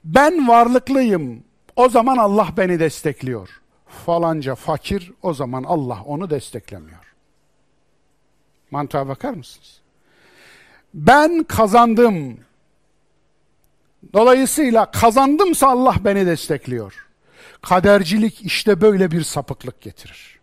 Ben 0.04 0.48
varlıklıyım. 0.48 1.44
O 1.76 1.90
zaman 1.90 2.18
Allah 2.18 2.48
beni 2.58 2.80
destekliyor. 2.80 3.62
Falanca 3.88 4.56
fakir 4.56 5.14
o 5.22 5.34
zaman 5.34 5.64
Allah 5.64 6.04
onu 6.06 6.30
desteklemiyor. 6.30 7.16
Mantığa 8.72 9.08
bakar 9.08 9.34
mısınız? 9.34 9.82
Ben 10.94 11.44
kazandım. 11.44 12.40
Dolayısıyla 14.14 14.92
kazandımsa 14.92 15.68
Allah 15.68 15.96
beni 16.00 16.26
destekliyor. 16.26 17.08
Kadercilik 17.62 18.42
işte 18.42 18.82
böyle 18.82 19.12
bir 19.12 19.24
sapıklık 19.24 19.82
getirir. 19.82 20.40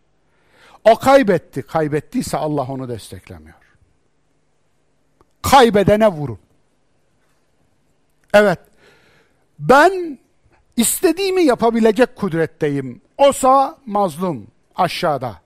O 0.85 0.97
kaybetti. 0.97 1.63
Kaybettiyse 1.63 2.37
Allah 2.37 2.63
onu 2.63 2.89
desteklemiyor. 2.89 3.55
Kaybedene 5.43 6.09
vurun. 6.09 6.39
Evet, 8.35 8.59
ben 9.59 10.19
istediğimi 10.77 11.43
yapabilecek 11.43 12.17
kudretteyim. 12.17 13.01
Osa 13.19 13.79
mazlum 13.87 14.47
aşağıda. 14.77 15.44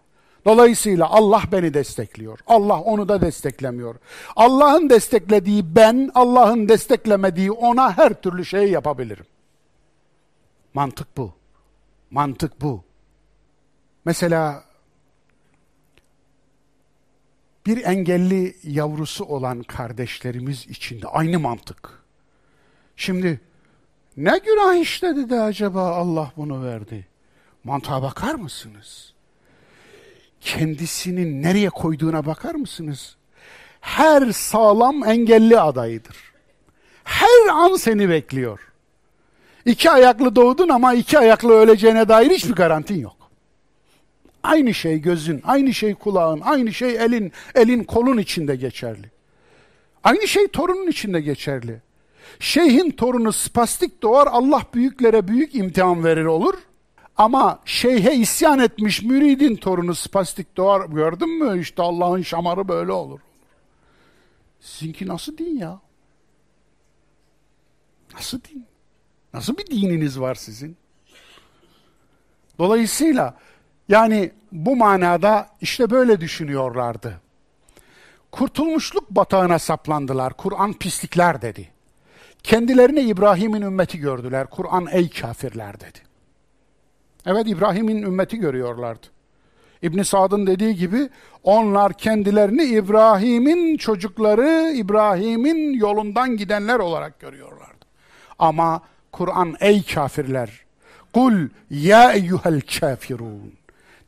Dolayısıyla 0.49 1.11
Allah 1.11 1.43
beni 1.53 1.75
destekliyor. 1.75 2.39
Allah 2.47 2.81
onu 2.81 3.09
da 3.09 3.21
desteklemiyor. 3.21 3.95
Allah'ın 4.37 4.91
desteklediği 4.91 5.77
ben, 5.77 6.11
Allah'ın 6.15 6.69
desteklemediği 6.69 7.53
ona 7.53 7.99
her 7.99 8.23
türlü 8.23 8.45
şey 8.45 8.71
yapabilirim. 8.71 9.27
Mantık 10.75 11.17
bu. 11.17 11.33
Mantık 12.11 12.61
bu. 12.61 12.85
Mesela 14.05 14.65
bir 17.67 17.85
engelli 17.85 18.57
yavrusu 18.63 19.25
olan 19.25 19.63
kardeşlerimiz 19.63 20.67
için 20.67 21.03
de 21.03 21.09
aynı 21.09 21.39
mantık. 21.39 22.03
Şimdi 22.97 23.41
ne 24.17 24.39
günah 24.39 24.81
işledi 24.81 25.31
de 25.31 25.41
acaba 25.41 25.97
Allah 25.97 26.33
bunu 26.37 26.65
verdi? 26.65 27.07
Mantığa 27.65 28.03
bakar 28.03 28.35
mısınız? 28.35 29.18
Kendisinin 30.41 31.43
nereye 31.43 31.69
koyduğuna 31.69 32.27
bakar 32.27 32.55
mısınız? 32.55 33.17
Her 33.81 34.33
sağlam 34.33 35.05
engelli 35.05 35.61
adayıdır. 35.61 36.17
Her 37.05 37.49
an 37.53 37.77
seni 37.77 38.09
bekliyor. 38.09 38.61
İki 39.65 39.91
ayaklı 39.91 40.37
doğdun 40.37 40.69
ama 40.69 40.95
iki 40.95 41.19
ayaklı 41.19 41.53
öleceğine 41.53 42.09
dair 42.09 42.31
hiçbir 42.31 42.55
garantin 42.55 43.01
yok. 43.01 43.17
Aynı 44.43 44.75
şey 44.75 44.99
gözün, 44.99 45.41
aynı 45.45 45.75
şey 45.75 45.95
kulağın, 45.95 46.41
aynı 46.41 46.73
şey 46.73 46.97
elin, 46.97 47.33
elin 47.55 47.85
kolun 47.85 48.19
içinde 48.19 48.57
geçerli. 48.57 49.11
Aynı 50.05 50.29
şey 50.29 50.49
torunun 50.49 50.87
içinde 50.87 51.21
geçerli. 51.21 51.81
Şeyhin 52.41 52.91
torunu 52.91 53.33
spastik 53.33 54.03
doğar, 54.03 54.27
Allah 54.27 54.63
büyüklere 54.75 55.29
büyük 55.29 55.55
imtihan 55.55 56.05
verir 56.05 56.25
olur. 56.25 56.55
Ama 57.19 57.61
şeyhe 57.65 58.15
isyan 58.15 58.59
etmiş 58.59 59.03
müridin 59.03 59.57
torunu 59.57 59.95
spastik 59.95 60.57
doğar. 60.57 60.87
Gördün 60.87 61.45
mü 61.45 61.61
işte 61.61 61.83
Allah'ın 61.83 62.23
şamarı 62.23 62.69
böyle 62.69 62.93
olur. 62.93 63.21
Sizinki 64.61 65.07
nasıl 65.07 65.39
din 65.39 65.59
ya? 65.59 65.81
Nasıl 68.15 68.41
din? 68.43 68.67
Nasıl 69.35 69.59
bir 69.59 69.67
dininiz 69.67 70.21
var 70.21 70.35
sizin? 70.35 70.77
Dolayısıyla 72.59 73.37
yani 73.89 74.33
bu 74.53 74.77
manada 74.77 75.49
işte 75.61 75.91
böyle 75.91 76.21
düşünüyorlardı. 76.21 77.21
Kurtulmuşluk 78.33 79.11
batağına 79.11 79.59
saplandılar. 79.59 80.33
Kur'an 80.33 80.73
pislikler 80.73 81.43
dedi. 81.43 81.69
Kendilerini 82.43 83.01
İbrahim'in 83.01 83.63
ümmeti 83.63 83.99
gördüler. 83.99 84.47
Kur'an 84.47 84.87
ey 84.91 85.11
kafirler 85.11 85.81
dedi. 85.81 86.08
Evet 87.27 87.47
İbrahim'in 87.49 88.03
ümmeti 88.03 88.39
görüyorlardı. 88.39 89.07
İbn 89.83 90.03
Sad'ın 90.03 90.47
dediği 90.47 90.77
gibi 90.77 91.09
onlar 91.43 91.93
kendilerini 91.93 92.65
İbrahim'in 92.65 93.77
çocukları, 93.77 94.73
İbrahim'in 94.75 95.73
yolundan 95.73 96.37
gidenler 96.37 96.79
olarak 96.79 97.21
görüyorlardı. 97.21 97.87
Ama 98.39 98.83
Kur'an 99.13 99.55
ey 99.61 99.83
kafirler, 99.83 100.51
kul 101.15 101.49
ya 101.71 102.13
eyyuhel 102.13 102.61
kafirun. 102.81 103.53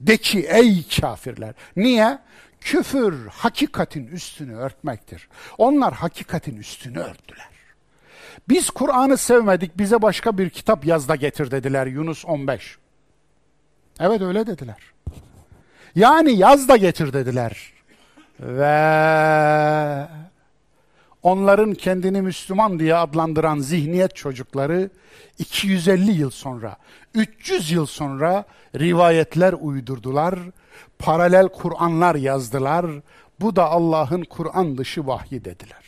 De 0.01 0.17
ki 0.17 0.47
ey 0.49 0.85
kafirler. 1.01 1.55
Niye? 1.77 2.19
Küfür 2.61 3.27
hakikatin 3.27 4.07
üstünü 4.07 4.57
örtmektir. 4.57 5.29
Onlar 5.59 5.95
hakikatin 5.95 6.57
üstünü 6.57 6.99
örttüler. 6.99 7.49
Biz 8.49 8.71
Kur'an'ı 8.71 9.17
sevmedik, 9.17 9.79
bize 9.79 10.03
başka 10.03 10.39
bir 10.39 10.51
kitap 10.51 10.85
yaz 10.85 11.09
da 11.09 11.17
getir 11.17 11.51
dediler 11.51 11.87
Yunus 11.87 12.25
15. 12.25 12.79
Evet 14.01 14.23
öyle 14.23 14.47
dediler. 14.47 14.77
Yani 15.95 16.33
yaz 16.33 16.69
da 16.69 16.77
getir 16.77 17.13
dediler. 17.13 17.73
Ve 18.41 20.07
onların 21.23 21.75
kendini 21.75 22.23
Müslüman 22.23 22.79
diye 22.79 22.95
adlandıran 22.95 23.59
zihniyet 23.59 24.17
çocukları 24.17 24.91
250 25.39 26.11
yıl 26.11 26.31
sonra, 26.31 26.77
300 27.15 27.71
yıl 27.71 27.87
sonra 27.87 28.45
rivayetler 28.79 29.55
uydurdular, 29.61 30.39
paralel 30.99 31.49
Kur'anlar 31.49 32.15
yazdılar. 32.15 32.87
Bu 33.41 33.57
da 33.57 33.71
Allah'ın 33.71 34.23
Kur'an 34.23 34.79
dışı 34.79 35.07
vahyi 35.07 35.45
dediler. 35.45 35.85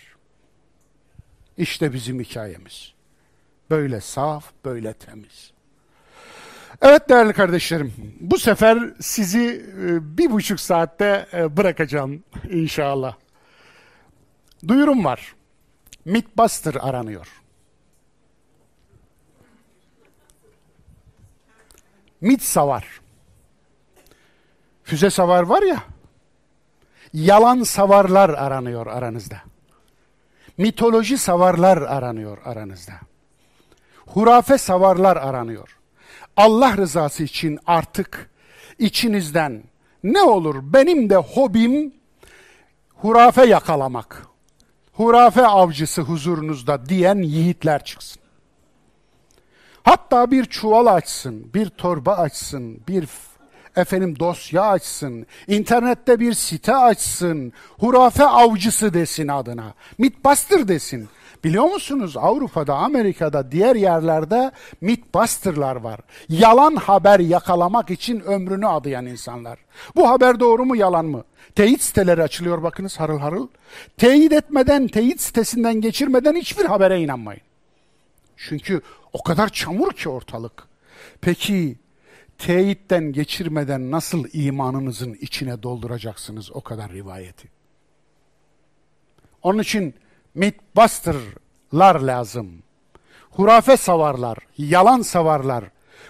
İşte 1.57 1.93
bizim 1.93 2.21
hikayemiz. 2.21 2.93
Böyle 3.71 4.01
saf, 4.01 4.45
böyle 4.65 4.93
temiz. 4.93 5.52
Evet 6.83 7.09
değerli 7.09 7.33
kardeşlerim, 7.33 7.95
bu 8.21 8.39
sefer 8.39 8.79
sizi 9.01 9.67
e, 9.79 10.19
bir 10.19 10.31
buçuk 10.31 10.61
saatte 10.61 11.27
e, 11.33 11.57
bırakacağım 11.57 12.25
inşallah. 12.51 13.15
Duyurum 14.69 15.05
var. 15.05 15.35
Mythbuster 16.05 16.75
aranıyor. 16.81 17.43
Mit 22.21 22.43
savar. 22.43 23.01
Füze 24.85 25.11
savar 25.11 25.43
var 25.43 25.63
ya, 25.63 25.83
yalan 27.13 27.63
savarlar 27.63 28.31
aranıyor 28.31 28.87
aranızda. 28.87 29.37
Mitoloji 30.59 31.19
savarlar 31.19 31.77
aranıyor 31.77 32.39
aranızda. 32.45 32.93
Hurafe 34.07 34.59
savarlar 34.59 35.17
aranıyor. 35.17 35.82
Allah 36.37 36.77
rızası 36.77 37.23
için 37.23 37.59
artık 37.67 38.31
içinizden 38.79 39.63
ne 40.05 40.23
olur 40.23 40.57
benim 40.63 41.11
de 41.11 41.17
hobim 41.17 41.95
hurafe 42.95 43.47
yakalamak. 43.47 44.27
Hurafe 44.93 45.47
avcısı 45.47 46.03
huzurunuzda 46.03 46.87
diyen 46.87 47.23
yiğitler 47.23 47.85
çıksın. 47.85 48.23
Hatta 49.83 50.31
bir 50.31 50.45
çuval 50.45 50.87
açsın, 50.87 51.55
bir 51.55 51.69
torba 51.69 52.17
açsın, 52.17 52.81
bir 52.89 53.09
efendim 53.77 54.19
dosya 54.19 54.63
açsın, 54.63 55.27
internette 55.49 56.21
bir 56.21 56.33
site 56.33 56.77
açsın, 56.77 57.53
hurafe 57.79 58.25
avcısı 58.25 58.95
desin 58.95 59.29
adına, 59.29 59.75
Mythbuster 59.99 60.69
desin. 60.69 61.09
Biliyor 61.45 61.65
musunuz 61.65 62.17
Avrupa'da, 62.17 62.75
Amerika'da, 62.75 63.53
diğer 63.53 63.77
yerlerde 63.77 64.53
Mythbuster'lar 64.81 65.77
var. 65.77 66.01
Yalan 66.29 66.77
haber 66.77 67.21
yakalamak 67.21 67.91
için 67.91 68.21
ömrünü 68.21 68.67
adayan 68.67 69.07
insanlar. 69.07 69.59
Bu 69.97 70.09
haber 70.09 70.41
doğru 70.41 70.65
mu 70.65 70.77
yalan 70.77 71.05
mı? 71.05 71.25
Teyit 71.55 71.83
siteleri 71.83 72.23
açılıyor 72.23 72.63
bakınız 72.63 73.01
harıl 73.01 73.19
harıl. 73.19 73.49
Teyit 73.97 74.33
etmeden, 74.33 74.89
teyit 74.89 75.21
sitesinden 75.21 75.81
geçirmeden 75.81 76.35
hiçbir 76.35 76.65
habere 76.65 77.01
inanmayın. 77.01 77.43
Çünkü 78.37 78.83
o 79.13 79.23
kadar 79.23 79.49
çamur 79.49 79.93
ki 79.93 80.09
ortalık. 80.09 80.65
Peki 81.21 81.77
teyitten 82.39 83.13
geçirmeden 83.13 83.91
nasıl 83.91 84.25
imanınızın 84.33 85.15
içine 85.21 85.63
dolduracaksınız 85.63 86.53
o 86.53 86.61
kadar 86.61 86.93
rivayeti? 86.93 87.49
Onun 89.43 89.59
için 89.59 89.95
mythbuster'lar 90.35 92.01
lazım. 92.01 92.63
Hurafe 93.31 93.77
savarlar, 93.77 94.39
yalan 94.59 95.03
savarlar, 95.03 95.65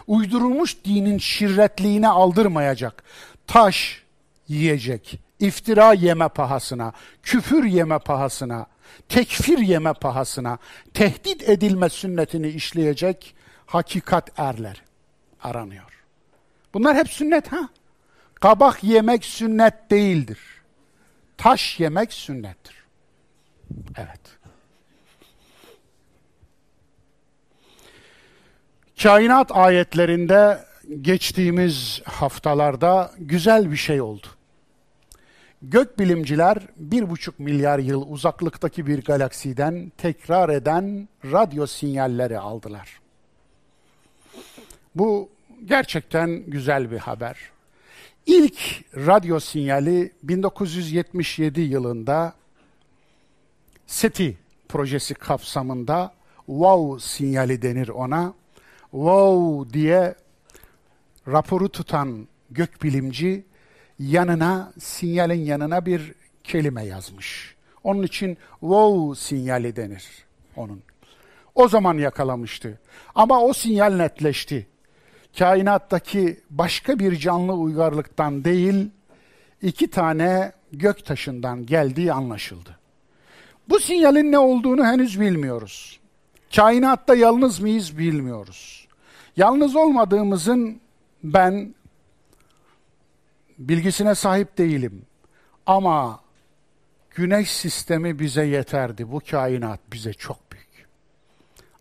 uydurulmuş 0.07 0.85
dinin 0.85 1.19
şirretliğine 1.19 2.09
aldırmayacak, 2.09 3.03
taş 3.47 4.03
yiyecek, 4.49 5.21
iftira 5.41 5.93
yeme 5.93 6.29
pahasına, 6.29 6.93
küfür 7.23 7.65
yeme 7.65 7.99
pahasına, 7.99 8.67
tekfir 9.09 9.59
yeme 9.59 9.93
pahasına, 9.93 10.59
tehdit 10.95 11.49
edilme 11.49 11.89
sünnetini 11.89 12.49
işleyecek 12.49 13.35
hakikat 13.67 14.39
erler 14.39 14.83
aranıyor. 15.43 16.05
Bunlar 16.75 16.97
hep 16.97 17.09
sünnet 17.09 17.53
ha. 17.53 17.69
Kabak 18.35 18.85
yemek 18.85 19.25
sünnet 19.25 19.91
değildir. 19.91 20.39
Taş 21.37 21.81
yemek 21.81 22.13
sünnettir. 22.13 22.82
Evet. 23.97 24.21
Kainat 29.03 29.53
ayetlerinde 29.53 30.65
geçtiğimiz 31.01 32.03
haftalarda 32.05 33.13
güzel 33.19 33.71
bir 33.71 33.77
şey 33.77 34.01
oldu. 34.01 34.27
Gökbilimciler 35.63 36.59
bir 36.77 37.11
buçuk 37.11 37.39
milyar 37.39 37.79
yıl 37.79 38.07
uzaklıktaki 38.09 38.87
bir 38.87 39.05
galaksiden 39.05 39.93
tekrar 39.99 40.49
eden 40.49 41.09
radyo 41.25 41.67
sinyalleri 41.67 42.39
aldılar. 42.39 43.01
Bu 44.95 45.29
gerçekten 45.65 46.43
güzel 46.47 46.91
bir 46.91 46.99
haber. 46.99 47.37
İlk 48.27 48.85
radyo 48.95 49.41
sinyali 49.41 50.13
1977 50.23 51.61
yılında 51.61 52.35
SETI 53.93 54.37
projesi 54.69 55.15
kapsamında 55.15 56.13
WOW 56.47 57.01
sinyali 57.09 57.63
denir 57.63 57.89
ona. 57.89 58.35
WOW 58.91 59.73
diye 59.75 60.15
raporu 61.29 61.69
tutan 61.69 62.29
gökbilimci 62.51 63.45
yanına, 63.99 64.73
sinyalin 64.79 65.45
yanına 65.45 65.87
bir 65.87 66.15
kelime 66.45 66.85
yazmış. 66.85 67.55
Onun 67.85 68.03
için 68.03 68.39
wow 68.61 69.21
sinyali 69.21 69.77
denir 69.77 70.09
onun. 70.57 70.83
O 71.55 71.69
zaman 71.69 71.99
yakalamıştı. 71.99 72.81
Ama 73.15 73.41
o 73.41 73.53
sinyal 73.53 73.95
netleşti. 73.95 74.67
Kainattaki 75.39 76.41
başka 76.51 76.99
bir 76.99 77.17
canlı 77.17 77.53
uygarlıktan 77.53 78.45
değil, 78.45 78.91
iki 79.63 79.91
tane 79.91 80.53
gök 80.73 81.05
taşından 81.05 81.67
geldiği 81.67 82.13
anlaşıldı. 82.13 82.82
Bu 83.73 83.81
sinyalin 83.81 84.33
ne 84.33 84.39
olduğunu 84.39 84.85
henüz 84.85 85.21
bilmiyoruz. 85.21 86.01
Kainatta 86.57 87.15
yalnız 87.15 87.61
mıyız 87.61 87.99
bilmiyoruz. 87.99 88.89
Yalnız 89.37 89.77
olmadığımızın 89.77 90.81
ben 91.23 91.75
bilgisine 93.59 94.15
sahip 94.15 94.59
değilim. 94.59 95.03
Ama 95.67 96.21
güneş 97.11 97.51
sistemi 97.51 98.19
bize 98.19 98.45
yeterdi. 98.45 99.13
Bu 99.13 99.21
kainat 99.31 99.81
bize 99.93 100.13
çok 100.13 100.53
büyük. 100.53 100.89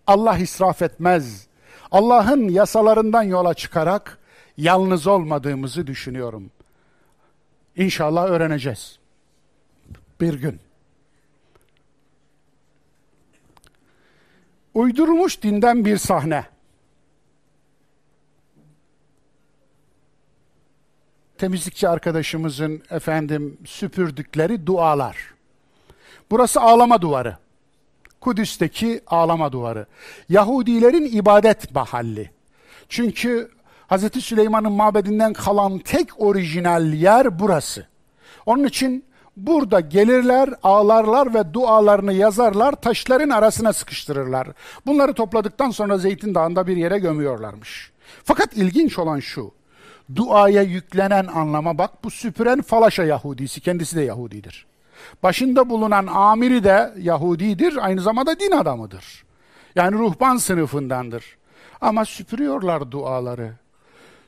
Allah 0.08 0.38
israf 0.38 0.82
etmez. 0.82 1.48
Allah'ın 1.92 2.50
yasalarından 2.50 3.24
yola 3.24 3.54
çıkarak 3.54 4.20
yalnız 4.58 5.08
olmadığımızı 5.08 5.88
düşünüyorum. 5.88 6.52
İnşallah 7.76 8.26
öğreneceğiz. 8.26 9.00
Bir 10.22 10.34
gün. 10.34 10.60
Uydurulmuş 14.74 15.42
dinden 15.42 15.86
bir 15.86 15.98
sahne. 15.98 16.46
Temizlikçi 21.38 21.90
arkadaşımızın 21.90 22.84
efendim 22.90 23.58
süpürdükleri 23.66 24.66
dualar. 24.66 25.18
Burası 26.32 26.62
ağlama 26.62 27.02
duvarı. 27.02 27.38
Kudüs'teki 28.22 29.02
ağlama 29.08 29.52
duvarı. 29.52 29.86
Yahudilerin 30.30 31.18
ibadet 31.18 31.76
mahalli. 31.76 32.32
Çünkü 32.90 33.52
Hz. 33.90 34.24
Süleyman'ın 34.24 34.72
mabedinden 34.72 35.34
kalan 35.34 35.80
tek 35.80 36.22
orijinal 36.22 36.94
yer 36.94 37.40
burası. 37.40 37.88
Onun 38.46 38.64
için 38.64 39.06
burada 39.48 39.80
gelirler, 39.80 40.50
ağlarlar 40.64 41.34
ve 41.34 41.54
dualarını 41.54 42.14
yazarlar, 42.14 42.72
taşların 42.72 43.30
arasına 43.30 43.74
sıkıştırırlar. 43.74 44.48
Bunları 44.86 45.14
topladıktan 45.14 45.70
sonra 45.70 45.98
Zeytin 45.98 46.36
Dağı'nda 46.36 46.68
bir 46.68 46.78
yere 46.78 47.00
gömüyorlarmış. 47.00 47.92
Fakat 48.24 48.58
ilginç 48.58 49.00
olan 49.00 49.20
şu, 49.20 49.52
duaya 50.16 50.62
yüklenen 50.62 51.28
anlama 51.28 51.78
bak 51.78 52.04
bu 52.04 52.12
süpüren 52.12 52.62
Falaşa 52.62 53.04
Yahudisi, 53.04 53.62
kendisi 53.62 53.96
de 53.96 54.02
Yahudidir. 54.02 54.66
Başında 55.24 55.70
bulunan 55.70 56.08
amiri 56.08 56.64
de 56.64 56.94
Yahudidir, 56.98 57.86
aynı 57.86 58.02
zamanda 58.02 58.40
din 58.40 58.52
adamıdır. 58.52 59.24
Yani 59.76 59.98
ruhban 59.98 60.38
sınıfındandır. 60.38 61.38
Ama 61.82 62.06
süpürüyorlar 62.06 62.92
duaları. 62.92 63.54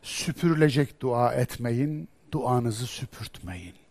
Süpürülecek 0.04 1.02
dua 1.02 1.34
etmeyin, 1.34 2.10
duanızı 2.32 2.86
süpürtmeyin. 2.88 3.83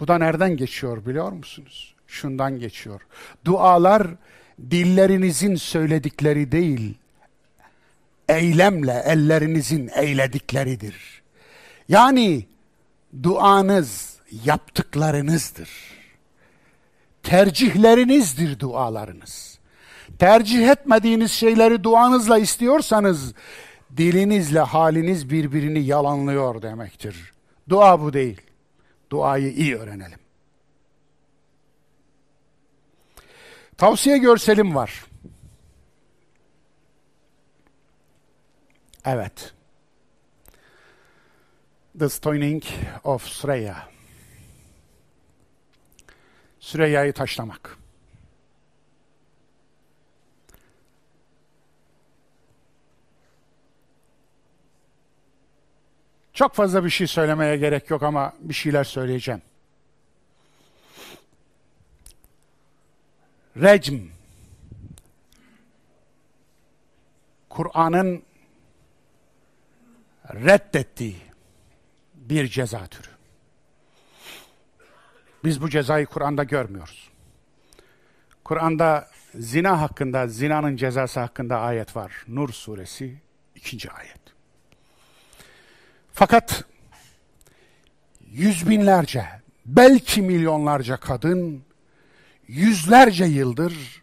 Bu 0.00 0.08
da 0.08 0.18
nereden 0.18 0.56
geçiyor 0.56 1.06
biliyor 1.06 1.32
musunuz? 1.32 1.94
Şundan 2.06 2.58
geçiyor. 2.58 3.00
Dualar 3.44 4.06
dillerinizin 4.70 5.54
söyledikleri 5.56 6.52
değil, 6.52 6.94
eylemle 8.28 9.02
ellerinizin 9.06 9.90
eyledikleridir. 9.94 11.22
Yani 11.88 12.46
duanız 13.22 14.16
yaptıklarınızdır. 14.44 15.70
Tercihlerinizdir 17.22 18.60
dualarınız. 18.60 19.58
Tercih 20.18 20.68
etmediğiniz 20.68 21.32
şeyleri 21.32 21.84
duanızla 21.84 22.38
istiyorsanız 22.38 23.34
dilinizle 23.96 24.60
haliniz 24.60 25.30
birbirini 25.30 25.80
yalanlıyor 25.84 26.62
demektir. 26.62 27.32
Dua 27.68 28.00
bu 28.00 28.12
değil. 28.12 28.40
Duayı 29.10 29.52
iyi 29.52 29.76
öğrenelim. 29.76 30.18
Tavsiye 33.76 34.18
görselim 34.18 34.74
var. 34.74 35.04
Evet. 39.04 39.54
The 41.98 42.08
Stoning 42.08 42.64
of 43.04 43.26
Sreya. 43.26 43.88
Süreyya'yı 46.60 47.12
taşlamak. 47.12 47.77
Çok 56.38 56.54
fazla 56.54 56.84
bir 56.84 56.90
şey 56.90 57.06
söylemeye 57.06 57.56
gerek 57.56 57.90
yok 57.90 58.02
ama 58.02 58.32
bir 58.40 58.54
şeyler 58.54 58.84
söyleyeceğim. 58.84 59.42
Recm 63.56 63.98
Kur'an'ın 67.48 68.22
reddettiği 70.34 71.16
bir 72.14 72.48
ceza 72.48 72.86
türü. 72.86 73.10
Biz 75.44 75.62
bu 75.62 75.70
cezayı 75.70 76.06
Kur'an'da 76.06 76.44
görmüyoruz. 76.44 77.10
Kur'an'da 78.44 79.10
zina 79.34 79.80
hakkında, 79.80 80.26
zinanın 80.26 80.76
cezası 80.76 81.20
hakkında 81.20 81.60
ayet 81.60 81.96
var. 81.96 82.24
Nur 82.28 82.48
suresi 82.48 83.18
ikinci 83.54 83.90
ayet. 83.90 84.27
Fakat 86.18 86.64
yüz 88.30 88.68
binlerce, 88.68 89.26
belki 89.66 90.22
milyonlarca 90.22 90.96
kadın 90.96 91.62
yüzlerce 92.48 93.24
yıldır 93.24 94.02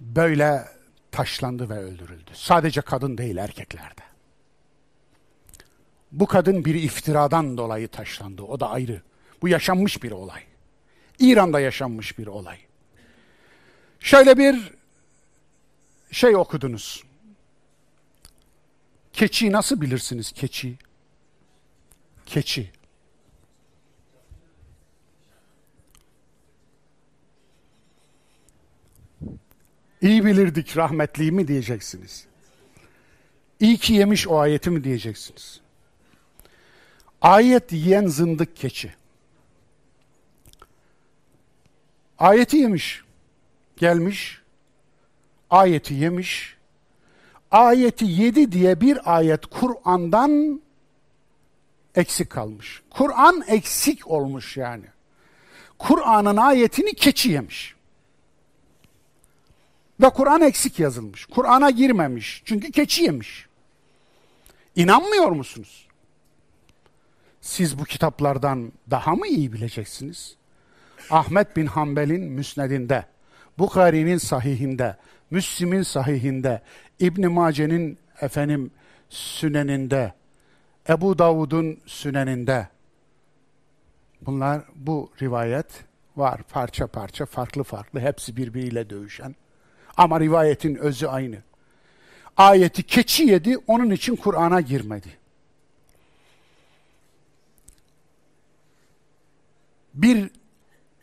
böyle 0.00 0.64
taşlandı 1.10 1.68
ve 1.68 1.78
öldürüldü. 1.78 2.30
Sadece 2.34 2.80
kadın 2.80 3.18
değil 3.18 3.36
erkeklerde. 3.36 4.02
Bu 6.12 6.26
kadın 6.26 6.64
bir 6.64 6.74
iftiradan 6.74 7.58
dolayı 7.58 7.88
taşlandı. 7.88 8.42
O 8.42 8.60
da 8.60 8.70
ayrı. 8.70 9.02
Bu 9.42 9.48
yaşanmış 9.48 10.02
bir 10.02 10.10
olay. 10.10 10.42
İran'da 11.18 11.60
yaşanmış 11.60 12.18
bir 12.18 12.26
olay. 12.26 12.58
Şöyle 14.00 14.38
bir 14.38 14.72
şey 16.10 16.36
okudunuz. 16.36 17.04
Keçi 19.14 19.52
nasıl 19.52 19.80
bilirsiniz 19.80 20.32
keçi? 20.32 20.76
Keçi. 22.26 22.70
İyi 30.02 30.24
bilirdik 30.24 30.76
rahmetliyi 30.76 31.32
mi 31.32 31.48
diyeceksiniz. 31.48 32.26
İyi 33.60 33.76
ki 33.76 33.94
yemiş 33.94 34.28
o 34.28 34.38
ayeti 34.38 34.70
mi 34.70 34.84
diyeceksiniz. 34.84 35.60
Ayet 37.20 37.72
yiyen 37.72 38.06
zındık 38.06 38.56
keçi. 38.56 38.94
Ayeti 42.18 42.56
yemiş. 42.56 43.04
Gelmiş. 43.76 44.42
Ayeti 45.50 45.94
yemiş. 45.94 46.53
Ayeti 47.54 48.04
yedi 48.04 48.52
diye 48.52 48.80
bir 48.80 49.16
ayet 49.16 49.46
Kur'an'dan 49.46 50.60
eksik 51.94 52.30
kalmış. 52.30 52.82
Kur'an 52.90 53.44
eksik 53.46 54.10
olmuş 54.10 54.56
yani. 54.56 54.84
Kur'an'ın 55.78 56.36
ayetini 56.36 56.94
keçi 56.94 57.30
yemiş. 57.30 57.74
Ve 60.00 60.10
Kur'an 60.10 60.40
eksik 60.40 60.78
yazılmış. 60.78 61.26
Kur'an'a 61.26 61.70
girmemiş. 61.70 62.42
Çünkü 62.44 62.72
keçi 62.72 63.02
yemiş. 63.02 63.46
İnanmıyor 64.76 65.30
musunuz? 65.30 65.88
Siz 67.40 67.78
bu 67.78 67.84
kitaplardan 67.84 68.72
daha 68.90 69.14
mı 69.14 69.26
iyi 69.26 69.52
bileceksiniz? 69.52 70.36
Ahmet 71.10 71.56
bin 71.56 71.66
Hanbel'in 71.66 72.22
müsnedinde, 72.24 73.06
Bukhari'nin 73.58 74.18
sahihinde, 74.18 74.96
Müslim'in 75.30 75.82
sahihinde, 75.82 76.62
İbn 77.00 77.26
Mace'nin 77.30 77.98
efendim 78.20 78.70
süneninde, 79.08 80.12
Ebu 80.88 81.18
Davud'un 81.18 81.78
süneninde 81.86 82.68
bunlar 84.20 84.62
bu 84.74 85.10
rivayet 85.22 85.66
var 86.16 86.42
parça 86.42 86.86
parça 86.86 87.26
farklı 87.26 87.62
farklı 87.62 88.00
hepsi 88.00 88.36
birbiriyle 88.36 88.90
dövüşen 88.90 89.34
ama 89.96 90.20
rivayetin 90.20 90.74
özü 90.74 91.06
aynı. 91.06 91.36
Ayeti 92.36 92.82
keçi 92.82 93.22
yedi 93.24 93.56
onun 93.66 93.90
için 93.90 94.16
Kur'an'a 94.16 94.60
girmedi. 94.60 95.08
Bir 99.94 100.30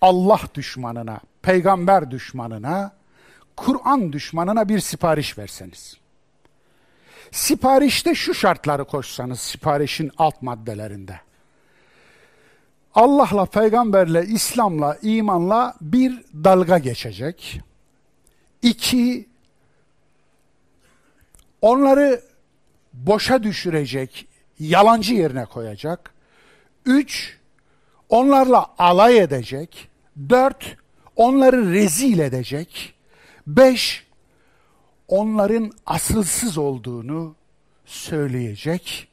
Allah 0.02 0.40
düşmanına, 0.56 1.20
peygamber 1.42 2.12
düşmanına, 2.12 2.94
Kur'an 3.66 4.14
düşmanına 4.14 4.70
bir 4.70 4.80
sipariş 4.80 5.38
verseniz. 5.38 5.98
Siparişte 7.32 8.16
şu 8.16 8.34
şartları 8.34 8.86
koşsanız 8.86 9.40
siparişin 9.40 10.12
alt 10.18 10.42
maddelerinde. 10.42 11.20
Allah'la, 12.96 13.46
peygamberle, 13.46 14.26
İslam'la, 14.26 14.98
imanla 15.02 15.76
bir 15.82 16.24
dalga 16.44 16.78
geçecek. 16.78 17.62
İki, 18.62 19.30
onları 21.62 22.22
boşa 22.94 23.44
düşürecek, 23.44 24.28
yalancı 24.60 25.14
yerine 25.14 25.46
koyacak. 25.46 26.14
Üç, 26.86 27.38
onlarla 28.10 28.66
alay 28.78 29.20
edecek. 29.20 29.90
Dört, 30.30 30.78
onları 31.16 31.74
rezil 31.74 32.20
edecek. 32.20 32.96
Beş, 33.48 34.08
onların 35.08 35.72
asılsız 35.86 36.58
olduğunu 36.58 37.36
söyleyecek 37.86 39.08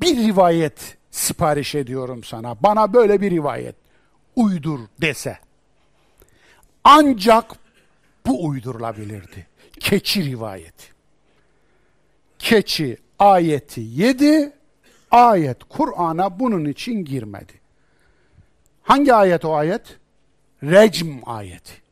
bir 0.00 0.16
rivayet 0.16 0.96
sipariş 1.10 1.74
ediyorum 1.74 2.24
sana. 2.24 2.62
Bana 2.62 2.92
böyle 2.92 3.20
bir 3.20 3.30
rivayet 3.30 3.76
uydur 4.36 4.80
dese. 5.00 5.38
Ancak 6.84 7.52
bu 8.26 8.46
uydurulabilirdi. 8.46 9.46
Keçi 9.80 10.24
rivayeti. 10.24 10.86
Keçi 12.38 12.96
ayeti 13.18 13.80
yedi, 13.80 14.52
ayet 15.10 15.64
Kur'an'a 15.64 16.40
bunun 16.40 16.64
için 16.64 17.04
girmedi. 17.04 17.52
Hangi 18.82 19.14
ayet 19.14 19.44
o 19.44 19.54
ayet? 19.54 19.98
Recm 20.62 21.18
ayeti. 21.26 21.83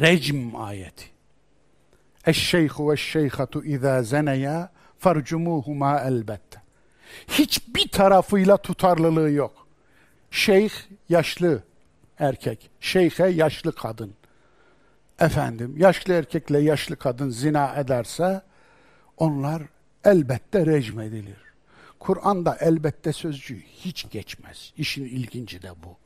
Recm 0.00 0.56
ayeti. 0.56 1.04
Eşşeyhu 2.26 2.90
ve 2.90 2.96
şeyhatu 2.96 3.64
izâ 3.64 4.02
zeneya 4.02 4.70
farcumuhuma 4.98 6.00
elbette. 6.00 6.62
Hiçbir 7.28 7.88
tarafıyla 7.88 8.56
tutarlılığı 8.56 9.30
yok. 9.30 9.66
Şeyh 10.30 10.72
yaşlı 11.08 11.62
erkek, 12.18 12.70
şeyhe 12.80 13.26
yaşlı 13.26 13.74
kadın. 13.74 14.14
Efendim, 15.20 15.74
yaşlı 15.76 16.14
erkekle 16.14 16.58
yaşlı 16.60 16.96
kadın 16.96 17.30
zina 17.30 17.74
ederse 17.74 18.42
onlar 19.16 19.62
elbette 20.04 20.66
rejim 20.66 21.00
edilir. 21.00 21.36
Kur'an'da 21.98 22.56
elbette 22.60 23.12
sözcüğü 23.12 23.60
hiç 23.60 24.10
geçmez. 24.10 24.72
İşin 24.76 25.04
ilginci 25.04 25.62
de 25.62 25.70
bu. 25.70 25.96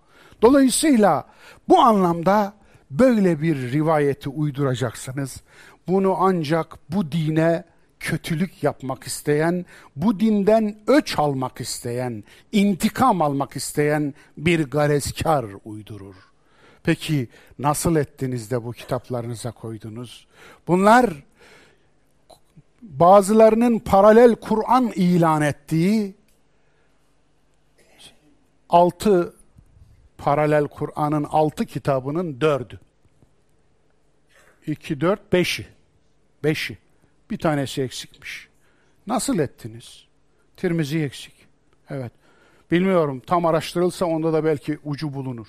Dolayısıyla 0.42 1.26
bu 1.68 1.80
anlamda 1.80 2.54
böyle 2.90 3.42
bir 3.42 3.72
rivayeti 3.72 4.28
uyduracaksınız. 4.28 5.40
Bunu 5.88 6.16
ancak 6.18 6.78
bu 6.90 7.12
dine 7.12 7.64
kötülük 8.00 8.62
yapmak 8.62 9.04
isteyen, 9.04 9.66
bu 9.96 10.20
dinden 10.20 10.76
öç 10.86 11.18
almak 11.18 11.60
isteyen, 11.60 12.24
intikam 12.52 13.22
almak 13.22 13.56
isteyen 13.56 14.14
bir 14.36 14.70
garezkar 14.70 15.46
uydurur. 15.64 16.14
Peki 16.82 17.28
nasıl 17.58 17.96
ettiniz 17.96 18.50
de 18.50 18.64
bu 18.64 18.72
kitaplarınıza 18.72 19.50
koydunuz? 19.50 20.26
Bunlar 20.66 21.24
bazılarının 22.82 23.78
paralel 23.78 24.34
Kur'an 24.34 24.92
ilan 24.94 25.42
ettiği 25.42 26.14
altı 28.68 29.34
paralel 30.18 30.68
Kur'an'ın 30.68 31.24
altı 31.24 31.66
kitabının 31.66 32.40
dördü. 32.40 32.80
İki, 34.66 35.00
dört, 35.00 35.32
beşi. 35.32 35.66
Beşi. 36.44 36.78
Bir 37.30 37.38
tanesi 37.38 37.82
eksikmiş. 37.82 38.48
Nasıl 39.06 39.38
ettiniz? 39.38 40.06
Tirmizi 40.56 41.02
eksik. 41.02 41.34
Evet. 41.90 42.12
Bilmiyorum. 42.70 43.22
Tam 43.26 43.46
araştırılsa 43.46 44.06
onda 44.06 44.32
da 44.32 44.44
belki 44.44 44.78
ucu 44.84 45.14
bulunur. 45.14 45.46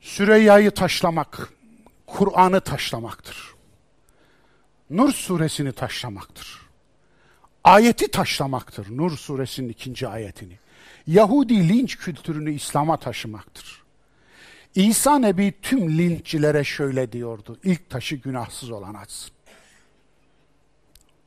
Süreyya'yı 0.00 0.70
taşlamak, 0.70 1.48
Kur'an'ı 2.06 2.60
taşlamaktır. 2.60 3.54
Nur 4.90 5.12
suresini 5.12 5.72
taşlamaktır. 5.72 6.60
Ayeti 7.64 8.10
taşlamaktır. 8.10 8.96
Nur 8.96 9.16
suresinin 9.16 9.68
ikinci 9.68 10.08
ayetini. 10.08 10.59
Yahudi 11.10 11.68
linç 11.68 11.96
kültürünü 11.96 12.52
İslam'a 12.52 12.96
taşımaktır. 12.96 13.82
İsa 14.74 15.18
Nebi 15.18 15.54
tüm 15.62 15.98
linççilere 15.98 16.64
şöyle 16.64 17.12
diyordu. 17.12 17.58
İlk 17.64 17.90
taşı 17.90 18.16
günahsız 18.16 18.70
olan 18.70 18.94
açsın. 18.94 19.30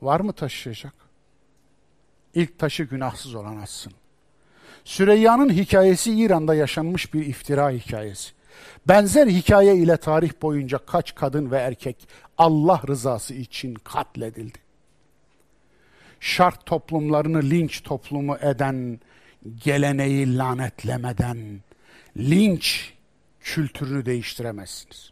Var 0.02 0.20
mı 0.20 0.34
taşıyacak? 0.34 0.94
İlk 2.36 2.60
taşı 2.60 2.84
günahsız 2.84 3.36
olan 3.36 3.58
açsın. 3.58 3.94
Süreyya'nın 4.84 5.50
hikayesi 5.50 6.20
İran'da 6.20 6.56
yaşanmış 6.56 7.14
bir 7.14 7.26
iftira 7.26 7.70
hikayesi. 7.70 8.32
Benzer 8.88 9.28
hikaye 9.28 9.76
ile 9.76 9.98
tarih 9.98 10.32
boyunca 10.42 10.78
kaç 10.78 11.16
kadın 11.16 11.52
ve 11.52 11.58
erkek 11.58 12.08
Allah 12.38 12.82
rızası 12.88 13.34
için 13.34 13.76
katledildi. 13.76 14.60
Şart 16.20 16.66
toplumlarını 16.66 17.42
linç 17.50 17.84
toplumu 17.84 18.38
eden 18.38 19.00
geleneği 19.64 20.38
lanetlemeden 20.38 21.62
linç 22.18 22.94
kültürünü 23.40 24.06
değiştiremezsiniz. 24.06 25.12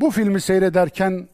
Bu 0.00 0.10
filmi 0.10 0.40
seyrederken 0.40 1.28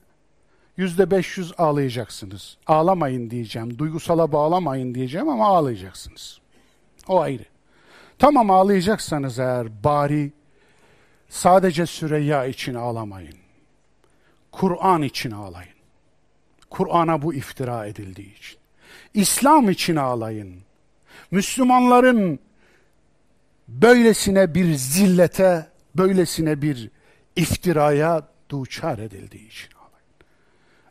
yüzde 0.77 1.11
beş 1.11 1.39
yüz 1.39 1.53
ağlayacaksınız. 1.59 2.57
Ağlamayın 2.67 3.31
diyeceğim, 3.31 3.79
duygusala 3.79 4.33
bağlamayın 4.33 4.95
diyeceğim 4.95 5.29
ama 5.29 5.47
ağlayacaksınız. 5.47 6.41
O 7.09 7.21
ayrı. 7.21 7.45
Tamam 8.19 8.51
ağlayacaksanız 8.51 9.39
eğer 9.39 9.85
bari 9.85 10.33
sadece 11.29 11.87
Süreyya 11.87 12.47
için 12.47 12.75
ağlamayın. 12.75 13.37
Kur'an 14.53 15.03
için 15.03 15.31
ağlayın. 15.31 15.75
Kur'an'a 16.71 17.23
bu 17.23 17.35
iftira 17.35 17.87
edildiği 17.87 18.37
için. 18.37 18.59
İslam 19.15 19.71
için 19.71 19.97
ağlayın. 19.97 20.65
Müslümanların 21.31 22.39
böylesine 23.69 24.55
bir 24.55 24.75
zillete, 24.75 25.67
böylesine 25.95 26.63
bir 26.63 26.91
iftiraya 27.37 28.29
duçar 28.49 28.99
edildiği 28.99 29.49
için. 29.49 29.75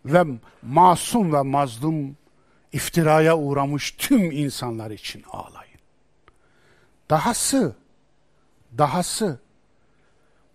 Ve 0.06 0.24
masum 0.62 1.34
ve 1.34 1.42
mazlum 1.42 2.18
iftiraya 2.74 3.38
uğramış 3.38 3.92
tüm 3.92 4.32
insanlar 4.32 4.92
için 4.92 5.24
ağlayın. 5.32 5.80
Dahası, 7.10 7.76
dahası 8.78 9.40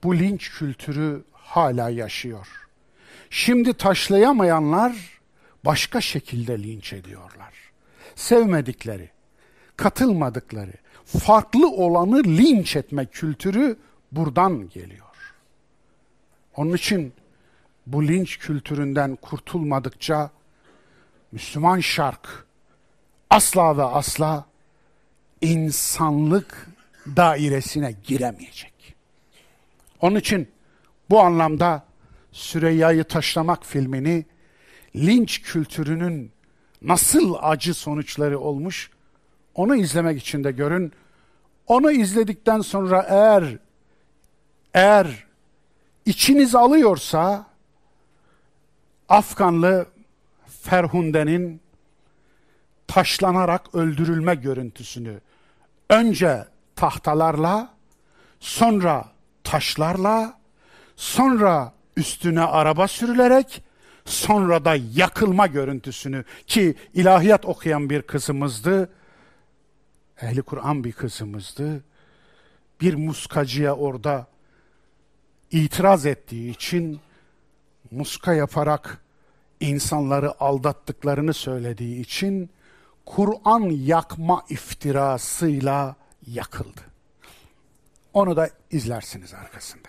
bu 0.02 0.18
linç 0.18 0.50
kültürü 0.50 1.24
hala 1.32 1.90
yaşıyor. 1.90 2.48
Şimdi 3.30 3.74
taşlayamayanlar 3.74 5.20
başka 5.64 6.00
şekilde 6.00 6.62
linç 6.62 6.92
ediyorlar. 6.92 7.54
Sevmedikleri, 8.14 9.10
katılmadıkları, 9.78 10.72
farklı 11.04 11.68
olanı 11.68 12.24
linç 12.24 12.76
etme 12.76 13.06
kültürü 13.06 13.76
buradan 14.12 14.68
geliyor. 14.68 15.34
Onun 16.56 16.74
için 16.74 17.12
bu 17.86 18.08
linç 18.08 18.38
kültüründen 18.38 19.16
kurtulmadıkça 19.16 20.30
Müslüman 21.32 21.80
şark 21.80 22.46
asla 23.30 23.76
ve 23.76 23.82
asla 23.82 24.46
insanlık 25.40 26.68
dairesine 27.16 27.94
giremeyecek. 28.04 28.94
Onun 30.00 30.16
için 30.16 30.48
bu 31.10 31.20
anlamda 31.20 31.84
Süreyya'yı 32.32 33.04
taşlamak 33.04 33.66
filmini 33.66 34.24
linç 34.96 35.42
kültürünün 35.42 36.32
nasıl 36.82 37.34
acı 37.40 37.74
sonuçları 37.74 38.40
olmuş 38.40 38.90
onu 39.58 39.76
izlemek 39.76 40.20
için 40.20 40.44
de 40.44 40.50
görün. 40.52 40.92
Onu 41.66 41.90
izledikten 41.90 42.60
sonra 42.60 43.06
eğer 43.08 43.58
eğer 44.74 45.26
içiniz 46.06 46.54
alıyorsa 46.54 47.46
Afganlı 49.08 49.86
Ferhunde'nin 50.62 51.60
taşlanarak 52.86 53.74
öldürülme 53.74 54.34
görüntüsünü 54.34 55.20
önce 55.90 56.44
tahtalarla 56.76 57.70
sonra 58.40 59.04
taşlarla 59.44 60.38
sonra 60.96 61.72
üstüne 61.96 62.42
araba 62.42 62.88
sürülerek 62.88 63.62
sonra 64.04 64.64
da 64.64 64.76
yakılma 64.94 65.46
görüntüsünü 65.46 66.24
ki 66.46 66.74
ilahiyat 66.94 67.46
okuyan 67.46 67.90
bir 67.90 68.02
kızımızdı. 68.02 68.90
Ehli 70.22 70.42
Kur'an 70.42 70.84
bir 70.84 70.92
kızımızdı. 70.92 71.84
Bir 72.80 72.94
muskacıya 72.94 73.76
orada 73.76 74.26
itiraz 75.50 76.06
ettiği 76.06 76.50
için 76.50 77.00
muska 77.90 78.34
yaparak 78.34 78.98
insanları 79.60 80.40
aldattıklarını 80.40 81.34
söylediği 81.34 82.00
için 82.00 82.50
Kur'an 83.06 83.60
yakma 83.70 84.44
iftirasıyla 84.48 85.96
yakıldı. 86.26 86.80
Onu 88.12 88.36
da 88.36 88.50
izlersiniz 88.70 89.34
arkasında. 89.34 89.88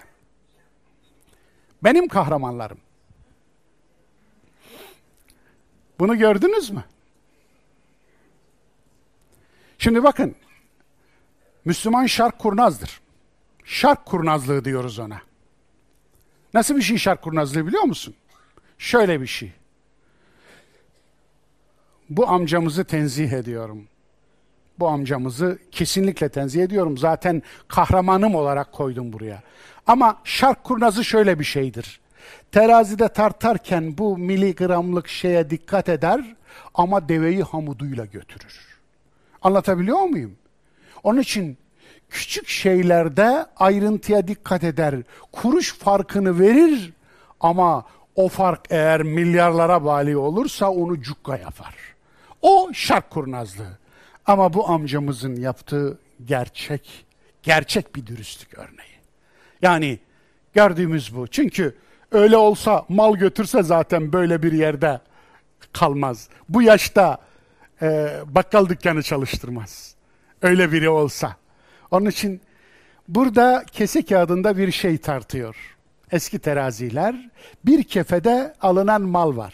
Benim 1.83 2.07
kahramanlarım. 2.07 2.77
Bunu 5.99 6.17
gördünüz 6.17 6.69
mü? 6.69 6.83
Şimdi 9.79 10.03
bakın. 10.03 10.35
Müslüman 11.65 12.05
şark 12.05 12.39
kurnazdır. 12.39 13.01
Şark 13.65 14.05
kurnazlığı 14.05 14.65
diyoruz 14.65 14.99
ona. 14.99 15.21
Nasıl 16.53 16.75
bir 16.75 16.81
şey 16.81 16.97
şark 16.97 17.21
kurnazlığı 17.21 17.67
biliyor 17.67 17.83
musun? 17.83 18.15
Şöyle 18.77 19.21
bir 19.21 19.27
şey. 19.27 19.51
bu 22.09 22.27
amcamızı 22.29 22.83
tenzih 22.85 23.31
ediyorum. 23.31 23.87
Bu 24.79 24.87
amcamızı 24.87 25.59
kesinlikle 25.71 26.29
tenzih 26.29 26.63
ediyorum. 26.63 26.97
Zaten 26.97 27.43
kahramanım 27.67 28.35
olarak 28.35 28.71
koydum 28.71 29.13
buraya. 29.13 29.43
Ama 29.87 30.21
şark 30.23 30.63
kurnazı 30.63 31.05
şöyle 31.05 31.39
bir 31.39 31.43
şeydir. 31.43 31.99
Terazide 32.51 33.07
tartarken 33.09 33.97
bu 33.97 34.17
miligramlık 34.17 35.07
şeye 35.07 35.49
dikkat 35.49 35.89
eder 35.89 36.35
ama 36.73 37.09
deveyi 37.09 37.43
hamuduyla 37.43 38.05
götürür. 38.05 38.68
Anlatabiliyor 39.41 40.01
muyum? 40.01 40.35
Onun 41.03 41.19
için 41.19 41.57
küçük 42.09 42.47
şeylerde 42.47 43.45
ayrıntıya 43.57 44.27
dikkat 44.27 44.63
eder. 44.63 44.95
Kuruş 45.31 45.73
farkını 45.73 46.39
verir 46.39 46.93
ama 47.39 47.85
o 48.15 48.27
fark 48.27 48.61
eğer 48.69 49.03
milyarlara 49.03 49.85
bali 49.85 50.17
olursa 50.17 50.71
onu 50.71 51.01
cukka 51.01 51.37
yapar. 51.37 51.75
O 52.41 52.69
şark 52.73 53.09
kurnazlığı. 53.09 53.77
Ama 54.25 54.53
bu 54.53 54.69
amcamızın 54.69 55.35
yaptığı 55.35 55.99
gerçek, 56.25 57.05
gerçek 57.43 57.95
bir 57.95 58.05
dürüstlük 58.05 58.57
örneği. 58.57 58.99
Yani 59.61 59.99
gördüğümüz 60.53 61.15
bu. 61.15 61.27
Çünkü 61.27 61.75
öyle 62.11 62.37
olsa 62.37 62.85
mal 62.89 63.15
götürse 63.15 63.63
zaten 63.63 64.13
böyle 64.13 64.43
bir 64.43 64.51
yerde 64.51 64.99
kalmaz. 65.73 66.29
Bu 66.49 66.61
yaşta 66.61 67.17
e, 67.81 68.19
bakkal 68.25 68.69
dükkanı 68.69 69.03
çalıştırmaz. 69.03 69.95
Öyle 70.41 70.71
biri 70.71 70.89
olsa. 70.89 71.35
Onun 71.91 72.05
için 72.05 72.41
burada 73.07 73.65
kese 73.71 74.05
kağıdında 74.05 74.57
bir 74.57 74.71
şey 74.71 74.97
tartıyor. 74.97 75.55
Eski 76.11 76.39
teraziler. 76.39 77.29
Bir 77.65 77.83
kefede 77.83 78.53
alınan 78.61 79.01
mal 79.01 79.37
var. 79.37 79.53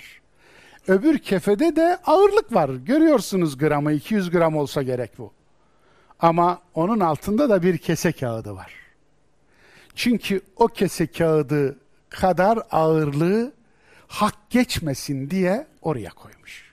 Öbür 0.88 1.18
kefede 1.18 1.76
de 1.76 1.98
ağırlık 2.06 2.54
var. 2.54 2.70
Görüyorsunuz 2.70 3.58
gramı 3.58 3.92
200 3.92 4.30
gram 4.30 4.58
olsa 4.58 4.82
gerek 4.82 5.18
bu. 5.18 5.34
Ama 6.20 6.62
onun 6.74 7.00
altında 7.00 7.50
da 7.50 7.64
bir 7.64 7.78
kese 7.78 8.12
kağıdı 8.12 8.56
var. 8.56 8.74
Çünkü 9.96 10.42
o 10.56 10.68
kese 10.68 11.08
kağıdı 11.08 11.80
kadar 12.10 12.60
ağırlığı 12.72 13.54
hak 14.08 14.36
geçmesin 14.50 15.30
diye 15.30 15.68
oraya 15.82 16.10
koymuş. 16.10 16.65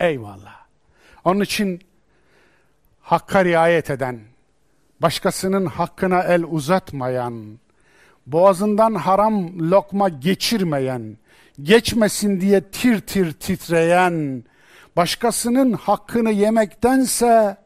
Eyvallah. 0.00 0.66
Onun 1.24 1.40
için 1.40 1.80
hakka 3.00 3.44
riayet 3.44 3.90
eden, 3.90 4.20
başkasının 5.02 5.66
hakkına 5.66 6.22
el 6.22 6.44
uzatmayan, 6.44 7.58
boğazından 8.26 8.94
haram 8.94 9.70
lokma 9.70 10.08
geçirmeyen, 10.08 11.16
geçmesin 11.62 12.40
diye 12.40 12.60
tir 12.60 13.00
tir 13.00 13.32
titreyen, 13.32 14.44
başkasının 14.96 15.72
hakkını 15.72 16.30
yemektense 16.30 17.56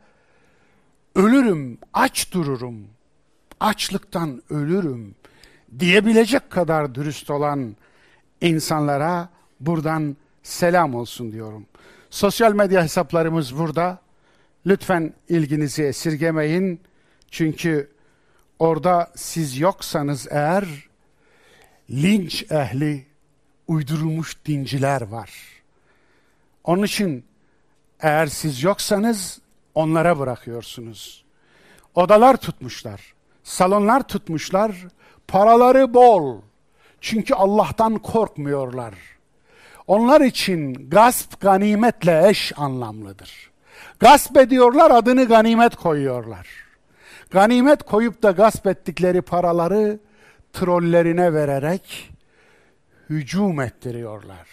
ölürüm, 1.14 1.78
aç 1.92 2.32
dururum, 2.32 2.86
açlıktan 3.60 4.42
ölürüm 4.50 5.14
diyebilecek 5.78 6.50
kadar 6.50 6.94
dürüst 6.94 7.30
olan 7.30 7.76
insanlara 8.40 9.28
buradan 9.60 10.16
selam 10.42 10.94
olsun 10.94 11.32
diyorum. 11.32 11.66
Sosyal 12.12 12.52
medya 12.52 12.82
hesaplarımız 12.82 13.58
burada. 13.58 13.98
Lütfen 14.66 15.14
ilginizi 15.28 15.82
esirgemeyin. 15.82 16.80
Çünkü 17.30 17.90
orada 18.58 19.10
siz 19.16 19.58
yoksanız 19.58 20.28
eğer 20.30 20.64
linç 21.90 22.46
ehli 22.50 23.06
uydurulmuş 23.68 24.36
dinciler 24.46 25.02
var. 25.02 25.30
Onun 26.64 26.82
için 26.82 27.24
eğer 28.00 28.26
siz 28.26 28.62
yoksanız 28.62 29.40
onlara 29.74 30.18
bırakıyorsunuz. 30.18 31.24
Odalar 31.94 32.36
tutmuşlar, 32.36 33.14
salonlar 33.42 34.08
tutmuşlar, 34.08 34.86
paraları 35.28 35.94
bol. 35.94 36.40
Çünkü 37.00 37.34
Allah'tan 37.34 37.98
korkmuyorlar. 37.98 38.94
Onlar 39.92 40.20
için 40.20 40.90
gasp 40.90 41.40
ganimetle 41.40 42.28
eş 42.28 42.52
anlamlıdır. 42.56 43.50
Gasp 43.98 44.36
ediyorlar, 44.36 44.90
adını 44.90 45.24
ganimet 45.24 45.76
koyuyorlar. 45.76 46.48
Ganimet 47.30 47.82
koyup 47.82 48.22
da 48.22 48.30
gasp 48.30 48.66
ettikleri 48.66 49.22
paraları 49.22 49.98
trollerine 50.52 51.34
vererek 51.34 52.10
hücum 53.10 53.60
ettiriyorlar. 53.60 54.48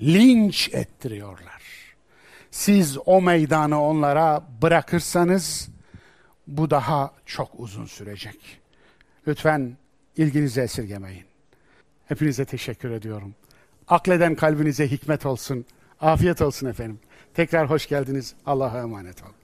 Linç 0.00 0.70
ettiriyorlar. 0.72 1.62
Siz 2.50 2.98
o 3.06 3.22
meydanı 3.22 3.82
onlara 3.82 4.42
bırakırsanız 4.62 5.68
bu 6.46 6.70
daha 6.70 7.12
çok 7.26 7.50
uzun 7.58 7.86
sürecek. 7.86 8.60
Lütfen 9.26 9.76
ilginizi 10.16 10.60
esirgemeyin. 10.60 11.24
Hepinize 12.06 12.44
teşekkür 12.44 12.90
ediyorum. 12.90 13.34
Akleden 13.88 14.34
kalbinize 14.34 14.90
hikmet 14.90 15.26
olsun. 15.26 15.64
Afiyet 16.00 16.42
olsun 16.42 16.66
efendim. 16.66 16.98
Tekrar 17.34 17.70
hoş 17.70 17.88
geldiniz. 17.88 18.34
Allah'a 18.46 18.78
emanet 18.78 19.22
olun. 19.22 19.41